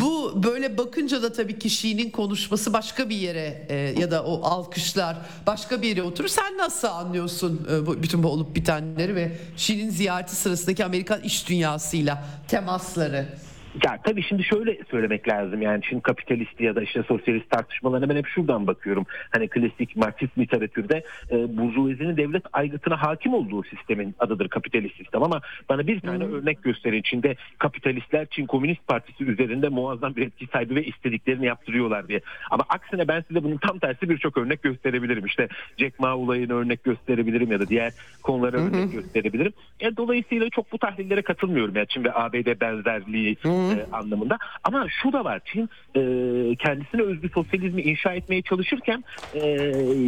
[0.00, 4.42] bu böyle bakınca da tabii ki Xi'nin konuşması başka bir yere e, ya da o
[4.42, 6.28] alkışlar başka bir yere oturur.
[6.28, 11.48] Sen nasıl anlıyorsun e, bu, bütün bu olup bitenleri ve Xi'nin ziyareti sırasındaki Amerikan iş
[11.48, 13.28] dünyasıyla temasları?
[13.84, 18.16] Ya tabii şimdi şöyle söylemek lazım yani şimdi kapitalist ya da işte sosyalist tartışmalarına ben
[18.16, 19.06] hep şuradan bakıyorum.
[19.30, 25.40] Hani klasik Marksist literatürde e, burjuvazinin devlet aygıtına hakim olduğu sistemin adıdır kapitalist sistem ama
[25.68, 26.34] bana bir tane hmm.
[26.34, 27.02] örnek gösterin.
[27.02, 32.20] Çin'de kapitalistler Çin Komünist Partisi üzerinde muazzam bir etki sahibi ve istediklerini yaptırıyorlar diye.
[32.50, 35.26] Ama aksine ben size bunun tam tersi birçok örnek gösterebilirim.
[35.26, 35.48] İşte
[35.78, 37.92] Jack Ma olayını örnek gösterebilirim ya da diğer
[38.22, 39.52] konulara örnek gösterebilirim.
[39.80, 41.76] E, dolayısıyla çok bu tahlillere katılmıyorum.
[41.76, 44.38] Yani Çin ve ABD benzerliği hmm e, anlamında.
[44.64, 46.00] Ama şu da var Çin e,
[46.56, 49.04] kendisine özgü sosyalizmi inşa etmeye çalışırken
[49.34, 49.40] e,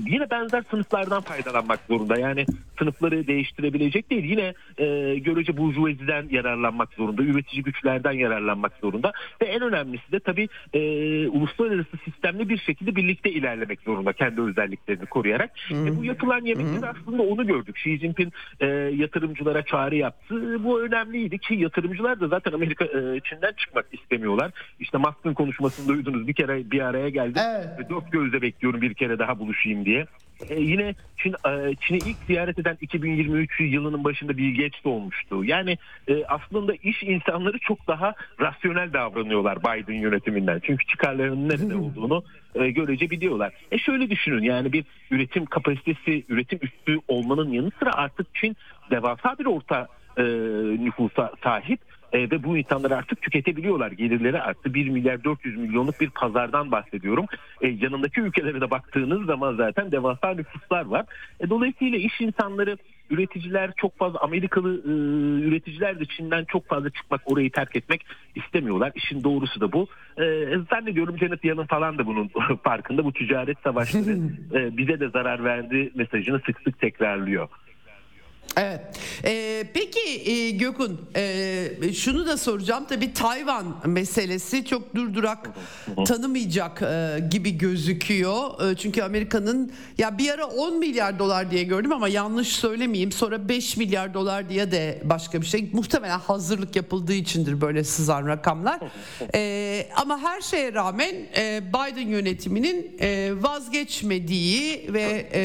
[0.07, 2.19] yine benzer sınıflardan faydalanmak zorunda.
[2.19, 2.47] Yani
[2.79, 4.25] sınıfları değiştirebilecek değil.
[4.25, 7.23] Yine e, görece burjuvaziden yararlanmak zorunda.
[7.23, 9.13] Üretici güçlerden yararlanmak zorunda.
[9.43, 10.81] Ve en önemlisi de tabii e,
[11.29, 14.13] uluslararası sistemle bir şekilde birlikte ilerlemek zorunda.
[14.13, 15.51] Kendi özelliklerini koruyarak.
[15.71, 17.77] E, bu yapılan yemekte aslında onu gördük.
[17.79, 18.67] Xi Jinping e,
[18.97, 20.65] yatırımcılara çağrı yaptı.
[20.65, 24.51] Bu önemliydi ki yatırımcılar da zaten Amerika e, Çin'den evden çıkmak istemiyorlar.
[24.81, 27.41] İşte Musk'ın konuşmasını duydunuz bir kere bir araya geldi.
[27.45, 27.69] Evet.
[27.79, 30.07] Ve dört gözle bekliyorum bir kere daha buluşayım diye.
[30.49, 35.45] Ee, yine Çin e, Çin'i ilk ziyaret eden 2023 yılının başında bir geç olmuştu.
[35.45, 35.79] Yani
[36.09, 40.61] e, aslında iş insanları çok daha rasyonel davranıyorlar Biden yönetiminden.
[40.65, 42.25] Çünkü çıkarlarının nerede olduğunu
[42.55, 43.53] e, görece biliyorlar.
[43.73, 48.57] E şöyle düşünün yani bir üretim kapasitesi, üretim üstü olmanın yanı sıra artık Çin
[48.91, 50.23] devasa bir orta e,
[50.85, 51.81] nüfusa sahip
[52.13, 53.91] e, ve bu insanlar artık tüketebiliyorlar.
[53.93, 54.75] Gelirleri arttı.
[54.75, 57.27] 1 milyar 400 milyonluk bir pazardan bahsediyorum.
[57.61, 61.07] E, yanındaki ülkelere de baktığınız zaman zaten devasa nüfuslar var.
[61.41, 62.77] E, dolayısıyla iş insanları
[63.11, 64.91] üreticiler çok fazla Amerikalı e,
[65.49, 68.93] üreticiler de Çin'den çok fazla çıkmak orayı terk etmek istemiyorlar.
[68.95, 69.87] İşin doğrusu da bu.
[70.19, 70.25] E,
[70.71, 72.31] zannediyorum Janet Yellen falan da bunun
[72.65, 73.05] farkında.
[73.05, 74.11] Bu ticaret savaşları
[74.55, 77.49] e, bize de zarar verdi mesajını sık sık tekrarlıyor.
[78.57, 78.81] Evet.
[79.25, 82.85] Ee, peki e, Gökün e, şunu da soracağım.
[82.89, 85.51] Tabii Tayvan meselesi çok durdurak
[86.07, 88.71] tanımayacak e, gibi gözüküyor.
[88.71, 93.13] E, çünkü Amerika'nın ya bir ara 10 milyar dolar diye gördüm ama yanlış söylemeyeyim.
[93.13, 95.71] Sonra 5 milyar dolar diye de başka bir şey.
[95.73, 98.81] Muhtemelen hazırlık yapıldığı içindir böyle sızan rakamlar.
[99.35, 105.41] E, ama her şeye rağmen e, Biden yönetiminin e, vazgeçmediği ve e,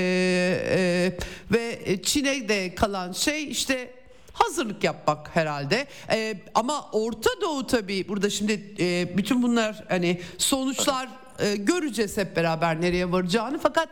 [0.69, 1.11] e,
[1.51, 3.93] ve Çin'e de kalan kalan şey işte
[4.33, 5.87] hazırlık yapmak herhalde.
[6.09, 11.09] Ee, ama Orta Doğu tabii burada şimdi e, bütün bunlar hani sonuçlar
[11.39, 13.89] e, göreceğiz hep beraber nereye varacağını fakat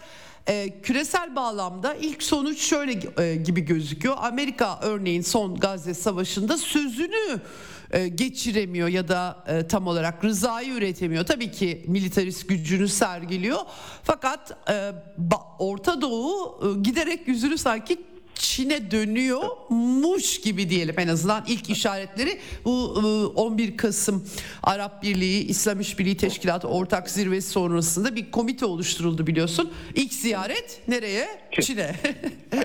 [0.47, 4.15] e, küresel bağlamda ilk sonuç şöyle e, gibi gözüküyor.
[4.19, 7.41] Amerika örneğin son Gazze Savaşı'nda sözünü
[7.91, 11.25] e, geçiremiyor ya da e, tam olarak rızayı üretemiyor.
[11.25, 13.59] Tabii ki militarist gücünü sergiliyor.
[14.03, 14.91] Fakat e,
[15.59, 22.93] Orta Doğu giderek yüzünü sanki Çin'e dönüyormuş gibi diyelim en azından ilk işaretleri bu
[23.35, 24.27] 11 Kasım
[24.63, 29.73] Arap Birliği İslam İşbirliği Teşkilatı ortak zirvesi sonrasında bir komite oluşturuldu biliyorsun.
[29.95, 31.27] İlk ziyaret nereye?
[31.61, 31.95] Çin'e.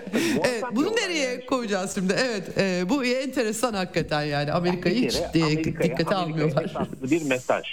[0.45, 2.16] evet, bunu nereye koyacağız şimdi?
[2.19, 6.73] Evet, e, bu enteresan hakikaten yani Amerika'yı hiç dikkate almıyorlar.
[7.03, 7.66] Bir mesaj.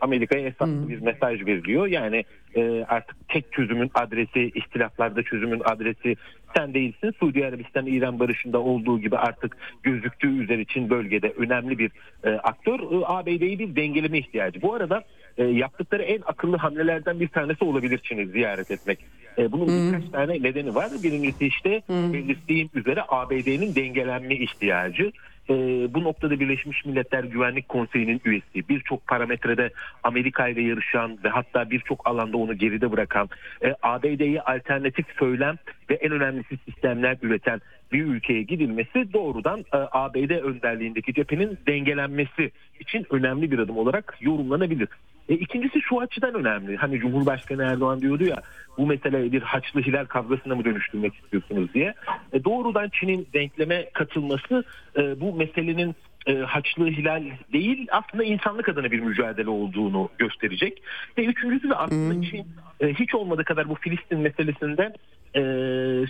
[0.00, 1.86] Amerika'ya esaslı bir mesaj veriliyor.
[1.86, 2.24] Yani
[2.56, 6.16] e, artık tek çözümün adresi, ihtilaflarda çözümün adresi
[6.56, 7.14] sen değilsin.
[7.20, 11.90] Suudi Arabistan İran barışında olduğu gibi artık gözüktüğü üzere için bölgede önemli bir
[12.24, 12.80] e, aktör.
[12.80, 14.62] E, ABD'yi bir dengeleme ihtiyacı.
[14.62, 15.04] Bu arada
[15.38, 18.98] e, yaptıkları en akıllı hamlelerden bir tanesi olabilir Çin'i ziyaret etmek.
[19.38, 19.92] E, bunun hmm.
[19.92, 20.90] birkaç tane nedeni var.
[21.02, 22.12] Birincisi işte hmm.
[22.12, 25.12] belirttiğim üzere ABD'nin dengelenme ihtiyacı.
[25.50, 25.54] E,
[25.94, 29.70] bu noktada Birleşmiş Milletler Güvenlik Konseyi'nin üyesi, birçok parametrede
[30.02, 33.28] Amerika ile yarışan ve hatta birçok alanda onu geride bırakan,
[33.64, 35.56] e, ABD'ye alternatif söylem
[35.90, 37.60] ve en önemlisi sistemler üreten
[37.92, 42.50] bir ülkeye gidilmesi doğrudan e, ABD önderliğindeki cephenin dengelenmesi
[42.80, 44.88] için önemli bir adım olarak yorumlanabilir.
[45.30, 46.76] E, ikincisi şu açıdan önemli.
[46.76, 48.36] Hani Cumhurbaşkanı Erdoğan diyordu ya
[48.78, 51.94] bu mesele bir Haçlı Hilal kavgasına mı dönüştürmek istiyorsunuz diye.
[52.32, 54.64] E, doğrudan Çin'in denkleme katılması
[54.96, 55.94] e, bu meselenin
[56.26, 60.82] e, Haçlı Hilal değil aslında insanlık adına bir mücadele olduğunu gösterecek.
[61.18, 62.22] Ve üçüncüsü de aslında hmm.
[62.22, 62.46] Çin
[62.80, 64.92] e, hiç olmadığı kadar bu Filistin meselesinde
[65.34, 65.42] e,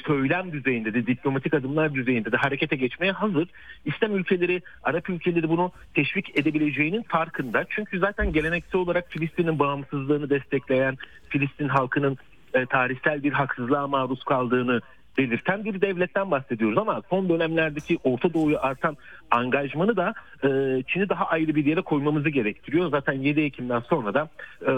[0.06, 3.48] söylem düzeyinde de diplomatik adımlar düzeyinde de harekete geçmeye hazır.
[3.84, 7.64] İslam ülkeleri, Arap ülkeleri bunu teşvik edebileceğinin farkında.
[7.68, 12.16] Çünkü zaten geleneksel olarak Filistin'in bağımsızlığını destekleyen, Filistin halkının
[12.54, 14.80] e, tarihsel bir haksızlığa maruz kaldığını
[15.20, 18.96] belirten bir devletten bahsediyoruz ama son dönemlerdeki Orta Doğu'yu artan
[19.30, 20.14] angajmanı da
[20.44, 20.48] e,
[20.86, 22.90] Çin'i daha ayrı bir yere koymamızı gerektiriyor.
[22.90, 24.28] Zaten 7 Ekim'den sonra da
[24.62, 24.72] e,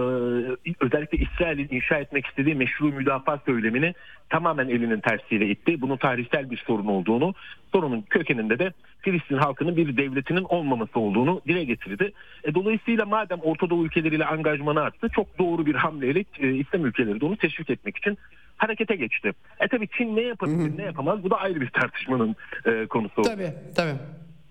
[0.80, 3.94] özellikle İsrail'in inşa etmek istediği meşru müdafaa söylemini
[4.30, 5.80] tamamen elinin tersiyle itti.
[5.80, 7.34] Bunun tarihsel bir sorun olduğunu,
[7.72, 12.12] sorunun kökeninde de Filistin halkının bir devletinin olmaması olduğunu dile getirdi.
[12.44, 17.20] E, dolayısıyla madem Orta Doğu ülkeleriyle angajmanı arttı çok doğru bir hamleyle e, İslam ülkeleri
[17.20, 18.18] de onu teşvik etmek için
[18.62, 19.32] harekete geçti.
[19.60, 22.36] E tabii Çin ne yapabilir ne yapamaz bu da ayrı bir tartışmanın
[22.66, 23.22] e, konusu.
[23.22, 23.94] Tabii tabii.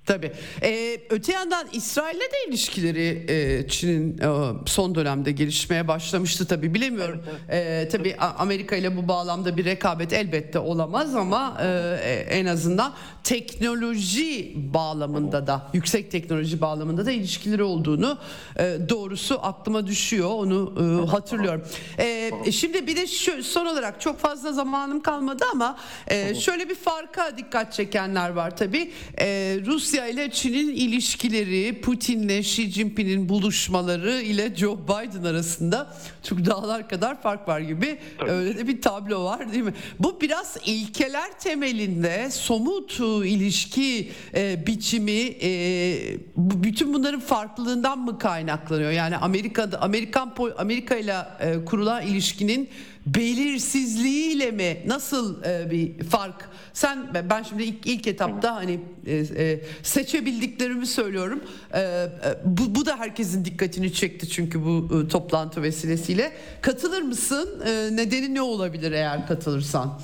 [0.06, 0.32] Tabii.
[0.64, 4.28] Ee, öte yandan İsrail'le de ilişkileri e, Çin'in e,
[4.66, 6.74] son dönemde gelişmeye başlamıştı tabii.
[6.74, 7.22] Bilemiyorum.
[7.30, 7.88] Evet, evet.
[7.88, 14.54] E, tabii Amerika ile bu bağlamda bir rekabet elbette olamaz ama e, en azından teknoloji
[14.74, 18.18] bağlamında da yüksek teknoloji bağlamında da ilişkileri olduğunu
[18.60, 20.30] e, doğrusu aklıma düşüyor.
[20.30, 21.64] Onu e, hatırlıyorum.
[22.00, 26.76] E, şimdi bir de şu, son olarak çok fazla zamanım kalmadı ama e, şöyle bir
[26.76, 28.92] farka dikkat çekenler var tabii.
[29.20, 35.94] E, Rusya Rusya ile Çin'in ilişkileri, Putin'le Xi Jinping'in buluşmaları ile Joe Biden arasında
[36.24, 38.32] çok dağlar kadar fark var gibi Tabii.
[38.32, 39.74] öyle de bir tablo var değil mi?
[40.00, 48.92] Bu biraz ilkeler temelinde somut ilişki e, biçimi e, bütün bunların farklılığından mı kaynaklanıyor?
[48.92, 52.70] Yani Amerika'da Amerikan Amerika ile e, kurulan ilişkinin
[53.06, 56.50] belirsizliğiyle mi nasıl e, bir fark?
[56.74, 61.40] Sen ben şimdi ilk, ilk etapta hani e, e, seçebildiklerimi söylüyorum.
[61.74, 62.10] E, e,
[62.46, 66.32] bu, bu da herkesin dikkatini çekti çünkü bu e, toplantı vesilesiyle.
[66.62, 67.62] Katılır mısın?
[67.66, 70.00] E, nedeni ne olabilir eğer katılırsan?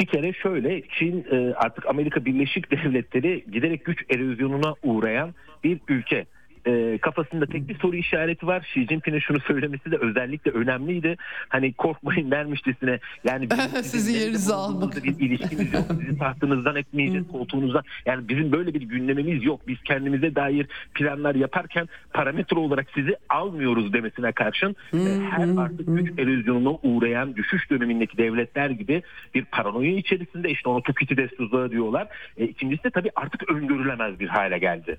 [0.00, 6.26] Bir kere şöyle Çin e, artık Amerika Birleşik Devletleri giderek güç erozyonuna uğrayan bir ülke
[6.70, 8.60] e, kafasında tek bir soru işareti var.
[8.60, 11.16] Xi Jinping'in şunu söylemesi de özellikle önemliydi.
[11.48, 13.48] Hani korkmayın dermişçesine yani
[13.82, 15.04] sizin yerinizi almak.
[15.04, 15.84] Bir ilişkimiz yok.
[16.00, 17.82] Sizin tahtınızdan etmeyeceğiz koltuğunuzdan.
[18.06, 19.68] Yani bizim böyle bir gündemimiz yok.
[19.68, 24.98] Biz kendimize dair planlar yaparken parametre olarak sizi almıyoruz demesine karşın e,
[25.30, 29.02] her artık güç erozyonuna uğrayan düşüş dönemindeki devletler gibi
[29.34, 32.08] bir paranoya içerisinde işte ona Tukitides tuzağı diyorlar.
[32.36, 34.98] E, ikincisi de tabii artık öngörülemez bir hale geldi.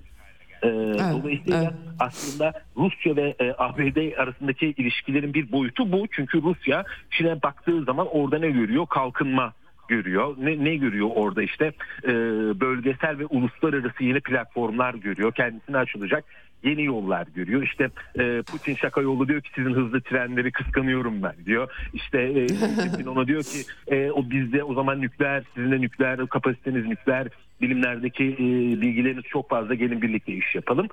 [0.62, 1.72] Ee, evet, Dolayısıyla evet.
[1.98, 6.06] aslında Rusya ve e, ABD arasındaki ilişkilerin bir boyutu bu.
[6.10, 8.86] Çünkü Rusya Çin'e baktığı zaman orada ne görüyor?
[8.86, 9.52] Kalkınma
[9.88, 10.36] görüyor.
[10.38, 11.72] Ne, ne görüyor orada işte
[12.04, 12.10] e,
[12.60, 15.32] bölgesel ve uluslararası yeni platformlar görüyor.
[15.32, 16.24] Kendisine açılacak
[16.62, 17.62] yeni yollar görüyor.
[17.62, 21.70] İşte e, Putin şaka yolu diyor ki sizin hızlı trenleri kıskanıyorum ben diyor.
[21.92, 26.26] İşte e, Putin ona diyor ki e, o bizde o zaman nükleer sizin de nükleer
[26.26, 27.28] kapasiteniz nükleer
[27.60, 28.46] bilimlerdeki e,
[28.80, 30.88] bilgileriniz çok fazla gelin birlikte iş yapalım.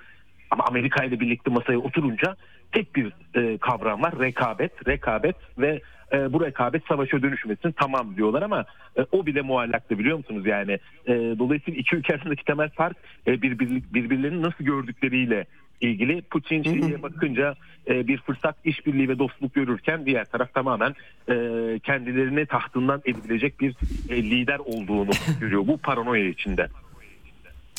[0.52, 2.36] Ama Amerika ile birlikte masaya oturunca
[2.72, 5.82] tek bir e, kavram var rekabet, rekabet ve
[6.14, 8.66] e, bu rekabet savaşa dönüşmesin tamam diyorlar ama
[8.98, 10.80] e, o bile muallaktı biliyor musunuz yani.
[11.08, 15.46] E, dolayısıyla iki ülke arasındaki temel fark e, birbir, birbirlerini nasıl gördükleriyle
[15.82, 16.22] ilgili.
[16.22, 17.56] Putin Çin'e bakınca
[17.88, 20.96] e, bir fırsat işbirliği ve dostluk görürken diğer taraf tamamen
[21.30, 21.36] e,
[21.80, 23.76] kendilerini tahtından edilecek bir
[24.10, 25.68] e, lider olduğunu görüyor.
[25.68, 26.68] Bu paranoya içinde.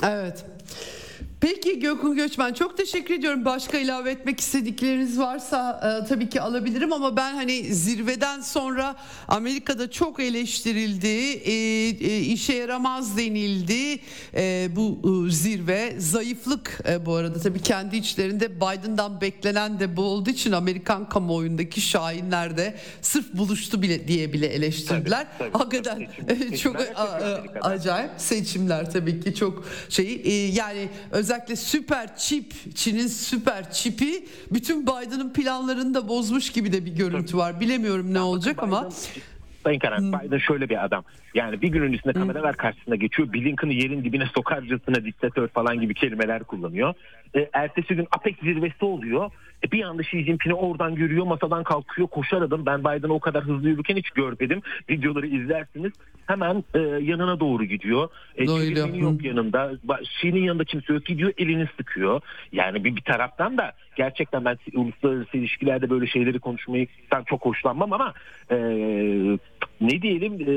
[0.05, 0.47] Evet.
[1.41, 3.45] Peki Gökhan Göçmen çok teşekkür ediyorum.
[3.45, 8.97] Başka ilave etmek istedikleriniz varsa e, tabii ki alabilirim ama ben hani zirveden sonra
[9.29, 11.53] Amerika'da çok eleştirildi, e,
[11.89, 14.01] e, işe yaramaz denildi
[14.35, 15.95] e, bu e, zirve.
[15.99, 21.81] Zayıflık e, bu arada tabii kendi içlerinde Biden'dan beklenen de bu olduğu için Amerikan kamuoyundaki
[21.81, 25.27] şahinler de sırf buluştu bile diye bile eleştirdiler.
[25.39, 30.89] Tabii, tabii, Hakikaten tabii, çok a, a, acayip seçimler tabii ki çok şey e, yani
[31.11, 37.37] özellikle süper çip Çin'in süper çipi bütün Biden'ın planlarını da bozmuş gibi de bir görüntü
[37.37, 37.61] var.
[37.61, 38.89] Bilemiyorum ne olacak ama
[39.65, 41.05] Sayın Karan Biden şöyle bir adam.
[41.35, 43.33] Yani bir gün öncesinde kameralar karşısında geçiyor.
[43.33, 46.95] Blinken'ı yerin dibine sokarcasına diktatör falan gibi kelimeler kullanıyor.
[47.37, 49.31] E, ertesi gün APEC zirvesi oluyor.
[49.65, 52.67] E, bir anda Xi Jinping'i oradan görüyor, masadan kalkıyor, koşar adım.
[52.67, 54.63] Ben Biden'ı o kadar hızlı yürürken hiç görmedim.
[54.91, 55.93] Videoları izlersiniz.
[56.27, 58.09] Hemen e, yanına doğru gidiyor.
[58.37, 59.73] E, çevirmeni yok yanında.
[60.01, 61.07] Xi'nin yanında kimse yok.
[61.07, 62.21] Gidiyor elini sıkıyor.
[62.53, 66.87] Yani bir, bir taraftan da gerçekten ben uluslararası ilişkilerde böyle şeyleri konuşmayı
[67.27, 68.15] çok hoşlanmam ama
[68.51, 68.57] e,
[69.81, 70.53] ne diyelim e,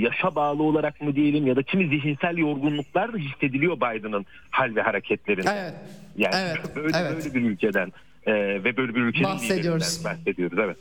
[0.00, 4.82] yaşa bağlı olarak mı diyelim ya da kimi zihinsel yorgunluklar da hissediliyor Biden'ın hal ve
[4.82, 5.50] hareketlerinde.
[5.54, 5.74] Evet.
[6.16, 7.12] Yani Evet, böyle, evet.
[7.16, 7.92] böyle bir ülkeden
[8.26, 8.32] e,
[8.64, 10.04] ve böyle bir ülkenin Bahsediyoruz.
[10.04, 10.58] bahsediyoruz.
[10.58, 10.76] Evet.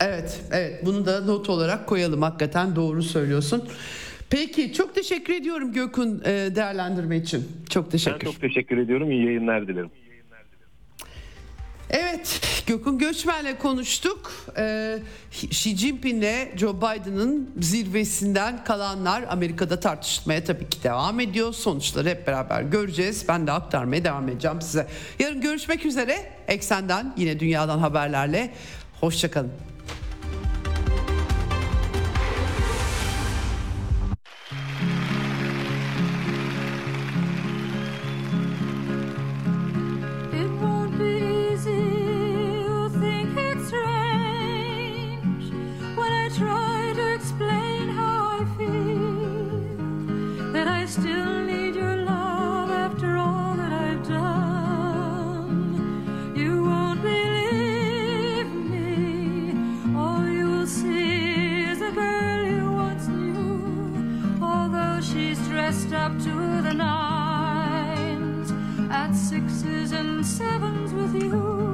[0.00, 0.86] Evet, evet.
[0.86, 2.22] Bunu da not olarak koyalım.
[2.22, 3.64] Hakikaten doğru söylüyorsun.
[4.30, 7.48] Peki, çok teşekkür ediyorum Gökün e, değerlendirme için.
[7.70, 8.26] Çok Ben teşekkür.
[8.26, 9.10] çok teşekkür ediyorum.
[9.10, 9.90] İyi yayınlar dilerim.
[11.90, 14.32] Evet, Gökün Göçmen'le konuştuk.
[14.58, 14.98] Ee,
[15.32, 21.52] Xi Jinping'le Joe Biden'ın zirvesinden kalanlar Amerika'da tartışmaya tabii ki devam ediyor.
[21.52, 23.24] Sonuçları hep beraber göreceğiz.
[23.28, 24.86] Ben de aktarmaya devam edeceğim size.
[25.18, 26.32] Yarın görüşmek üzere.
[26.48, 28.54] Eksenden yine dünyadan haberlerle.
[29.00, 29.73] Hoşçakalın.
[50.84, 55.56] I still need your love after all that I've done.
[56.36, 59.54] You won't believe me.
[59.96, 64.38] All you will see is a girl you once knew.
[64.42, 68.52] Although she's dressed up to the nines
[68.90, 71.73] at sixes and sevens with you.